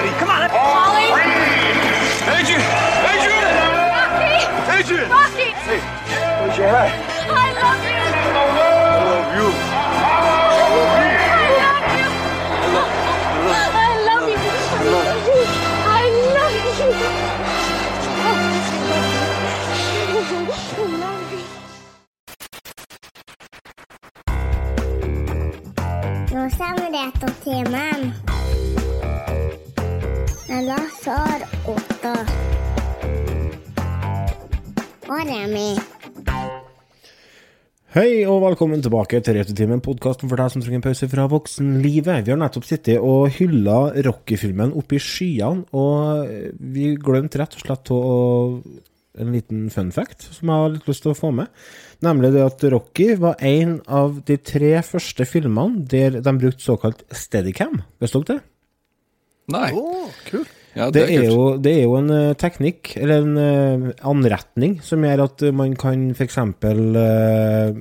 Buddy. 0.02 0.18
Come 0.18 0.30
on. 0.30 0.40
Let's... 0.40 0.54
Ollie. 0.54 1.10
Adrian! 2.26 2.62
Adrian! 3.12 3.46
Rocky. 3.94 4.42
Adrian! 4.78 5.08
Rocky. 5.10 5.48
Where's 6.42 6.58
your 6.58 6.68
hat? 6.68 6.90
I 7.28 7.50
love 7.62 7.82
you. 7.86 8.00
I 8.32 8.46
love 8.58 9.28
you. 9.36 9.48
I 9.50 10.08
love 11.58 11.86
you. 11.86 12.08
I 13.42 14.08
love 14.08 14.28
you. 14.28 14.38
I 15.82 16.08
love 16.10 16.54
you. 16.54 16.62
I 16.62 16.80
love 20.74 21.06
you. 21.12 21.42
Nå 26.32 26.48
samler 26.48 27.10
til 27.44 27.70
meg. 27.70 28.21
Lassar 30.60 31.40
Otto. 31.64 32.10
Og 35.08 35.22
Remi. 35.24 35.70
Hei 37.92 38.10
og 38.28 38.42
velkommen 38.44 38.84
tilbake 38.84 39.22
til 39.24 39.38
Returtimen, 39.38 39.80
podkasten 39.84 40.28
for 40.28 40.36
deg 40.36 40.52
som 40.52 40.60
trenger 40.60 40.82
en 40.82 40.84
pause 40.84 41.08
fra 41.08 41.24
voksenlivet. 41.32 42.26
Vi 42.26 42.34
har 42.34 42.40
nettopp 42.40 42.68
sittet 42.68 43.00
og 43.00 43.32
hylla 43.38 43.78
Rocky-filmen 44.04 44.76
oppe 44.76 44.98
i 44.98 45.02
skyene, 45.02 45.64
og 45.72 46.28
vi 46.60 46.92
glemte 47.00 47.40
rett 47.40 47.56
og 47.56 47.64
slett 47.64 47.94
å 47.96 48.04
en 49.22 49.32
liten 49.32 49.66
fun 49.72 49.90
fact 49.92 50.24
som 50.32 50.48
jeg 50.48 50.62
har 50.62 50.70
litt 50.72 50.86
lyst 50.88 51.04
til 51.04 51.12
å 51.12 51.18
få 51.18 51.32
med. 51.36 51.48
Nemlig 52.04 52.34
det 52.36 52.44
at 52.44 52.64
Rocky 52.72 53.12
var 53.20 53.40
en 53.40 53.78
av 53.88 54.20
de 54.28 54.36
tre 54.36 54.78
første 54.84 55.28
filmene 55.28 55.84
der 55.88 56.20
de 56.20 56.40
brukte 56.44 56.64
såkalt 56.64 57.04
steadycam. 57.08 57.80
Visste 58.00 58.20
dere 58.20 58.40
det? 58.40 58.51
Nei. 59.50 59.70
Oh, 59.74 60.10
kult. 60.28 60.50
Ja, 60.72 60.86
Det 60.88 61.02
er, 61.04 61.26
jo, 61.28 61.58
det 61.60 61.72
er 61.76 61.82
jo 61.84 61.98
en 61.98 62.08
eh, 62.14 62.30
teknikk, 62.40 62.94
eller 62.96 63.26
en 63.26 63.34
eh, 63.36 64.04
anretning, 64.08 64.78
som 64.80 65.04
gjør 65.04 65.26
at 65.26 65.42
man 65.52 65.74
kan 65.76 66.06
f.eks. 66.16 66.38
Uh, 66.64 67.76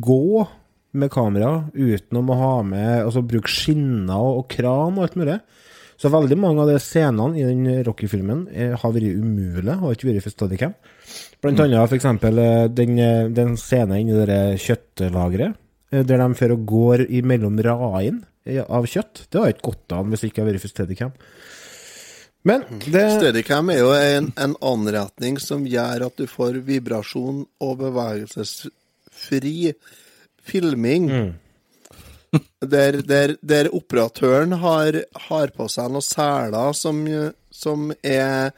gå 0.00 0.46
med 0.96 1.12
kamera 1.12 1.50
uten 1.74 2.18
å 2.18 2.38
ha 2.40 2.54
med 2.66 3.04
Altså 3.04 3.22
bruke 3.22 3.50
skinner 3.52 4.40
og 4.40 4.48
kran 4.50 4.96
og 4.96 5.04
alt 5.04 5.18
mulig. 5.20 5.36
Så 6.00 6.08
veldig 6.08 6.38
mange 6.40 6.62
av 6.64 6.70
de 6.70 6.78
scenene 6.80 7.36
i 7.36 7.44
den 7.44 7.82
Rocky-filmen 7.84 8.46
eh, 8.48 8.72
har 8.72 8.92
vært 8.94 9.20
umulige, 9.20 9.76
har 9.82 9.92
ikke 9.92 10.08
vært 10.08 10.24
for 10.24 10.32
Steadicam. 10.32 10.72
Blant 11.44 11.60
annet 11.60 11.92
f.eks. 11.92 12.06
Den, 12.72 12.94
eh, 12.96 13.26
den 13.36 13.58
scenen 13.60 14.00
inni 14.00 14.16
det 14.24 14.40
kjøttlageret, 14.64 15.60
eh, 15.92 16.06
der 16.08 16.24
de 16.24 16.48
og 16.56 16.64
går 16.72 17.04
imellom 17.04 17.60
raene 17.66 18.22
eh, 18.39 18.39
av 18.46 18.86
kjøtt. 18.88 19.26
Det 19.28 19.40
har 19.40 19.52
ikke 19.52 19.70
gått 19.72 19.96
an 19.96 20.10
hvis 20.10 20.24
det 20.24 20.30
ikke 20.30 20.44
hadde 20.44 20.54
vært 20.54 20.64
for 20.64 20.72
Steadicam. 20.72 21.12
Men 22.48 22.64
det 22.86 23.04
Steadicam 23.18 23.68
er 23.72 23.82
jo 23.82 23.90
en, 23.92 24.30
en 24.40 24.54
anretning 24.64 25.36
som 25.42 25.66
gjør 25.68 26.06
at 26.06 26.16
du 26.16 26.24
får 26.30 26.62
vibrasjon 26.64 27.44
og 27.60 27.76
bevegelsesfri 27.82 29.74
filming. 30.40 31.10
Der, 32.62 33.00
der, 33.02 33.34
der 33.42 33.68
operatøren 33.74 34.52
har, 34.62 35.00
har 35.26 35.50
på 35.50 35.66
seg 35.66 35.90
noen 35.90 36.04
seler 36.06 36.76
som, 36.78 37.00
som 37.50 37.88
er 38.06 38.52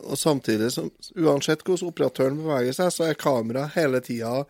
Og 0.00 0.16
samtidig 0.16 0.70
som 0.72 0.88
Uansett 1.12 1.60
hvordan 1.60 1.90
operatøren 1.92 2.38
beveger 2.40 2.72
seg, 2.78 2.88
så 2.94 3.10
er 3.10 3.20
kameraet 3.20 3.76
hele 3.76 4.00
tida 4.00 4.46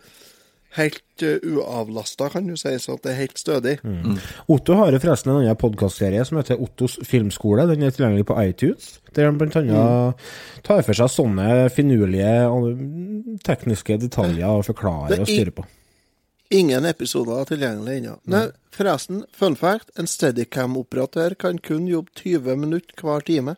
helt 0.76 1.22
uh, 1.22 1.36
uavlasta, 1.58 2.28
kan 2.32 2.46
du 2.48 2.54
si, 2.56 2.72
så 2.80 2.96
det 3.02 3.12
er 3.12 3.18
helt 3.20 3.38
stødig. 3.40 3.74
Otto 4.48 4.76
har 4.78 4.96
forresten 5.02 5.32
en 5.34 5.42
annen 5.42 5.58
podkastserie 5.60 6.24
som 6.24 6.38
heter 6.40 6.60
Ottos 6.62 6.98
filmskole. 7.08 7.66
Den 7.70 7.84
er 7.86 7.92
tilgjengelig 7.94 8.24
på 8.30 8.38
iTunes. 8.42 8.98
Der 9.12 9.28
han 9.28 9.38
blant 9.40 9.56
annet 9.60 10.22
tar 10.64 10.82
for 10.86 10.96
seg 10.96 11.12
sånne 11.12 11.68
finurlige 11.74 12.32
tekniske 13.46 13.98
detaljer 14.02 14.48
og 14.48 14.64
forklarer 14.70 15.18
og 15.20 15.26
er- 15.26 15.30
styrer 15.30 15.54
på. 15.56 15.64
Ingen 16.52 16.84
episoder 16.84 17.40
er 17.40 17.44
tilgjengelig 17.48 17.94
ennå. 18.02 18.18
Nei, 18.28 18.46
forresten, 18.76 19.22
fun 19.32 19.54
fact, 19.56 19.88
en 19.96 20.04
Steadicam-operatør 20.06 21.34
kan 21.40 21.58
kun 21.58 21.86
jobbe 21.88 22.10
20 22.20 22.56
minutter 22.60 22.92
hver 23.00 23.24
time. 23.24 23.54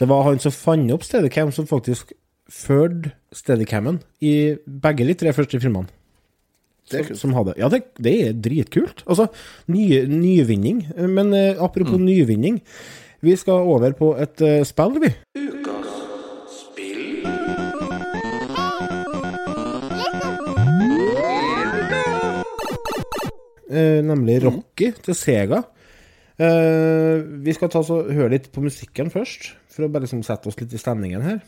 Det 0.00 0.08
var 0.08 0.22
han 0.24 0.38
som 0.40 0.52
fant 0.52 0.90
opp 0.94 1.04
Steadicam, 1.04 1.52
som 1.52 1.66
faktisk 1.68 2.12
førte 2.50 3.12
Steadicamen 3.32 4.00
i 4.24 4.56
begge 4.64 5.04
de 5.06 5.14
tre 5.20 5.32
første 5.36 5.60
filmene. 5.60 5.88
Det 6.90 7.06
Som, 7.06 7.16
som 7.16 7.36
hadde, 7.38 7.54
ja, 7.56 7.70
det, 7.72 7.82
det 7.96 8.14
er 8.26 8.34
dritkult. 8.44 9.04
Altså, 9.08 9.30
ny, 9.72 10.04
nyvinning. 10.10 10.84
Men 11.08 11.32
eh, 11.32 11.56
apropos 11.62 11.96
nyvinning. 12.00 12.60
Vi 13.24 13.36
skal 13.40 13.64
over 13.64 13.94
på 13.96 14.10
et 14.20 14.42
uh, 14.44 14.60
spill, 14.68 14.98
vi. 15.00 15.14
Eh, 23.74 24.00
nemlig 24.04 24.42
Rocky 24.44 24.92
til 25.02 25.16
Sega. 25.18 25.62
Eh, 26.38 27.22
vi 27.46 27.54
skal 27.56 27.70
ta 27.72 27.82
så 27.86 28.02
høre 28.06 28.34
litt 28.36 28.50
på 28.54 28.62
musikken 28.62 29.10
først, 29.10 29.52
for 29.70 29.86
å 29.86 29.90
bare 29.90 30.06
liksom 30.06 30.22
sette 30.26 30.50
oss 30.50 30.58
litt 30.60 30.74
i 30.74 30.80
stemningen 30.80 31.24
her. 31.24 31.40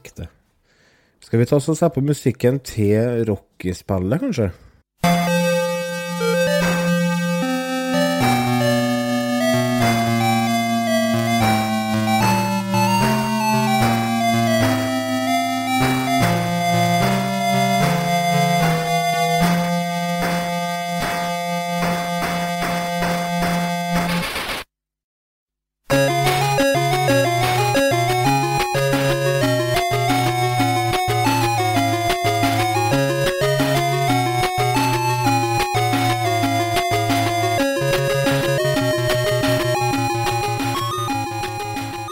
Musikk, 0.00 0.16
det. 0.16 0.28
Skal 1.20 1.38
vi 1.38 1.46
ta 1.46 1.56
oss 1.56 1.68
og 1.68 1.76
se 1.76 1.88
på 1.88 2.00
musikken 2.00 2.60
til 2.60 3.24
rockespillet, 3.28 4.20
kanskje? 4.20 4.50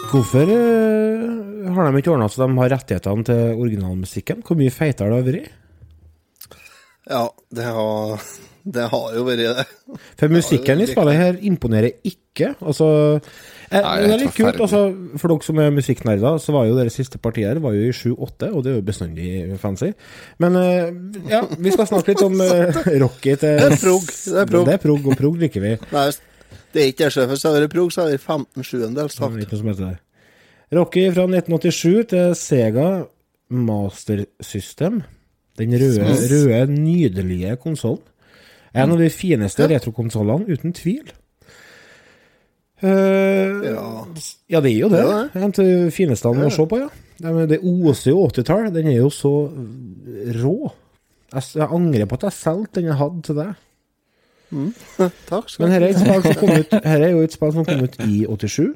Hvorfor 0.09 0.49
eh, 0.49 1.69
har 1.75 1.89
de 1.91 1.99
ikke 2.01 2.13
ordna 2.15 2.27
så 2.31 2.41
de 2.41 2.57
har 2.57 2.71
rettighetene 2.73 3.25
til 3.27 3.59
originalmusikken? 3.61 4.39
Hvor 4.45 4.57
mye 4.57 4.73
feitere 4.73 5.11
det 5.11 5.19
har 5.19 5.27
vært? 5.27 5.51
Ja, 7.09 7.23
det 7.57 7.65
har, 7.65 8.23
det 8.73 8.87
har 8.89 9.13
jo 9.17 9.25
vært 9.27 9.43
det. 9.43 9.67
For 10.17 10.33
musikken 10.33 10.81
i 10.81 10.87
spillet 10.89 11.17
her 11.17 11.37
imponerer 11.45 11.93
ikke. 12.05 12.55
Altså, 12.57 12.87
eh, 13.69 13.77
Nei, 13.77 13.93
det 14.01 14.07
er 14.07 14.13
er 14.15 14.23
litt 14.23 14.35
kult. 14.37 14.59
Altså, 14.65 14.81
for 15.21 15.33
dere 15.33 15.45
som 15.45 15.61
er 15.61 15.75
musikknerder, 15.77 16.37
så 16.41 16.55
var 16.57 16.65
jo 16.65 16.77
det 16.77 16.87
siste 16.93 17.21
partiet 17.21 17.51
her 17.51 17.61
var 17.61 17.77
jo 17.77 17.85
i 17.85 17.93
7-8, 17.93 18.49
og 18.49 18.63
det 18.65 18.71
er 18.73 18.79
jo 18.79 18.87
bestandig 18.89 19.59
fancy. 19.61 19.91
Men 20.41 20.57
eh, 20.57 20.89
ja, 21.29 21.43
vi 21.53 21.75
skal 21.75 21.89
snakke 21.89 22.15
litt 22.15 22.25
om 22.25 22.41
eh, 22.47 22.81
Rocky 23.01 23.35
til 23.35 23.61
Det 23.61 23.69
er 23.71 23.77
prog, 23.77 24.09
det 24.09 24.41
er 24.41 24.51
prog. 24.53 24.65
Det 24.65 24.75
er 24.79 24.83
prog, 24.87 25.05
og 25.05 25.21
prog 25.21 25.39
liker 25.45 25.65
vi. 25.65 25.77
Nei, 25.93 26.09
det 26.73 26.81
er 26.83 26.91
ikke 26.91 27.05
det, 27.05 27.13
sjef. 27.15 27.29
Hvis 27.31 27.41
det 27.43 27.49
hadde 27.51 27.61
vært 27.65 27.73
prog, 27.75 27.91
så 27.93 28.01
hadde 28.03 28.13
det 28.13 28.19
vært 28.19 28.27
15 28.35 28.67
sjuendels 28.67 29.15
Det 29.15 29.21
takt. 29.23 29.77
det. 29.79 29.93
Rocky 30.77 31.05
fra 31.15 31.25
1987 31.25 32.09
til 32.11 32.35
Sega 32.37 32.89
Master 33.49 34.25
System. 34.45 35.01
Den 35.57 35.73
røde, 35.73 36.05
røde 36.29 36.67
nydelige 36.71 37.55
konsollen. 37.57 38.03
En 38.77 38.93
av 38.93 38.99
de 39.01 39.09
fineste 39.09 39.65
retrokonsollene, 39.67 40.45
uten 40.53 40.73
tvil. 40.77 41.09
Uh, 42.79 43.65
Ja. 43.65 44.05
ja, 44.47 44.59
det 44.61 44.71
er 44.71 44.77
jo 44.79 44.89
det. 44.89 44.99
Ja, 45.03 45.23
En 45.35 45.43
av 45.49 45.51
de 45.57 45.91
fineste 45.91 46.29
han 46.29 46.37
må 46.39 46.51
se 46.53 46.65
på, 46.69 46.77
ja. 46.79 46.87
Det, 47.19 47.49
det 47.49 47.59
oser 47.59 48.13
jo 48.13 48.27
80-tall. 48.29 48.69
Den 48.71 48.87
er 48.87 49.01
jo 49.01 49.09
så 49.11 49.33
rå. 50.39 50.71
Jeg, 51.33 51.43
jeg 51.59 51.67
angrer 51.67 52.07
på 52.07 52.15
at 52.15 52.29
jeg 52.29 52.37
solgte 52.37 52.79
den 52.79 52.87
jeg 52.93 52.99
hadde 53.01 53.25
til 53.27 53.35
deg. 53.41 53.57
Takk 55.29 55.49
skal 55.49 55.65
Men 55.65 55.75
her 55.75 55.85
er, 55.85 55.93
et 55.93 55.99
spill 56.01 56.23
som 56.25 56.39
kom 56.39 56.53
ut, 56.55 56.73
her 56.85 57.03
er 57.05 57.11
jo 57.13 57.21
et 57.25 57.35
spill 57.35 57.53
som 57.55 57.67
kom 57.67 57.83
ut 57.85 57.99
i 58.05 58.23
87. 58.29 58.75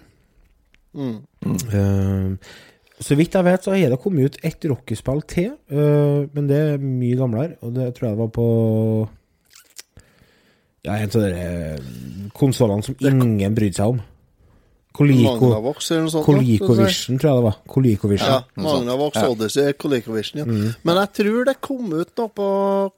Eh, 0.94 2.54
så 3.04 3.18
vidt 3.20 3.36
jeg 3.36 3.48
vet, 3.48 3.66
så 3.66 3.74
har 3.74 3.92
det 3.92 4.00
kommet 4.00 4.32
ut 4.32 4.46
ett 4.46 4.70
Rocky-spill 4.70 5.22
til, 5.28 5.52
uh, 5.74 6.30
men 6.32 6.48
det 6.48 6.60
er 6.62 6.80
mye 6.80 7.18
gamlere, 7.20 7.58
og 7.66 7.74
det 7.76 7.90
tror 7.98 8.12
jeg 8.12 8.20
var 8.22 8.32
på 8.32 8.48
Ja, 10.84 10.98
en 11.00 11.10
av 11.10 11.22
de 11.24 12.30
konsollene 12.36 12.86
som 12.86 12.96
ingen 13.00 13.56
brydde 13.56 13.80
seg 13.80 13.96
om. 13.96 14.02
Coleco, 14.94 15.50
da. 15.50 16.22
ColecoVision, 16.22 17.18
tror 17.18 17.30
jeg 17.30 17.38
det 17.40 17.46
var. 17.48 17.56
ColecoVision. 17.74 18.30
Ja, 18.30 18.44
Magnavox 18.62 19.18
Odyssey, 19.26 19.74
ColecoVision, 19.74 20.44
ja. 20.44 20.74
Men 20.86 21.00
jeg 21.02 21.12
tror 21.18 21.48
det 21.50 21.56
kom 21.66 21.88
ut 21.96 22.12
noe 22.20 22.30
på 22.30 22.50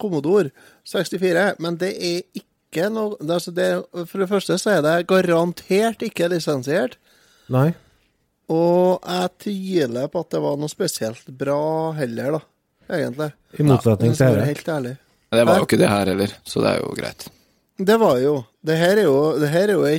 Commodore 0.02 0.52
64, 0.92 1.46
men 1.64 1.80
det 1.80 1.94
er 1.96 2.20
ikke 2.36 2.55
noe 2.92 3.16
det, 3.20 3.30
er 3.30 3.38
altså 3.38 3.54
det, 3.56 3.70
For 4.10 4.22
det 4.24 4.30
første 4.30 4.58
så 4.62 4.76
er 4.76 4.84
det 4.86 4.96
garantert 5.10 6.04
ikke 6.06 6.30
lisensiert. 6.34 6.98
Nei. 7.54 7.70
Og 8.52 9.02
jeg 9.02 9.32
tviler 9.42 10.10
på 10.12 10.22
at 10.22 10.36
det 10.36 10.42
var 10.44 10.60
noe 10.62 10.70
spesielt 10.70 11.32
bra 11.40 11.94
heller, 11.98 12.38
da. 12.38 12.42
Egentlig. 12.96 13.32
I 13.58 13.66
motsetning 13.66 14.14
jeg 14.14 14.20
til 14.20 14.36
dette. 14.36 14.50
Helt 14.52 14.70
ærlig. 14.76 14.94
Det 15.36 15.46
var 15.50 15.58
jo 15.58 15.66
ikke 15.66 15.80
det 15.82 15.90
her 15.90 16.12
heller, 16.12 16.36
så 16.46 16.62
det 16.62 16.70
er 16.76 16.84
jo 16.84 16.92
greit. 16.96 17.26
Det 17.76 17.96
var 18.00 18.20
jo 18.24 18.36
Det 18.66 18.78
her 18.80 18.98
er 18.98 19.04
jo, 19.04 19.18
det 19.40 19.50
her 19.52 19.68
er 19.68 19.74
jo 19.74 19.84
eh, 19.86 19.98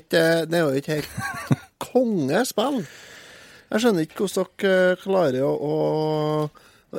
Det 0.49 0.55
er 0.55 0.62
jo 0.62 0.70
ikke 0.79 0.95
helt 0.97 1.11
kongespill. 1.91 2.87
Jeg 3.66 3.83
skjønner 3.83 4.07
ikke 4.07 4.22
hvordan 4.22 4.47
dere 4.62 4.97
klarer 5.03 5.43
å, 5.45 5.51
å, 5.53 5.77
å 5.77 6.49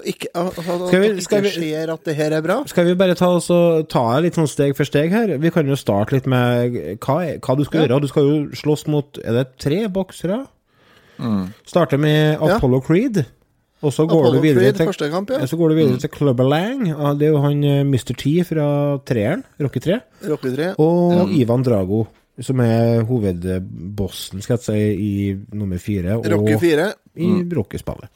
ikke, 0.06 0.28
at, 0.36 0.58
at 0.58 0.89
Skal 0.89 1.02
vi- 1.02 1.10
ikke 1.48 1.52
skjer 1.56 1.89
at 1.93 2.04
det 2.06 2.16
her 2.16 2.32
er 2.38 2.41
bra. 2.41 2.64
Skal 2.68 2.86
vi 2.86 2.93
bare 2.95 3.16
ta, 3.16 3.28
oss 3.38 3.50
og 3.50 3.88
ta 3.89 4.20
litt 4.20 4.36
sånn 4.36 4.48
steg 4.48 4.76
for 4.76 4.84
steg 4.86 5.12
her? 5.12 5.38
Vi 5.38 5.50
kan 5.52 5.66
jo 5.68 5.76
starte 5.76 6.12
litt 6.14 6.28
med 6.28 6.98
hva, 7.00 7.39
hva 7.39 7.58
du 7.58 7.64
skal 7.66 7.82
Ja. 7.82 7.88
gjøre. 7.88 8.02
Du 8.02 8.08
skal 8.08 8.24
jo 8.24 8.38
slåss 8.54 8.88
mot 8.88 9.18
Er 9.24 9.32
det 9.34 9.58
tre 9.58 9.88
boksere? 9.88 10.45
Starte 11.66 11.98
med 11.98 12.38
Ja. 12.39 12.58
Apollo 12.58 12.82
Creed. 12.82 13.26
Og 13.84 13.91
så 13.93 14.08
går 14.10 14.24
Apollo 14.26 14.34
du 14.34 14.41
videre 14.41 14.74
Creed, 14.74 14.93
til 14.98 15.10
kamp, 15.12 15.30
ja. 15.30 15.45
Så 15.45 15.56
går 15.58 15.70
du 15.70 15.76
videre 15.76 15.98
til 16.00 16.10
Clubber 16.10 16.43
Lang. 16.50 16.86
Det 17.20 17.28
er 17.28 17.32
jo 17.32 17.41
han 17.41 17.64
eh, 17.64 17.84
Mr. 17.84 18.16
T 18.18 18.43
fra 18.43 18.98
treeren, 19.06 19.43
Rocky 19.62 19.80
3. 19.80 20.00
Rocky 20.30 20.50
3. 20.56 20.76
Og 20.80 21.30
Ivan 21.38 21.62
Drago, 21.64 22.08
som 22.41 22.60
er 22.60 23.04
hovedbossen, 23.06 24.41
skal 24.41 24.58
jeg 24.58 24.64
si, 24.66 24.82
i 24.98 25.38
nummer 25.54 25.78
fire. 25.78 26.18
Og 26.18 26.26
Rocky 26.26 26.58
4. 26.60 26.88
i 27.18 27.30
Rocky-spillet. 27.54 28.10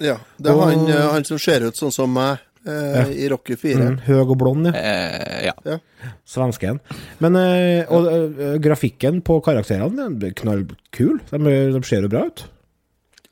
Ja. 0.00 0.18
Det 0.38 0.50
er 0.50 0.54
Og- 0.54 0.64
han, 0.70 0.86
eh, 0.88 1.10
han 1.12 1.24
som 1.24 1.38
ser 1.38 1.60
ut 1.66 1.74
sånn 1.74 1.92
som 1.92 2.12
meg 2.12 2.38
eh, 2.66 2.72
Ja. 2.96 3.04
i 3.06 3.28
Rocky 3.30 3.54
4. 3.56 3.76
Mm, 3.78 4.00
høg 4.08 4.30
og 4.30 4.38
blond, 4.38 4.66
ja. 4.66 4.72
Eh, 4.74 5.44
ja. 5.46 5.52
Ja. 5.64 5.78
Svensken. 6.26 6.80
Men 7.20 7.36
eh, 7.36 7.84
og, 7.88 8.06
eh, 8.10 8.58
grafikken 8.58 9.22
på 9.22 9.40
karakterene 9.42 10.08
er 10.26 10.32
knallkul. 10.34 11.20
De, 11.30 11.38
de 11.72 11.82
ser 11.86 12.02
jo 12.02 12.08
bra 12.08 12.26
ut. 12.26 12.44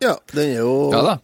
ja, 0.01 0.17
den 0.35 0.51
er 0.57 0.59
jo 0.61 0.91
Ja 0.93 1.03
da. 1.03 1.19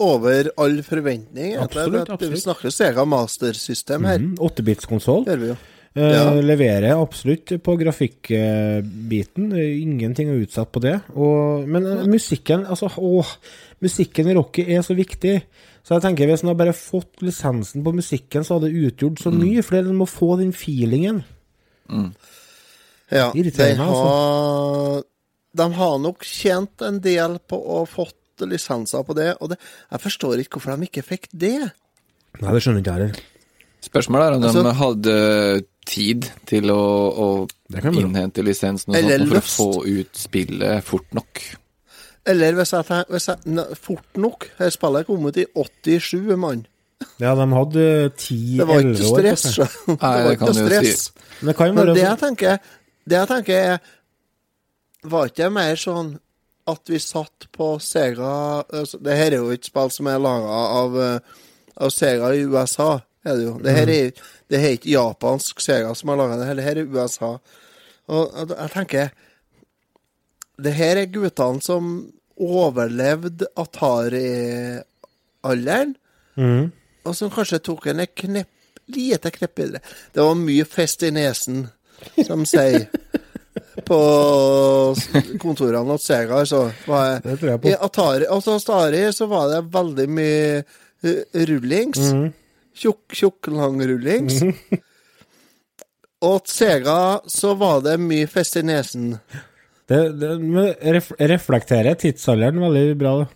over 0.00 0.50
all 0.58 0.80
forventning. 0.82 1.56
Absolutt, 1.58 2.08
Absolutt, 2.08 2.32
Vi 2.32 2.40
snakker 2.40 2.70
Sega 2.70 3.04
Master 3.06 3.52
System 3.52 4.04
her. 4.04 4.18
Mm, 4.18 4.34
8-bits-konsoll. 4.38 5.56
Eh, 5.96 6.10
Ja. 6.10 6.24
Leverer 6.42 6.96
absolutt 7.00 7.52
på 7.62 7.76
grafikkbiten. 7.78 9.52
Ingenting 9.54 10.28
er 10.32 10.40
utsatt 10.42 10.72
på 10.74 10.80
det. 10.82 10.96
Og, 11.14 11.68
men 11.70 11.86
eh, 11.86 12.04
musikken 12.10 12.64
altså, 12.66 12.90
åh, 12.98 13.30
musikken 13.84 14.28
i 14.30 14.34
Rocky 14.34 14.64
er 14.74 14.82
så 14.82 14.96
viktig. 14.98 15.36
Så 15.84 15.94
jeg 15.98 16.02
tenker 16.06 16.26
Hvis 16.30 16.42
en 16.42 16.48
hadde 16.50 16.58
bare 16.64 16.72
fått 16.74 17.20
lisensen 17.22 17.84
på 17.84 17.92
musikken, 17.94 18.42
så 18.44 18.56
hadde 18.56 18.70
det 18.72 18.88
utgjort 18.88 19.20
så 19.20 19.30
mye. 19.34 19.62
For 19.62 19.76
en 19.78 19.94
må 19.98 20.06
få 20.08 20.34
den 20.40 20.52
feelingen. 20.56 21.22
Ja, 23.12 23.28
de 23.30 23.38
Irriterer 23.42 23.76
meg, 23.76 23.86
altså. 23.86 24.08
har, 24.08 25.02
de 25.60 25.66
har 25.76 25.98
nok 26.02 26.24
tjent 26.26 26.82
en 26.88 26.98
del 27.04 27.36
på 27.46 27.58
å 27.60 27.82
ha 27.82 27.86
fått 27.86 28.16
lisenser 28.48 29.04
på 29.06 29.14
det, 29.14 29.28
og 29.44 29.52
det, 29.52 29.58
jeg 29.92 30.00
forstår 30.02 30.40
ikke 30.42 30.58
hvorfor 30.58 30.80
de 30.80 30.88
ikke 30.88 31.04
fikk 31.06 31.28
det. 31.30 31.52
Nei, 32.40 32.50
det 32.56 32.62
skjønner 32.64 32.80
ikke 32.82 32.94
jeg 32.96 33.04
heller. 33.04 33.20
Spørsmålet 33.84 34.24
er 34.26 34.34
om 34.34 34.40
de 34.42 34.48
Altså- 34.48 34.72
hadde 34.80 35.14
tid 35.86 36.28
til 36.48 36.70
å, 36.72 36.78
å 37.14 37.28
innhente 37.72 38.42
lisensen 38.44 38.92
og 38.92 38.98
Eller 38.98 39.22
sånt 39.24 39.30
for 39.30 39.36
lyst. 39.40 39.60
å 39.60 39.68
få 39.74 39.86
ut 39.86 40.20
spillet 40.24 40.84
fort 40.86 41.14
nok. 41.16 41.42
Eller 42.26 42.56
hvis 42.56 42.72
jeg, 42.72 43.04
hvis 43.12 43.28
jeg 43.28 43.52
ne, 43.52 43.64
Fort 43.76 44.16
nok. 44.20 44.46
Her 44.58 44.70
spillet 44.72 45.06
kom 45.06 45.18
kommet 45.20 45.36
i 45.42 45.44
87, 45.52 46.36
mann. 46.40 46.64
Ja, 47.20 47.34
de 47.36 47.44
hadde 47.52 47.84
Det 48.16 48.64
var 48.64 48.80
ikke 48.80 48.94
10-11 48.96 49.10
år. 49.10 49.18
stress. 49.18 49.42
seg. 49.54 49.74
Det 49.90 49.98
var 50.00 50.30
ikke 50.32 50.54
stress. 50.56 51.02
si. 51.04 51.12
Men 51.40 51.50
det 51.50 51.56
kan 51.58 51.68
jo 51.68 51.74
Men 51.74 51.90
det 51.92 52.04
jeg 52.04 52.18
tenker, 52.22 52.58
det 53.04 53.18
jeg 53.18 53.28
tenker 53.28 53.54
er 53.74 53.78
Var 55.04 55.26
ikke 55.28 55.42
det 55.42 55.52
mer 55.52 55.76
sånn 55.76 56.14
at 56.66 56.88
vi 56.88 56.98
satt 57.02 57.48
på 57.52 57.74
Sega 57.82 58.64
altså, 58.72 58.96
Det 59.04 59.16
her 59.18 59.34
er 59.34 59.42
jo 59.42 59.50
et 59.52 59.66
spill 59.68 59.90
som 59.92 60.08
er 60.08 60.22
laga 60.22 60.60
av, 60.80 60.94
eh, 60.96 61.18
av 61.76 61.92
Sega 61.92 62.30
i 62.32 62.46
USA, 62.48 63.02
er 63.24 63.38
det 63.38 63.44
jo. 63.46 63.54
Det 63.62 63.72
her 63.72 63.88
er, 63.92 64.10
det 64.50 64.58
er 64.60 64.74
ikke 64.76 64.92
japansk 64.92 65.60
Sega 65.64 65.94
som 65.96 66.08
har 66.12 66.18
laga 66.20 66.34
det 66.40 66.48
her, 66.48 66.56
det 66.58 66.66
her 66.66 66.78
er 66.80 66.90
USA. 66.92 67.30
Og 68.12 68.24
jeg 68.50 68.70
tenker 68.74 69.04
Det 70.60 70.72
her 70.76 70.94
er 71.00 71.10
guttene 71.10 71.60
som 71.64 71.82
overlevde 72.38 73.46
Atari-alderen, 73.58 75.94
mm. 76.36 76.72
og 77.06 77.16
som 77.16 77.30
kanskje 77.30 77.58
tok 77.62 77.86
en 77.90 78.06
knepp, 78.06 78.48
lite 78.90 79.30
knepp 79.34 79.58
videre. 79.58 79.80
Det 80.14 80.22
var 80.22 80.34
mye 80.38 80.64
fest 80.66 81.02
i 81.02 81.10
nesen, 81.14 81.68
som 82.26 82.44
sier. 82.46 82.86
På 83.88 83.98
kontorene 85.42 85.90
hos 85.90 86.06
Sega, 86.06 86.46
så 86.46 86.70
var 86.86 87.20
Det 87.22 87.38
tror 87.40 87.50
jeg. 87.50 87.60
I 87.70 87.74
Atari, 87.74 88.26
altså 88.30 88.50
Atari 88.58 89.12
så 89.14 89.26
var 89.30 89.48
det 89.50 89.72
veldig 89.74 90.08
mye 90.10 90.62
eh, 91.02 91.22
rullings. 91.50 91.98
Mhm. 91.98 92.32
Tjukk, 92.74 93.14
tjukk, 93.14 93.48
lang 93.54 93.78
rullings. 93.86 94.40
Og 96.24 96.46
Sega 96.48 97.20
så 97.30 97.52
var 97.60 97.82
det 97.84 97.98
mye 98.00 98.26
fest 98.30 98.56
i 98.56 98.62
nesen. 98.64 99.14
Det, 99.90 99.98
det 100.16 100.30
ref, 100.96 101.10
reflekterer 101.20 101.98
tidsalderen 102.00 102.62
veldig 102.64 102.94
bra. 103.00 103.12
da. 103.22 103.26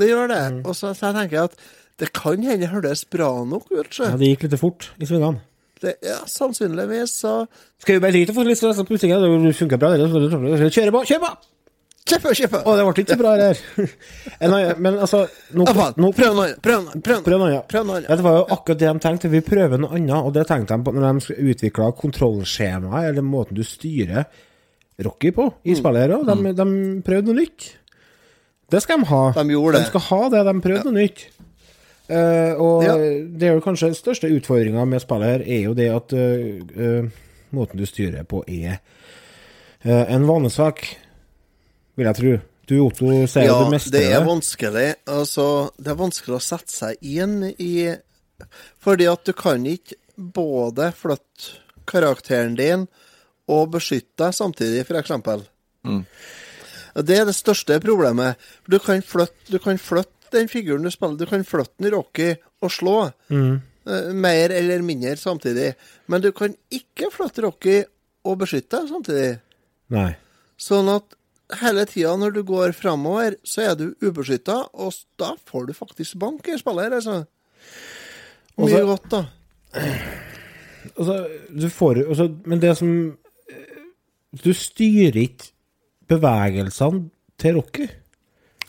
Det 0.00 0.08
gjør 0.10 0.30
det. 0.32 0.42
Mm. 0.56 0.60
Og 0.64 0.74
så, 0.78 0.94
så 0.96 1.10
jeg 1.10 1.18
tenker 1.20 1.36
jeg 1.38 1.50
at 1.52 1.58
det 2.02 2.08
kan 2.16 2.42
hende 2.42 2.70
høres 2.72 3.04
bra 3.06 3.28
nok 3.46 3.68
ut. 3.70 3.98
Ja, 4.00 4.14
det 4.18 4.32
gikk 4.32 4.46
litt 4.48 4.56
fort 4.62 4.88
i 4.98 5.06
svingene. 5.10 5.42
Det- 5.84 5.98
Ja, 6.02 6.16
sannsynligvis 6.30 7.12
så 7.20 7.34
Skal 7.82 7.98
vi 7.98 8.00
bare 8.00 8.14
drite 8.16 8.32
og 8.32 8.38
få 8.38 8.44
litt 8.48 8.56
stress 8.58 8.78
på 8.80 8.94
musikken? 8.96 9.20
Det 9.44 9.56
funker 9.58 9.76
bra. 9.82 9.90
det. 9.92 10.72
Kjøre 10.72 10.94
på! 10.94 11.04
Kjør 11.10 11.20
på! 11.26 11.32
Kjøp, 12.04 12.24
kjøp! 12.36 12.54
Å, 12.68 12.72
det 12.76 12.82
ble 12.84 12.92
ikke 13.00 13.14
så 13.14 13.16
bra, 13.16 13.30
det 13.40 13.44
her. 13.48 13.92
Men 14.84 14.98
altså 15.00 15.22
nå, 15.56 15.64
Ja, 15.70 15.86
nå, 15.96 16.10
Prøv 16.12 16.34
noe 16.36 16.50
annet. 16.50 16.58
Prøv 17.00 17.38
noe 17.40 17.46
annet. 17.48 18.10
Det 18.10 18.24
var 18.26 18.34
jo 18.36 18.42
akkurat 18.52 18.80
det 18.82 18.90
de 18.90 19.00
tenkte. 19.06 19.30
Vi 19.32 19.40
prøver 19.46 19.80
noe 19.80 19.96
annet, 19.96 20.18
og 20.18 20.34
det 20.36 20.42
tenkte 20.50 20.76
de 20.76 20.84
på 20.84 20.92
når 20.92 21.06
de 21.22 21.36
utvikla 21.54 21.86
kontrollskjemaet, 21.96 23.06
eller 23.08 23.24
måten 23.24 23.56
du 23.56 23.62
styrer 23.64 24.26
Rocky 25.02 25.32
på 25.34 25.46
Mm. 25.48 25.62
i 25.72 25.76
spillet 25.78 26.04
her 26.04 26.12
òg. 26.18 26.26
De, 26.28 26.52
de 26.60 26.66
prøvde 27.06 27.30
noe 27.32 27.38
nytt. 27.40 27.70
Det 28.70 28.82
skal 28.84 29.00
de 29.00 29.08
ha. 29.08 29.22
De 29.38 29.44
gjorde 29.56 29.72
det. 29.78 29.80
De 29.86 29.90
skal 29.94 30.04
ha 30.10 30.20
det. 30.34 30.42
De 30.50 30.54
prøvde 30.66 30.84
noe 30.90 30.98
nytt. 31.00 31.24
Uh, 32.04 32.52
og 32.60 32.84
Ja. 32.84 32.98
det 33.32 33.48
er 33.48 33.56
jo 33.56 33.64
kanskje 33.64 33.88
den 33.88 33.96
største 33.96 34.28
utfordringa 34.28 34.84
med 34.84 35.00
spillet 35.00 35.30
her, 35.38 35.46
er 35.48 35.62
jo 35.70 35.72
det 35.78 35.88
at 35.88 36.12
uh, 36.12 36.60
uh, 36.76 37.08
måten 37.56 37.80
du 37.80 37.86
styrer 37.88 38.26
på, 38.28 38.42
er 38.44 38.76
eh, 39.84 40.04
en 40.12 40.24
vanesak, 40.28 40.82
vil 41.96 42.08
jeg 42.10 42.18
tro. 42.20 42.34
Du, 42.64 42.74
Otto, 42.80 43.10
ser 43.28 43.44
Ja, 43.44 43.58
det 43.60 43.72
meste. 43.74 43.90
mestrer 43.90 44.00
det 44.00 44.12
er 44.16 44.24
vanskelig. 44.24 44.86
Altså, 45.12 45.46
det 45.76 45.90
er 45.92 45.98
vanskelig 46.00 46.36
å 46.38 46.42
sette 46.42 46.72
seg 46.72 46.96
inn 47.04 47.42
i 47.60 47.74
Fordi 48.80 49.06
at 49.06 49.24
du 49.24 49.32
kan 49.36 49.66
ikke 49.68 49.98
både 50.16 50.88
flytte 50.96 51.60
karakteren 51.86 52.56
din 52.56 52.86
og 53.52 53.70
beskytte 53.74 54.24
deg 54.24 54.34
samtidig, 54.34 54.86
eksempel. 54.88 55.44
Mm. 55.84 56.04
Det 57.04 57.18
er 57.18 57.24
det 57.28 57.34
største 57.36 57.76
problemet. 57.82 58.40
Du 58.70 58.78
kan 58.78 59.02
flytte, 59.02 59.52
du 59.52 59.58
kan 59.58 59.78
flytte 59.78 60.32
den 60.32 60.48
figuren 60.48 60.82
du 60.82 60.90
spiller, 60.90 61.18
du 61.20 61.26
kan 61.26 61.44
flytte 61.44 61.76
den 61.78 61.92
Rocky 61.94 62.30
og 62.62 62.70
slå. 62.72 63.10
Mm. 63.28 63.60
eh, 63.86 64.12
Mer 64.14 64.50
eller 64.50 64.82
mindre 64.82 65.16
samtidig. 65.16 65.74
Men 66.06 66.22
du 66.24 66.32
kan 66.32 66.54
ikke 66.72 67.10
flytte 67.12 67.44
Rocky 67.44 67.82
og 68.24 68.38
beskytte 68.40 68.80
deg 68.80 68.88
samtidig. 68.88 69.34
Nei. 69.94 70.14
Sånn 70.56 70.88
at 70.88 71.04
hele 71.60 71.84
tida 71.88 72.14
når 72.18 72.36
du 72.36 72.42
går 72.46 72.74
framover, 72.76 73.36
så 73.44 73.70
er 73.70 73.78
du 73.78 73.86
ubeskytta, 74.02 74.60
og 74.72 74.94
da 75.20 75.34
får 75.48 75.68
du 75.68 75.74
faktisk 75.76 76.18
bank 76.20 76.48
i 76.48 76.58
spillet 76.60 76.88
her, 76.88 76.96
altså. 77.00 77.24
Mye 78.58 78.68
Også, 78.68 78.84
godt, 78.92 79.10
da. 79.10 79.24
Altså, 80.84 81.14
du 81.48 81.64
får 81.72 81.98
altså, 82.04 82.26
Men 82.44 82.60
det 82.60 82.74
som 82.76 82.90
eh, 83.48 83.78
Du 84.44 84.52
styrer 84.52 85.16
ikke 85.16 85.48
bevegelsene 86.12 87.08
til 87.40 87.56
Rocky. 87.56 87.86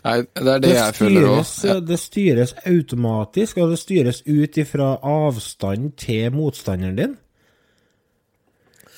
Nei, 0.06 0.22
det 0.22 0.54
er 0.54 0.62
det, 0.64 0.72
jeg 0.78 0.96
føler 0.96 1.28
òg. 1.28 1.42
Ja. 1.68 1.76
det 1.84 1.98
styres 2.00 2.54
automatisk, 2.66 3.60
og 3.60 3.74
det 3.74 3.80
styres 3.82 4.22
ut 4.26 4.58
ifra 4.62 4.94
avstand 5.04 5.92
til 6.00 6.32
motstanderen 6.34 6.98
din. 7.00 7.16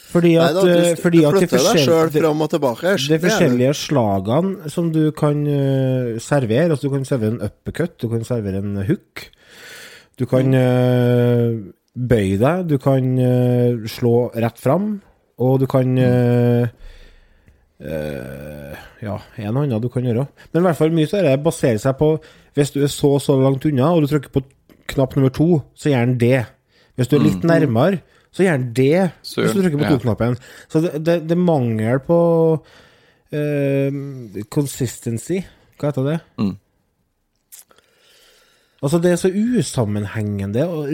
Fordi 0.07 0.33
Nei 0.37 0.53
da, 0.55 0.61
du, 0.63 0.69
eh, 0.71 0.95
fordi 0.95 1.19
du 1.21 1.27
at 1.27 1.35
de 1.41 1.47
forskjellige- 1.51 2.11
de 3.09 3.17
forskjellige 3.19 3.73
slagene 3.75 4.69
som 4.71 4.91
du 4.91 5.11
kan 5.11 5.41
eh, 5.47 6.17
servere 6.23 6.69
Altså, 6.71 6.87
du 6.87 6.93
kan 6.95 7.03
servere 7.05 7.33
en 7.35 7.41
uppercut, 7.49 7.97
du 7.99 8.07
kan 8.09 8.23
servere 8.23 8.61
en 8.63 8.77
hook. 8.87 9.25
Du 10.17 10.25
kan 10.25 10.53
eh, 10.53 11.57
bøye 11.97 12.37
deg, 12.39 12.67
du 12.69 12.77
kan 12.77 13.03
slå 13.89 14.31
rett 14.35 14.57
fram, 14.63 15.01
og 15.39 15.59
du 15.59 15.67
kan 15.67 15.97
eh, 15.97 16.67
Uh, 17.77 18.73
Ja, 19.03 19.19
en 19.37 19.53
og 19.53 19.63
annen 19.67 19.81
du 19.83 19.89
kan 19.93 20.01
gjøre. 20.01 20.23
Men 20.51 20.63
i 20.63 20.65
hvert 20.65 20.77
fall 20.79 20.93
mye 20.97 21.09
av 21.13 21.27
det 21.27 21.35
baserer 21.45 21.77
seg 21.77 21.93
på 21.99 22.07
Hvis 22.57 22.71
du 22.73 22.79
er 22.81 22.89
så 22.89 23.11
så 23.21 23.35
langt 23.37 23.65
unna, 23.69 23.91
og 23.93 24.01
du 24.01 24.07
trykker 24.09 24.33
på 24.33 24.41
knapp 24.89 25.13
nummer 25.15 25.29
to, 25.29 25.61
så 25.77 25.91
gjør 25.91 26.07
den 26.07 26.17
det. 26.17 26.39
Hvis 26.97 27.11
du 27.11 27.17
er 27.19 27.25
litt 27.27 27.43
nærmere, 27.45 27.99
så 28.37 28.45
gjerne 28.45 28.69
det. 28.77 29.09
Sur. 29.25 29.41
hvis 29.43 29.55
du 29.57 29.63
trykker 29.63 29.81
på 29.81 29.89
to-knappen. 29.95 30.37
Så 30.69 30.83
det, 30.83 30.93
det, 31.01 31.17
det 31.29 31.39
mangel 31.41 32.01
på 32.05 32.19
uh, 33.33 33.99
Consistency. 34.53 35.41
Hva 35.77 35.91
heter 35.91 36.09
det? 36.11 36.17
Mm. 36.41 36.55
Altså, 38.77 38.99
det 39.01 39.11
er 39.11 39.17
så 39.17 39.31
usammenhengende. 39.33 40.65
Og, 40.69 40.89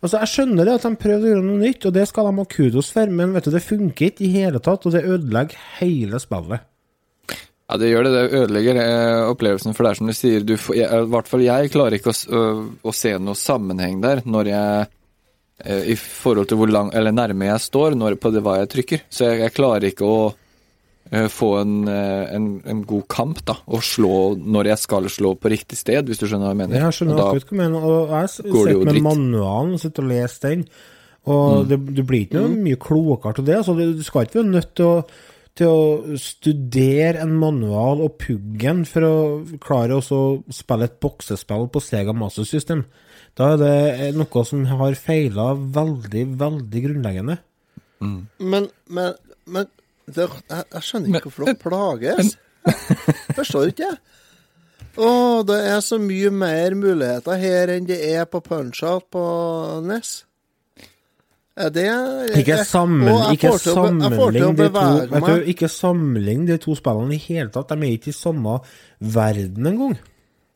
altså, 0.00 0.22
jeg 0.22 0.30
skjønner 0.32 0.64
det 0.64 0.76
at 0.78 0.86
de 0.86 1.00
prøvde 1.00 1.28
å 1.28 1.32
gjøre 1.34 1.44
noe 1.44 1.60
nytt, 1.60 1.86
og 1.88 1.96
det 1.96 2.06
skal 2.08 2.28
de 2.28 2.40
ha 2.40 2.50
kudos 2.56 2.88
for, 2.94 3.12
men 3.20 3.34
vet 3.36 3.48
du, 3.48 3.52
det 3.52 3.64
funker 3.64 4.08
ikke 4.08 4.24
i 4.24 4.30
hele 4.38 4.62
tatt, 4.64 4.86
og 4.88 4.96
det 4.96 5.04
ødelegger 5.04 5.66
hele 5.82 6.20
spillet. 6.22 6.64
Ja, 7.68 7.78
det 7.80 7.88
gjør 7.88 8.08
det. 8.08 8.14
Det 8.16 8.40
ødelegger 8.40 8.80
eh, 8.80 9.26
opplevelsen, 9.32 9.76
for 9.76 9.84
det 9.84 9.92
er 9.92 10.00
som 10.00 10.08
du 10.08 10.16
sier, 10.16 10.42
du 10.44 10.56
får, 10.60 10.78
jeg, 10.80 11.04
i 11.04 11.12
hvert 11.12 11.28
fall 11.28 11.44
jeg 11.44 11.70
klarer 11.72 11.96
ikke 11.96 12.12
å, 12.12 12.16
å, 12.16 12.42
å 12.88 12.96
se 12.96 13.14
noe 13.20 13.38
sammenheng 13.38 14.00
der 14.02 14.24
når 14.28 14.50
jeg 14.50 14.90
I 15.62 15.94
forhold 15.94 16.48
til 16.50 16.58
hvor 16.58 16.70
lang, 16.70 16.88
eller 16.96 17.14
nærme 17.14 17.46
jeg 17.46 17.62
står 17.62 17.94
når, 17.98 18.16
på 18.18 18.32
det 18.34 18.42
hva 18.42 18.58
jeg 18.60 18.70
trykker. 18.72 19.04
Så 19.12 19.28
jeg, 19.28 19.42
jeg 19.44 19.54
klarer 19.54 19.86
ikke 19.88 20.08
å 20.08 20.16
eh, 21.12 21.28
få 21.30 21.50
en, 21.60 21.76
eh, 21.90 22.24
en, 22.34 22.48
en 22.66 22.80
god 22.88 23.04
kamp, 23.12 23.42
da, 23.48 23.58
og 23.70 23.84
slå 23.86 24.14
når 24.42 24.72
jeg 24.72 24.82
skal 24.82 25.10
slå 25.12 25.34
på 25.38 25.52
riktig 25.52 25.78
sted, 25.78 26.08
hvis 26.08 26.22
du 26.22 26.26
skjønner 26.26 26.48
hva 26.48 26.54
jeg 26.54 26.60
mener. 26.64 26.80
Jeg 26.86 26.98
skjønner 26.98 27.20
akkurat 27.26 27.46
hva 27.46 27.54
du 27.54 27.60
mener, 27.62 27.86
og 27.92 28.16
jeg 28.16 28.32
sett 28.34 28.88
med 28.88 29.04
manualen 29.06 29.76
og 29.76 29.84
sitter 29.84 30.06
og 30.06 30.12
leser 30.14 30.48
den, 30.48 30.64
og 31.30 31.68
det, 31.70 31.78
du 31.94 32.02
blir 32.02 32.24
ikke 32.24 32.40
noe 32.40 32.56
mye 32.64 32.80
klokere 32.82 33.38
til 33.38 33.46
det. 33.46 33.60
Altså, 33.60 33.76
du 33.78 33.92
du 33.94 34.02
skal 34.02 34.26
ikke 34.26 34.40
være 34.40 34.54
nødt 34.56 34.72
til 34.74 34.88
å, 34.88 34.96
til 35.54 35.70
å 35.70 36.18
studere 36.18 37.22
en 37.22 37.36
manual 37.38 38.02
og 38.02 38.16
puggen 38.18 38.82
for 38.88 39.06
å 39.06 39.14
klare 39.62 40.00
å 40.00 40.24
spille 40.50 40.90
et 40.90 40.98
boksespill 40.98 41.68
på 41.70 41.84
Sega 41.84 42.16
Master 42.16 42.48
System. 42.48 42.82
Da 43.38 43.52
er 43.54 43.60
det 43.62 44.08
noe 44.18 44.42
som 44.44 44.64
har 44.68 44.96
feila 45.00 45.52
veldig, 45.56 46.24
veldig 46.40 46.82
grunnleggende. 46.86 47.38
Men, 48.02 48.66
men, 48.92 49.14
men 49.46 49.68
det, 50.10 50.26
jeg, 50.26 50.64
jeg 50.74 50.82
skjønner 50.88 51.14
ikke 51.20 51.30
hvorfor 51.30 51.46
dere 51.48 51.60
plages. 51.62 52.34
Forstår 53.38 53.70
ikke 53.72 53.86
jeg. 53.86 54.00
Å, 55.00 55.08
det 55.48 55.56
er 55.70 55.78
så 55.80 55.96
mye 56.02 56.28
mer 56.36 56.74
muligheter 56.76 57.38
her 57.40 57.70
enn 57.72 57.86
det 57.88 57.96
er 58.10 58.26
på 58.28 58.42
Punch-Out 58.44 59.06
på 59.14 59.22
NES. 59.86 60.10
Er 61.56 61.68
det 61.72 61.86
Ikke, 62.40 62.58
jeg- 62.58 62.66
sammen, 62.68 63.08
ikke 63.32 63.54
sammenlign 63.60 64.56
de 64.56 64.68
to 64.72 65.34
Ikke 65.52 65.68
sammenlign 65.72 66.46
de 66.48 66.56
to 66.60 66.76
spillene 66.76 67.16
i 67.16 67.20
hele 67.20 67.48
tatt. 67.52 67.72
De 67.72 67.76
er 67.88 67.96
ikke 67.96 68.12
i 68.12 68.16
samme 68.16 68.58
verden 69.00 69.68
engang. 69.72 69.96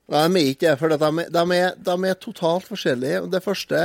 Nei, 0.06 0.26
de 0.28 0.40
er 0.40 0.50
ikke 0.52 0.68
det, 0.68 0.76
for 0.78 0.92
de 0.92 1.24
de, 1.34 1.62
de 1.88 1.96
er 2.10 2.20
totalt 2.22 2.68
forskjellige. 2.68 3.24
Det 3.32 3.42
første 3.42 3.80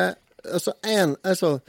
altså, 0.45 0.73
en, 0.85 1.15
altså, 1.23 1.59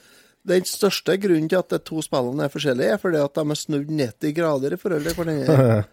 Den 0.49 0.65
største 0.67 1.17
grunnen 1.23 1.49
til 1.49 1.61
at 1.61 1.71
de 1.71 1.79
to 1.79 2.03
spillene 2.03 2.45
er 2.45 2.53
forskjellige, 2.53 2.97
er 2.97 3.01
fordi 3.01 3.23
at 3.23 3.35
de 3.35 3.47
er 3.51 3.55
snudd 3.55 3.89
90 3.89 4.35
grader 4.35 4.75
i 4.75 4.77
forhold 4.77 5.09
til 5.09 5.15
hverandre. 5.15 5.85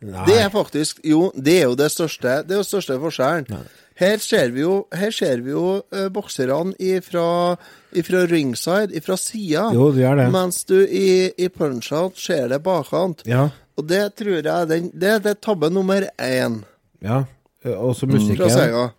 Det 0.00 0.38
er 0.40 0.48
faktisk 0.48 1.00
Jo, 1.04 1.30
det 1.36 1.58
er 1.58 1.66
jo 1.68 1.74
det 1.76 1.90
største 1.92 2.38
Det 2.48 2.54
er 2.54 2.62
jo 2.62 2.64
største 2.64 2.94
forskjellen. 3.02 3.66
Her 4.00 4.16
ser 4.16 4.48
vi 4.54 4.62
jo, 4.62 4.86
ser 5.12 5.42
vi 5.44 5.50
jo 5.52 5.82
uh, 5.92 6.06
bokserne 6.08 6.72
ifra, 6.80 7.56
ifra 7.92 8.22
ringside, 8.30 8.94
ifra 8.96 9.16
sida. 9.20 9.66
Jo, 9.74 9.90
det 9.92 10.06
er 10.08 10.16
det. 10.16 10.30
Mens 10.32 10.64
du 10.64 10.78
i, 10.80 11.28
i 11.36 11.48
punch-out 11.52 12.16
ser 12.16 12.48
det 12.48 12.62
bakkant. 12.64 13.20
Ja. 13.28 13.50
Og 13.76 13.84
det 13.90 14.14
tror 14.16 14.38
jeg 14.38 14.48
er 14.48 14.70
den, 14.70 14.88
det 14.96 15.20
er 15.20 15.36
tabbe 15.36 15.68
nummer 15.68 16.08
én 16.16 16.62
Ja. 17.04 17.26
Også 17.64 18.00
så 18.00 18.06
musikken. 18.06 18.90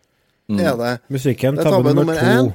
Mm. 0.49 0.59
Er 0.59 0.75
det. 0.75 0.97
Musikken, 1.09 1.57
Det 1.57 1.65
er 1.65 1.71
tabbe 1.71 1.93
nummer 1.93 2.13
to. 2.13 2.19
én. 2.19 2.51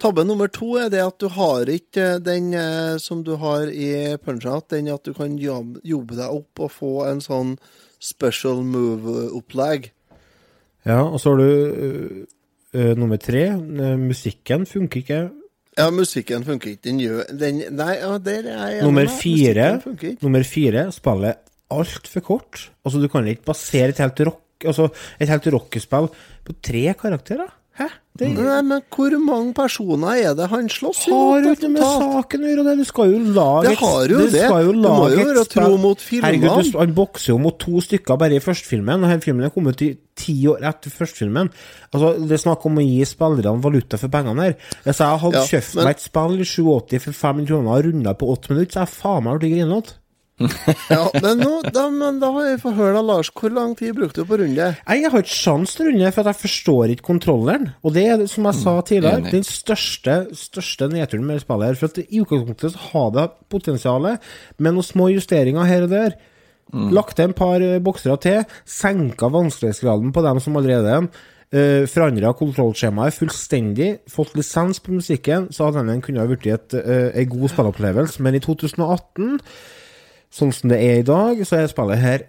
Tabbe 0.00 0.24
nummer 0.24 0.46
to 0.46 0.76
er 0.76 0.88
det 0.88 1.00
at 1.02 1.20
du 1.20 1.28
har 1.28 1.66
ikke 1.66 2.18
den 2.22 2.54
eh, 2.54 2.98
som 2.98 3.24
du 3.24 3.34
har 3.36 3.66
i 3.66 4.16
punch-out, 4.16 4.70
den 4.70 4.88
at 4.88 5.04
du 5.04 5.12
kan 5.12 5.34
jobbe, 5.38 6.14
deg 6.14 6.28
opp 6.30 6.60
og 6.60 6.70
få 6.70 6.92
en 7.08 7.20
sånn 7.20 7.56
special 7.98 8.62
move-opplegg. 8.62 9.90
Ja, 10.86 11.02
og 11.02 11.18
så 11.20 11.34
har 11.34 11.42
du 11.42 12.24
uh, 12.74 12.94
nummer 12.94 13.16
tre. 13.16 13.50
musikken 13.98 14.66
funker 14.66 15.02
ikke. 15.02 15.30
Ja, 15.78 15.90
musikken 15.90 16.44
funker 16.46 16.70
ikke. 16.70 16.82
Den 16.84 17.00
gjør 17.02 17.26
den, 17.34 17.62
Nei, 17.74 17.96
ja, 17.98 18.18
der 18.18 18.46
er 18.46 18.70
jeg 18.70 18.84
Nummer 18.86 19.10
fire, 19.20 19.66
nummer 20.22 20.42
fire 20.46 20.92
spillet 20.94 21.42
altfor 21.70 22.24
kort. 22.24 22.68
Altså, 22.84 23.00
du 23.02 23.08
kan 23.12 23.26
ikke 23.28 23.44
basere 23.52 23.94
et 23.94 23.98
helt 24.04 24.20
rock 24.28 24.44
Altså, 24.66 24.88
et 25.22 25.28
helt 25.30 25.44
rockespill 25.54 26.08
på 26.42 26.54
tre 26.66 26.80
karakterer. 26.98 27.46
Hæ? 27.78 27.86
Det 28.18 28.32
Nei, 28.34 28.56
men 28.66 28.80
hvor 28.90 29.14
mange 29.22 29.52
personer 29.54 30.16
er 30.18 30.32
det 30.34 30.48
han 30.50 30.66
slåss 30.66 31.04
har 31.06 31.44
jo 31.44 31.52
ikke 31.54 31.68
med 31.70 31.84
saken 31.84 32.42
å 32.42 32.48
gjøre. 32.50 32.64
Det. 32.66 32.72
Du 32.80 32.88
skal 32.88 33.12
jo 33.12 33.20
lage 33.36 33.68
Det 33.68 33.76
har 33.78 34.08
jo 34.10 34.16
du 34.18 34.32
det. 34.32 34.40
Jo 34.42 34.72
Du 34.74 34.88
må 34.88 35.04
jo 35.12 35.26
være 35.28 35.44
tro 35.52 35.76
mot 35.78 36.02
filmene. 36.02 36.40
Herregud, 36.42 36.72
han 36.80 36.96
bokser 36.96 37.30
jo 37.30 37.38
mot 37.38 37.54
to 37.62 37.78
stykker 37.86 38.18
bare 38.18 38.34
i 38.34 38.42
førstefilmen. 38.42 39.04
Denne 39.06 39.20
filmen 39.22 39.46
er 39.46 39.54
kommet 39.54 39.84
i 39.86 39.92
ti 40.18 40.34
år 40.50 40.66
etter 40.72 40.90
førstefilmen. 40.90 41.52
Altså, 41.92 42.10
det 42.26 42.34
er 42.34 42.42
snakk 42.42 42.66
om 42.66 42.82
å 42.82 42.88
gi 42.88 42.98
spillerne 43.06 43.62
valuta 43.62 44.02
for 44.02 44.10
pengene 44.10 44.48
her. 44.48 44.58
Hvis 44.82 44.98
jeg 44.98 45.22
hadde 45.22 45.38
Ja, 45.38 45.46
kjøpt 45.54 45.74
men- 45.78 45.84
meg 45.86 45.94
et 45.94 46.02
spill 46.08 46.34
i 46.42 46.50
87 46.50 46.98
for 47.06 47.12
500 47.22 47.46
kroner 47.46 47.78
og 47.78 47.84
runda 47.86 48.14
på 48.18 48.26
8 48.34 48.50
minutter, 48.56 48.72
så 48.74 48.82
er 48.82 48.86
jeg 48.90 48.98
faen 48.98 49.22
meg 49.22 49.38
blitt 49.38 49.54
grinete. 49.54 49.94
Ja, 50.92 51.02
men, 51.20 51.40
nå, 51.42 51.52
da, 51.74 51.88
men 51.92 52.20
da 52.22 52.30
har 52.36 52.46
jeg 52.46 52.60
fått 52.62 52.78
høre 52.78 53.02
Lars. 53.04 53.30
Hvor 53.34 53.52
lang 53.54 53.74
tid 53.78 53.96
brukte 53.98 54.22
du 54.22 54.28
på 54.28 54.38
runde? 54.40 54.70
Nei, 54.78 54.96
Jeg 55.00 55.12
har 55.12 55.24
ikke 55.24 55.34
sjans 55.34 55.74
til 55.76 55.90
runde, 55.90 56.12
for 56.14 56.22
at 56.22 56.32
jeg 56.32 56.42
forstår 56.44 56.94
ikke 56.94 57.08
kontrolleren. 57.10 57.70
Og 57.82 57.94
det 57.96 58.06
er, 58.12 58.24
som 58.30 58.48
jeg 58.48 58.60
sa 58.60 58.74
tidligere, 58.80 59.24
mm, 59.24 59.30
den 59.34 59.46
største, 59.46 60.18
største 60.38 60.90
nedturen 60.92 61.26
med 61.28 61.42
spillet 61.42 61.72
her. 61.72 61.80
For 61.80 61.90
at 61.90 62.02
i 62.04 62.22
utgangspunktet 62.22 62.74
så 62.74 62.84
har 62.92 63.14
det 63.16 63.28
potensialet, 63.52 64.28
med 64.58 64.76
noen 64.76 64.86
små 64.86 65.10
justeringer 65.14 65.68
her 65.68 65.88
og 65.88 65.94
der. 65.94 66.18
Lagt 66.92 67.16
til 67.16 67.30
en 67.30 67.36
par 67.36 67.62
eh, 67.64 67.80
boksere 67.80 68.18
til, 68.20 68.44
senka 68.68 69.30
vanskelighetsgraden 69.32 70.12
på 70.12 70.24
dem 70.24 70.40
som 70.44 70.56
allerede 70.60 70.94
er. 70.98 71.10
Uh, 71.48 71.86
Forandra 71.88 72.34
kontrollskjemaet 72.36 73.16
fullstendig, 73.16 74.02
fått 74.12 74.34
lisens 74.36 74.82
på 74.84 74.92
musikken, 74.92 75.46
så 75.48 75.70
hadde 75.70 75.86
den 75.88 76.02
kunne 76.04 76.20
ha 76.20 76.28
blitt 76.28 76.44
et, 76.44 76.74
eh, 76.76 77.08
en 77.22 77.30
god 77.32 77.48
spillopplevelse. 77.54 78.20
Men 78.20 78.36
i 78.36 78.42
2018, 78.44 79.38
sånn 80.34 80.52
som 80.54 80.72
det 80.72 80.80
er 80.84 81.00
i 81.02 81.06
dag, 81.06 81.40
så 81.48 81.60
er 81.60 81.70
spillet 81.70 82.02
her 82.02 82.26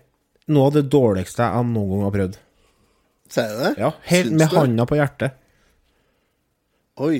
noe 0.50 0.70
av 0.70 0.78
det 0.80 0.86
dårligste 0.89 1.45
jeg 1.45 1.66
noen 1.72 1.89
gang 1.93 2.06
har 2.08 2.16
prøvd. 2.16 2.38
Sier 3.30 3.52
du 3.54 3.60
det? 3.62 3.74
Ja, 3.78 3.91
helt 4.10 4.32
Syns 4.32 4.39
med 4.41 4.56
handa 4.58 4.86
på 4.89 4.97
hjertet. 4.97 5.36
Oi. 7.00 7.20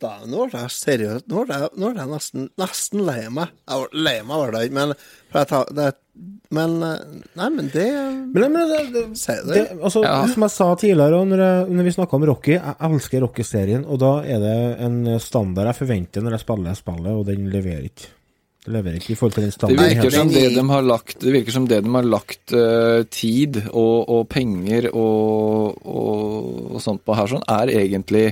Da, 0.00 0.14
nå 0.24 0.46
ble 0.48 0.62
jeg 0.62 0.72
seriøst 0.72 1.26
Nå 1.28 1.42
ble 1.44 1.56
jeg, 1.60 1.68
nå 1.76 1.90
ble 1.92 2.00
jeg 2.00 2.08
nesten, 2.08 2.46
nesten 2.56 3.02
lei 3.04 3.18
meg. 3.36 3.50
Jeg 3.68 3.82
var 3.82 3.98
lei 4.06 4.14
meg, 4.24 4.30
var 4.40 4.54
det 4.54 4.62
ikke, 4.64 4.76
men 4.78 4.94
for 5.28 5.38
jeg 5.42 5.48
tar, 5.50 5.66
det, 5.76 5.88
Men 6.56 6.76
eh, 6.86 7.02
Nei, 7.36 7.48
men 7.58 7.68
det 7.74 7.84
Men, 8.32 8.46
men 8.54 8.70
det, 8.70 8.78
det, 8.94 9.02
Sier 9.20 9.42
du 9.44 9.50
det, 9.52 9.58
det? 9.68 9.76
altså, 9.76 10.00
Ja. 10.06 10.14
Som 10.32 10.46
jeg 10.46 10.54
sa 10.54 10.70
tidligere, 10.80 11.20
når, 11.28 11.42
jeg, 11.44 11.68
når 11.76 11.88
vi 11.90 11.92
snakka 11.98 12.16
om 12.16 12.24
Rocky 12.32 12.54
Jeg 12.56 12.74
elsker 12.88 13.26
Rocky-serien, 13.26 13.84
og 13.84 14.00
da 14.00 14.14
er 14.24 14.40
det 14.40 14.56
en 14.88 14.98
standard 15.20 15.68
jeg 15.68 15.80
forventer 15.82 16.24
når 16.24 16.38
jeg 16.38 16.44
spiller 16.46 16.80
spillet, 16.80 17.12
og 17.12 17.28
den 17.28 17.50
leverer 17.52 17.84
ikke. 17.90 18.08
Det 18.60 18.72
leverer 18.74 18.98
ikke 19.00 19.14
i 19.14 19.16
forhold 19.16 19.36
til 19.38 19.44
den 19.46 19.50
Det 19.52 19.56
standarden. 19.56 19.86
virker 19.88 20.10
som 20.12 20.32
det 20.34 20.42
de 20.54 20.64
har 20.68 20.82
lagt, 20.84 21.14
det 21.22 21.32
virker 21.32 21.54
som 21.54 21.68
det 21.70 21.78
de 21.84 21.92
har 21.94 22.08
lagt 22.08 22.52
uh, 22.52 23.02
tid 23.08 23.60
og, 23.70 23.96
og 24.12 24.26
penger 24.28 24.90
og, 24.92 25.78
og, 25.86 26.74
og 26.76 26.82
sånt 26.84 27.00
på 27.06 27.16
her, 27.16 27.30
sånn, 27.32 27.46
er 27.48 27.72
egentlig 27.80 28.26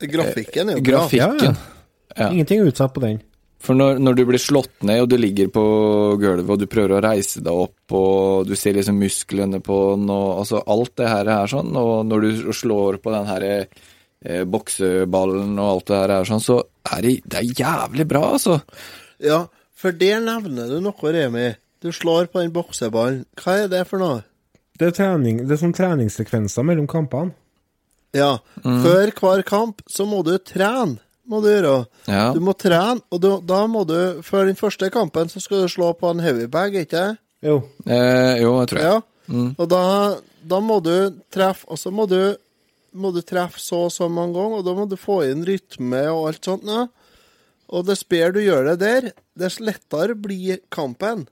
Grafikken 0.00 0.72
er 0.72 0.78
jo 0.80 0.86
bra. 0.86 1.02
ja. 1.12 1.52
Ja. 2.16 2.30
Ingenting 2.32 2.62
er 2.62 2.70
utsatt 2.72 2.94
på 2.96 3.02
den. 3.04 3.20
For 3.60 3.76
når, 3.76 3.98
når 4.00 4.16
du 4.16 4.22
blir 4.30 4.40
slått 4.40 4.80
ned, 4.88 5.02
og 5.04 5.10
du 5.12 5.18
ligger 5.20 5.50
på 5.52 5.62
gulvet, 6.18 6.48
og 6.48 6.58
du 6.62 6.64
prøver 6.72 6.96
å 6.96 7.02
reise 7.04 7.42
deg 7.44 7.52
opp, 7.52 7.92
og 7.92 8.48
du 8.48 8.54
ser 8.56 8.74
liksom 8.78 8.96
musklene 8.98 9.60
på 9.62 9.76
den, 9.92 10.08
og 10.08 10.40
altså 10.40 10.62
alt 10.64 10.94
det 10.96 11.10
her 11.12 11.28
er 11.34 11.52
sånn, 11.52 11.68
og 11.76 12.08
når 12.08 12.24
du 12.24 12.52
slår 12.56 12.98
på 13.04 13.12
den 13.12 13.28
her 13.28 13.46
eh, 13.52 14.42
bokseballen 14.48 15.52
og 15.60 15.68
alt 15.74 15.92
det 15.92 16.00
her 16.00 16.14
er 16.16 16.30
sånn, 16.32 16.40
så 16.42 16.56
er 16.96 17.04
det, 17.04 17.14
det 17.28 17.42
er 17.42 17.60
jævlig 17.60 18.08
bra, 18.08 18.24
altså. 18.38 18.56
Ja, 19.20 19.44
for 19.76 19.96
der 19.96 20.20
nevner 20.24 20.70
du 20.70 20.80
noe, 20.84 21.12
Remi. 21.14 21.50
Du 21.80 21.90
slår 21.92 22.28
på 22.32 22.42
den 22.42 22.52
bokseballen. 22.52 23.24
Hva 23.40 23.62
er 23.64 23.70
det 23.72 23.86
for 23.88 24.02
noe? 24.02 24.22
Det 24.80 24.90
er, 24.90 24.96
trening, 24.96 25.42
det 25.44 25.56
er 25.56 25.60
sånn 25.60 25.76
treningssekvenser 25.76 26.64
mellom 26.64 26.88
kampene. 26.88 27.34
Ja, 28.16 28.40
før 28.64 29.12
hver 29.14 29.42
kamp 29.46 29.84
så 29.86 30.02
må 30.08 30.22
du 30.26 30.32
trene, 30.42 30.98
må 31.30 31.38
du 31.44 31.46
gjøre. 31.50 31.74
Ja. 32.10 32.30
Du 32.34 32.40
må 32.42 32.56
trene, 32.58 32.98
og 33.12 33.20
du, 33.22 33.28
da 33.46 33.60
må 33.70 33.84
du 33.86 34.18
Før 34.26 34.48
den 34.48 34.58
første 34.58 34.88
kampen 34.90 35.30
så 35.30 35.38
skal 35.38 35.62
du 35.62 35.70
slå 35.70 35.92
på 35.94 36.10
en 36.10 36.22
heavybag, 36.24 36.80
ikke 36.82 37.04
Jo. 37.46 37.60
Eh, 37.86 38.40
jo, 38.42 38.56
jeg 38.58 38.72
tror 38.72 38.80
jeg. 38.80 39.02
Ja. 39.30 39.44
Og 39.54 39.68
da, 39.70 39.82
da 40.42 40.58
må 40.64 40.80
du 40.82 40.94
treffe 41.30 41.68
Og 41.70 41.78
så 41.78 41.92
må 41.94 42.08
du, 42.10 42.34
må 42.98 43.12
du 43.14 43.20
treffe 43.22 43.62
så 43.62 43.84
og 43.86 43.94
så 43.94 44.08
mange 44.10 44.34
ganger, 44.40 44.58
og 44.58 44.66
da 44.66 44.74
må 44.74 44.88
du 44.90 44.96
få 44.98 45.20
inn 45.28 45.46
rytme 45.46 46.02
og 46.10 46.32
alt 46.32 46.50
sånt. 46.50 46.66
Ja. 46.66 46.88
Og 47.70 47.86
dess 47.86 48.02
bedre 48.08 48.34
du 48.34 48.40
gjør 48.42 48.72
det 48.72 48.78
der, 48.82 49.10
dess 49.38 49.60
lettere 49.62 50.16
blir 50.18 50.62
kampen 50.72 51.26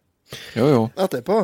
Jo, 0.54 0.66
jo. 0.68 0.82
etterpå. 1.00 1.40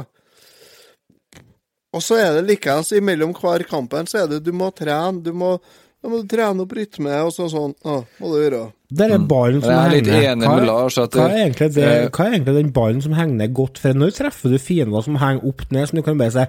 Og 1.95 2.03
så 2.03 2.19
er 2.19 2.37
det 2.37 2.47
likeens 2.49 2.91
imellom 2.95 3.35
hver 3.39 3.63
kampen, 3.69 4.07
så 4.11 4.25
er 4.25 4.31
det 4.31 4.43
du 4.47 4.53
må 4.55 4.71
trene, 4.75 5.23
du 5.23 5.33
må 5.35 5.57
Da 6.05 6.11
må 6.13 6.19
du 6.21 6.29
trene 6.29 6.61
opp 6.61 6.73
rytme 6.77 7.13
og 7.25 7.31
sånn, 7.33 7.49
sånn. 7.49 7.71
Ja, 7.81 7.95
må 8.21 8.29
du 8.29 8.35
gjøre. 8.37 8.59
Det 8.93 9.07
er 9.09 9.23
ballen 9.25 9.63
som 9.63 9.71
Mm. 9.73 9.79
Er 9.81 9.93
litt 9.95 10.09
henger 10.13 10.35
enig 10.35 10.49
hva, 10.51 10.57
med 10.59 10.67
Lars 10.69 10.99
at 11.01 11.17
hva, 11.17 11.25
er 11.33 11.39
egentlig 11.47 11.69
det, 11.73 11.87
eh, 11.89 12.09
hva 12.13 12.27
er 12.27 12.35
egentlig 12.37 12.55
den 12.59 12.73
ballen 12.77 13.01
som 13.01 13.15
henger 13.17 13.39
ned 13.39 13.55
godt? 13.57 13.81
For 13.81 13.97
når 13.97 14.13
treffer 14.19 14.53
du 14.53 14.59
fiender 14.61 15.03
som 15.07 15.17
henger 15.17 15.49
opp 15.49 15.65
ned, 15.73 15.89
som 15.89 15.97
du 15.97 16.03
kan 16.05 16.21
bare 16.21 16.35
si 16.35 16.45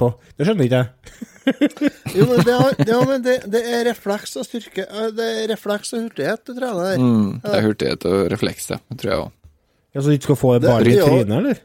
på? 0.00 0.10
Det 0.38 0.48
skjønner 0.48 0.64
ikke 0.64 0.80
jeg. 0.80 1.92
Jo, 2.16 2.26
men 2.32 2.42
det, 2.48 2.56
har, 2.56 2.74
ja, 2.94 3.04
men 3.12 3.28
det, 3.28 3.38
det 3.52 3.64
er 3.76 3.86
refleks 3.92 4.34
og 4.40 4.48
styrke 4.48 4.88
Det 5.12 5.30
er 5.36 5.46
refleks 5.52 5.92
og 5.92 6.06
hurtighet 6.08 6.48
du 6.48 6.56
trener 6.56 6.82
der. 6.96 6.98
Mm, 7.04 7.30
det 7.44 7.56
er 7.60 7.66
hurtighet 7.68 8.08
og 8.08 8.20
refleks, 8.32 8.72
det. 8.72 8.82
Tror 8.96 9.12
jeg 9.12 9.24
òg. 9.28 9.32
Ja, 9.92 10.00
så 10.00 10.08
du 10.08 10.16
ikke 10.16 10.32
skal 10.32 10.44
få 10.48 10.58
ballen 10.64 10.94
i 10.96 11.00
trynet, 11.04 11.38
eller? 11.42 11.64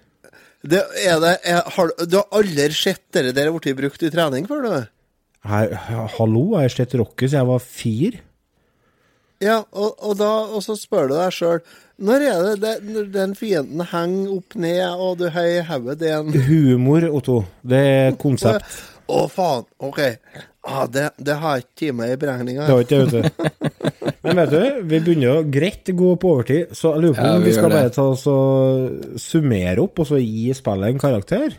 Det 0.62 0.84
er 1.08 1.22
det 1.24 1.38
er, 1.48 1.64
har, 1.74 2.00
Du 2.04 2.20
har 2.20 2.28
aldri 2.36 2.74
sett 2.76 3.08
det 3.16 3.32
der 3.32 3.56
blitt 3.56 3.80
brukt 3.80 4.04
i 4.04 4.12
trening 4.12 4.52
før, 4.52 4.68
du? 4.68 4.92
Her, 5.42 5.72
hallo, 6.18 6.52
jeg 6.60 6.68
har 6.68 6.74
sett 6.76 6.94
Rocky 7.00 7.26
siden 7.26 7.40
jeg 7.40 7.50
var 7.50 7.64
fire. 7.66 8.20
Ja, 9.42 9.58
og, 9.72 9.96
og, 9.98 10.14
da, 10.20 10.30
og 10.54 10.62
så 10.62 10.76
spør 10.78 11.08
du 11.10 11.16
deg 11.16 11.34
sjøl 11.34 11.64
Når 12.06 12.26
er 12.28 12.44
det, 12.46 12.52
det 12.62 12.74
når 12.86 13.08
den 13.10 13.32
fienden 13.34 13.82
henger 13.90 14.36
opp 14.36 14.54
ned, 14.54 14.84
og 15.02 15.16
du 15.18 15.26
heier 15.34 15.66
hodet 15.66 15.98
det 16.04 16.12
en 16.14 16.30
Humor, 16.46 17.08
Otto. 17.10 17.40
Det 17.66 17.80
er 17.82 18.12
et 18.12 18.20
konsept. 18.22 18.78
Å, 19.10 19.26
faen. 19.34 19.66
OK. 19.82 20.00
Ah, 20.62 20.86
det, 20.86 21.08
det 21.18 21.40
har 21.42 21.64
ikke 21.64 21.80
time 21.82 22.12
i 22.14 22.20
beregninga. 22.22 22.68
Det 22.70 22.76
har 22.76 22.86
ikke 22.86 23.02
det, 23.02 23.24
vet 23.24 23.42
du. 23.42 24.12
Men 24.22 24.38
vet 24.44 24.54
du, 24.54 24.62
vi 24.86 25.00
begynner 25.02 25.28
jo 25.28 25.36
greit 25.50 25.90
å 25.90 25.98
gå 25.98 26.12
på 26.22 26.36
overtid, 26.36 26.76
så 26.78 26.94
jeg 26.94 27.08
lurer 27.08 27.18
på 27.18 27.26
Ja, 27.26 27.34
om 27.34 27.42
vi 27.42 27.50
vi 27.50 27.58
skal 27.58 27.74
bare 27.74 27.94
ta 27.96 28.06
oss 28.14 28.28
og 28.30 29.18
summere 29.22 29.82
opp, 29.82 30.04
og 30.04 30.10
så 30.12 30.22
gi 30.22 30.54
spillet 30.54 30.94
en 30.94 31.02
karakter. 31.02 31.58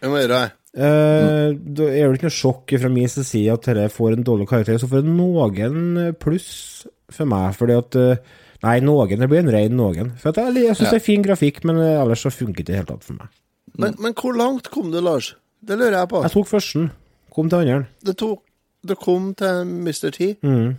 Vi 0.00 0.10
må 0.10 0.22
gjøre 0.24 0.38
det. 0.40 0.61
Eh, 0.74 1.52
Det 1.52 1.86
er 1.92 2.08
det 2.08 2.16
ikke 2.18 2.28
noe 2.30 2.36
sjokk 2.38 2.72
fra 2.80 2.88
min 2.88 3.08
side 3.12 3.52
at 3.52 3.66
dette 3.68 3.88
får 3.92 4.14
en 4.16 4.24
dårlig 4.24 4.48
karakter. 4.48 4.78
Så 4.80 4.88
får 4.88 5.02
det 5.02 5.12
noen 5.12 6.14
pluss 6.20 6.86
for 7.12 7.28
meg, 7.28 7.52
fordi 7.58 7.76
at 7.78 7.96
eh, 8.00 8.16
Nei, 8.62 8.76
noen. 8.78 9.18
Det 9.18 9.26
blir 9.26 9.40
en 9.42 9.50
ren 9.50 9.72
noen. 9.74 10.12
For 10.22 10.30
at 10.30 10.36
jeg, 10.38 10.54
jeg 10.62 10.76
syns 10.78 10.86
Ja. 10.86 10.90
det 10.94 11.00
er 11.00 11.04
fin 11.04 11.22
grafikk, 11.24 11.64
men 11.66 11.80
eh, 11.82 11.96
ellers 12.00 12.22
så 12.22 12.30
funker 12.30 12.62
det 12.62 12.68
i 12.68 12.70
det 12.70 12.76
hele 12.78 12.86
tatt 12.92 13.02
for 13.04 13.18
meg. 13.18 13.28
Men, 13.74 13.96
men 13.98 14.14
hvor 14.14 14.36
langt 14.38 14.68
kom 14.70 14.92
du, 14.92 15.00
Lars? 15.02 15.32
Det 15.60 15.74
lurer 15.80 15.96
jeg 15.98 16.08
på. 16.12 16.20
Jeg 16.22 16.30
tok 16.36 16.46
førsten. 16.46 16.90
Kom 17.34 17.48
til 17.50 17.58
andre. 17.64 17.86
Det 18.06 18.14
tok 18.20 18.42
Du 18.86 18.94
kom 18.98 19.32
til 19.38 19.64
Mr. 19.66 20.10
T. 20.14 20.32
Mm. 20.42 20.76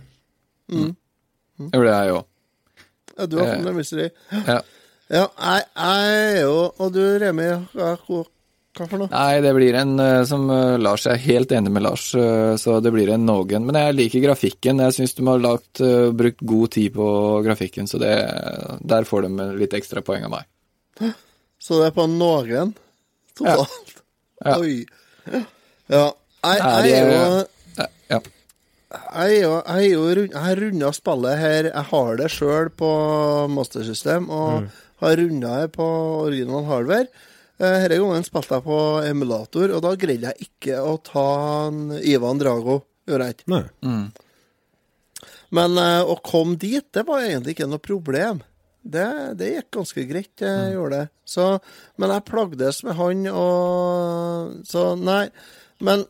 Det 0.68 1.70
gjorde 1.72 1.92
jeg 1.92 2.12
òg. 2.16 2.24
Ja, 3.18 3.26
du 3.26 3.36
har 3.38 3.52
kommet 3.52 3.68
til 3.68 3.76
Mr. 3.78 4.08
T. 4.08 4.40
Ja. 4.48 4.58
Ja, 5.12 5.26
jeg, 5.36 5.64
jeg 5.76 6.12
er 6.16 6.40
jo 6.42 6.54
Og 6.80 6.92
du, 6.94 7.00
Remi, 7.20 7.46
hva, 7.76 7.90
hva 8.74 8.86
for 8.90 9.02
noe? 9.02 9.10
Nei, 9.12 9.40
det 9.44 9.52
blir 9.56 9.76
en 9.78 9.94
eh, 10.02 10.22
som 10.28 10.44
eh, 10.50 10.76
Lars 10.82 11.06
Jeg 11.06 11.18
er 11.18 11.24
helt 11.28 11.54
enig 11.54 11.72
med 11.74 11.84
Lars, 11.86 12.06
eh, 12.18 12.54
så 12.60 12.78
det 12.84 12.92
blir 12.94 13.12
en 13.14 13.26
noen. 13.28 13.66
Men 13.66 13.78
jeg 13.78 13.96
liker 13.98 14.24
grafikken. 14.26 14.82
Jeg 14.84 14.96
syns 14.96 15.16
de 15.18 15.26
har 15.28 15.42
lagt, 15.42 15.82
brukt 16.18 16.42
god 16.42 16.74
tid 16.76 16.94
på 16.96 17.08
grafikken, 17.46 17.88
så 17.90 18.00
det, 18.02 18.14
der 18.82 19.08
får 19.08 19.26
de 19.28 19.48
litt 19.60 19.76
ekstra 19.76 20.04
poeng 20.04 20.26
av 20.28 20.34
meg. 20.36 21.14
Så 21.62 21.80
det 21.80 21.90
er 21.90 21.96
på 21.96 22.06
noen 22.10 22.74
totalt? 23.38 23.98
Ja. 24.44 24.58
Oi. 24.58 24.82
Ja. 25.88 26.06
Jeg, 26.44 26.60
er 26.60 26.88
jo 26.90 27.20
Ja. 27.78 28.18
Jeg 28.94 29.38
er 29.42 29.84
jo, 29.88 30.24
jeg 30.28 30.58
runda 30.60 30.90
spillet 30.94 31.40
her 31.40 31.66
Jeg 31.70 31.86
har 31.88 32.18
det 32.20 32.28
sjøl 32.30 32.68
på 32.70 32.90
mastersystem, 33.50 34.28
og 34.30 34.68
har 35.02 35.16
runda 35.18 35.54
det 35.62 35.72
på 35.74 35.86
original 36.26 36.66
hardware. 36.68 37.08
Eh, 37.60 37.84
Denne 37.86 38.00
gangen 38.02 38.26
spilte 38.26 38.56
jeg 38.58 38.66
på 38.66 38.78
emulator, 39.06 39.70
og 39.76 39.82
da 39.84 39.92
greide 39.98 40.32
jeg 40.32 40.48
ikke 40.48 40.80
å 40.82 40.96
ta 41.06 41.26
en 41.68 41.92
Ivan 42.00 42.40
Drago. 42.42 42.80
Gjorde 43.06 43.28
jeg 43.28 43.36
ikke. 43.38 43.50
Nei. 43.52 43.62
Mm. 43.84 45.28
Men 45.54 45.78
eh, 45.78 46.00
å 46.02 46.16
komme 46.24 46.58
dit, 46.58 46.86
det 46.96 47.04
var 47.06 47.22
egentlig 47.22 47.54
ikke 47.54 47.68
noe 47.70 47.82
problem. 47.82 48.42
Det, 48.84 49.06
det 49.40 49.50
gikk 49.52 49.68
ganske 49.78 50.02
greit, 50.10 50.32
jeg 50.42 50.74
gjorde 50.74 50.98
det. 51.04 51.06
Så, 51.24 51.44
men 51.96 52.12
jeg 52.12 52.26
plagdes 52.28 52.82
med 52.84 52.98
han, 52.98 53.22
og 53.32 54.58
Så 54.68 54.82
nei. 55.00 55.28
Men 55.84 56.04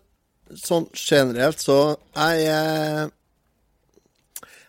sånn 0.59 0.88
generelt, 0.99 1.62
så 1.62 1.95
jeg 2.16 2.49
er 2.51 3.12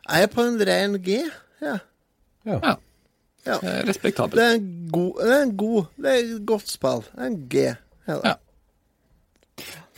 Jeg 0.06 0.28
er 0.28 0.30
på 0.32 0.44
en 0.46 0.60
ren 0.70 1.00
G, 1.02 1.18
ja. 1.66 1.80
Ja. 2.46 2.60
Ja. 2.62 2.76
Ja. 3.46 3.60
Respektabelt. 3.88 4.40
Det 4.40 4.46
er 4.46 4.58
en 4.58 4.70
god 4.92 5.22
Det 5.22 5.34
er 5.36 5.44
en 5.44 5.56
god 5.60 5.90
Det 6.02 6.12
er 6.12 6.24
et 6.24 6.46
godt 6.50 6.72
spill. 6.72 7.04
Det 7.12 7.22
er 7.22 7.30
en 7.30 7.40
G. 7.52 7.66
Ja. 8.10 8.20
Ja. 8.24 8.36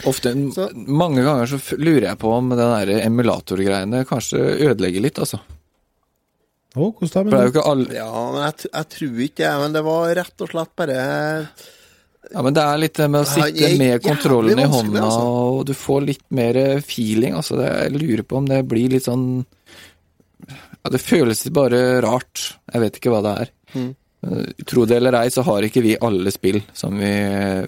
Ofte, 0.06 0.34
Mange 0.76 1.24
ganger 1.26 1.50
så 1.50 1.58
lurer 1.80 2.12
jeg 2.12 2.20
på 2.22 2.32
om 2.36 2.52
den 2.54 2.60
der 2.62 2.92
emulatorgreiene 3.02 4.04
kanskje 4.06 4.44
ødelegger 4.68 5.02
litt, 5.08 5.18
altså. 5.24 5.40
Oh, 6.78 6.92
hvordan 6.94 7.32
da? 7.32 7.32
Det 7.32 7.40
er 7.40 7.48
jo 7.48 7.54
ikke 7.56 7.66
alle 7.72 7.96
ja, 7.96 8.12
men 8.36 8.44
jeg, 8.44 8.68
jeg 8.68 8.90
tror 8.94 9.24
ikke 9.26 9.42
det. 9.42 9.54
Men 9.64 9.74
det 9.74 9.84
var 9.88 10.14
rett 10.20 10.46
og 10.46 10.52
slett 10.52 10.74
bare 10.78 10.98
Ja, 12.28 12.44
men 12.44 12.54
det 12.54 12.64
er 12.64 12.82
litt 12.84 13.02
med 13.08 13.22
å 13.24 13.28
sitte 13.32 13.72
med 13.80 14.04
kontrollen 14.06 14.62
i 14.62 14.68
hånda, 14.68 15.02
altså. 15.08 15.28
og 15.58 15.62
du 15.70 15.74
får 15.78 16.06
litt 16.12 16.26
mer 16.38 16.60
feeling. 16.86 17.38
Altså, 17.40 17.58
jeg 17.64 17.96
lurer 17.96 18.26
på 18.28 18.42
om 18.42 18.50
det 18.52 18.62
blir 18.70 18.94
litt 18.94 19.08
sånn 19.08 19.30
Ja, 20.84 20.92
det 20.94 21.02
føles 21.04 21.46
bare 21.54 22.02
rart. 22.06 22.52
Jeg 22.74 22.84
vet 22.84 23.00
ikke 23.00 23.14
hva 23.14 23.24
det 23.26 23.34
er. 23.44 23.52
Mm. 23.74 23.90
Eh, 24.28 24.44
Tro 24.70 24.86
det 24.90 24.98
eller 24.98 25.18
ei, 25.20 25.30
så 25.34 25.44
har 25.48 25.66
ikke 25.68 25.84
vi 25.86 25.96
alle 26.02 26.32
spill 26.34 26.62
som 26.78 26.98
vi, 27.00 27.12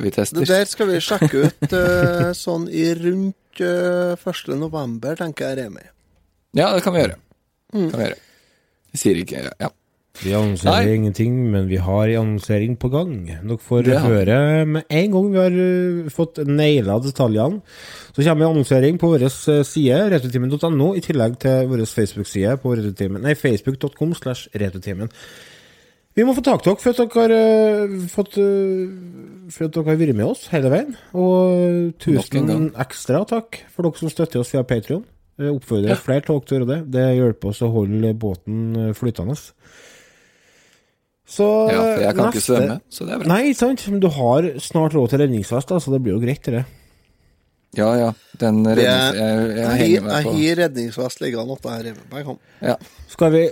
vi 0.02 0.12
tester. 0.16 0.42
Det 0.44 0.50
der 0.50 0.70
skal 0.70 0.90
vi 0.92 1.02
sjekke 1.04 1.44
ut 1.48 1.76
eh, 1.82 2.30
sånn 2.38 2.68
i 2.72 2.88
rundt 2.98 3.62
eh, 3.64 4.16
1. 4.18 4.56
november, 4.60 5.18
tenker 5.20 5.52
jeg, 5.52 5.64
Remi. 5.64 5.86
Ja, 6.58 6.72
det 6.74 6.82
kan 6.86 6.96
vi 6.96 7.04
gjøre. 7.04 7.20
Mm. 7.76 7.90
Kan 7.92 8.00
vi 8.00 8.08
gjøre. 8.08 8.22
Jeg 8.94 9.04
sier 9.04 9.22
ikke 9.22 9.44
Ja. 9.62 9.70
Vi 10.20 10.34
annonserer 10.36 10.86
Nei. 10.90 10.96
ingenting, 10.98 11.36
men 11.54 11.68
vi 11.70 11.78
har 11.80 12.10
en 12.10 12.22
annonsering 12.26 12.74
på 12.82 12.90
gang. 12.92 13.12
Dere 13.30 13.58
får 13.62 13.84
Det 13.88 14.00
har 14.00 14.10
høre 14.10 14.66
med 14.68 14.84
en 14.90 15.12
gang 15.14 15.30
vi 15.32 15.40
har 15.40 15.54
uh, 15.56 16.10
fått 16.12 16.42
naila 16.50 16.98
detaljene. 17.00 17.62
Så 18.12 18.26
kommer 18.26 18.46
en 18.46 18.56
annonsering 18.58 18.98
på 19.00 19.14
vår 19.14 19.24
eh, 19.30 19.62
side, 19.64 20.00
retrotimen.no, 20.12 20.90
i 20.98 21.04
tillegg 21.06 21.38
til 21.40 21.70
vår 21.70 21.86
Facebook-side 21.88 22.58
på 22.60 22.74
retrotimen, 22.76 23.22
nei, 23.24 23.36
facebook.com 23.38 24.12
slash 24.18 24.50
retrotimen. 24.60 25.14
Vi 26.18 26.26
må 26.28 26.34
få 26.36 26.42
tak 26.44 26.66
i 26.66 26.68
dere 26.68 26.82
for 26.82 26.90
at 26.92 27.00
dere 27.00 27.22
har 27.22 27.34
eh, 27.38 27.94
fått 28.12 28.36
eh, 28.42 28.90
For 29.54 29.70
at 29.70 29.78
dere 29.78 29.88
har 29.94 30.00
vært 30.02 30.18
med 30.18 30.26
oss 30.26 30.50
hele 30.52 30.72
veien. 30.74 30.98
Og 31.16 31.94
tusen 32.02 32.74
ekstra 32.82 33.22
takk 33.30 33.62
for 33.72 33.88
dere 33.88 34.02
som 34.02 34.12
støtter 34.12 34.42
oss 34.42 34.52
via 34.52 34.66
Patreon. 34.68 35.06
Jeg 35.40 35.56
oppfordrer 35.56 35.94
Ja. 35.94 35.96
flere 35.96 36.26
til 36.26 36.36
å 36.36 36.42
gjøre 36.44 36.68
det. 36.68 36.80
Det 36.92 37.06
hjelper 37.16 37.54
oss 37.54 37.62
å 37.64 37.72
holde 37.72 38.12
båten 38.20 38.90
eh, 38.90 38.94
flytende. 38.98 39.38
Så 41.30 41.46
Ja, 41.70 41.78
for 41.78 42.02
jeg 42.02 42.16
kan 42.18 42.32
ikke 42.34 42.42
svømme, 42.42 42.76
så 42.90 43.06
det 43.06 43.14
er 43.14 43.20
bra. 43.22 43.28
Nei, 43.30 43.42
ikke 43.52 43.60
sant? 43.60 43.84
Men 43.94 44.00
du 44.02 44.08
har 44.16 44.48
snart 44.66 44.96
råd 44.98 45.12
til 45.12 45.20
redningsvest, 45.22 45.70
så 45.86 45.92
det 45.94 46.00
blir 46.02 46.16
jo 46.16 46.22
greit, 46.24 46.42
det. 46.50 46.64
Ja, 47.78 47.92
ja. 47.94 48.08
Den 48.42 48.64
rednings... 48.66 49.14
Jeg, 49.14 49.20
jeg 49.20 49.58
Jeg 49.60 49.78
henger 49.78 50.02
meg 50.08 50.14
har 50.16 50.24
på. 50.26 50.32
redningsvest 50.58 51.22
liggende 51.22 51.54
oppe 51.54 51.70
her. 51.70 51.84
hjemme. 51.92 52.34
Ja. 52.66 52.76
Skal 53.14 53.32
vi 53.36 53.44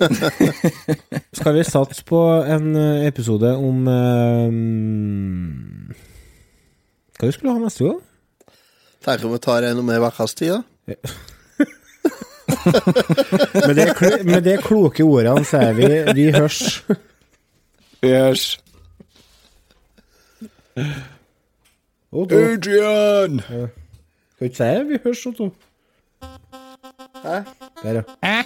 Skal 1.37 1.53
vi 1.53 1.63
satse 1.69 2.01
på 2.07 2.21
en 2.41 2.71
eh, 2.75 3.05
episode 3.11 3.51
om 3.61 3.85
eh, 3.93 4.49
Hva 7.19 7.29
vi 7.29 7.35
skulle 7.35 7.53
ha 7.53 7.61
neste 7.61 7.85
gang? 7.85 8.01
Tenk 9.05 9.23
om 9.29 9.35
vi 9.37 9.39
tar 9.45 9.69
en 9.69 9.83
om 9.83 9.89
ei 9.93 9.99
ukes 10.01 10.33
tid, 10.39 10.57
da. 10.57 10.61
Med 13.67 13.75
det, 13.75 13.85
med 14.25 14.43
det 14.43 14.57
kloke 14.63 15.03
ordene 15.03 15.43
sier 15.47 15.73
vi 15.77 15.87
vi 16.15 16.25
hørs. 16.35 16.81
Vi 18.01 18.07
hørs. 18.07 18.63
Otto. 22.11 22.35
Adrian! 22.35 23.41
Ja. 23.49 23.67
Skal 24.35 24.39
vi 24.39 24.45
ikke 24.45 24.57
si 24.57 24.83
vi 24.87 24.99
hørs, 25.03 25.25
Otto? 25.25 25.49
Hæ? 27.23 27.37
Der, 27.83 28.01
ja. 28.23 28.43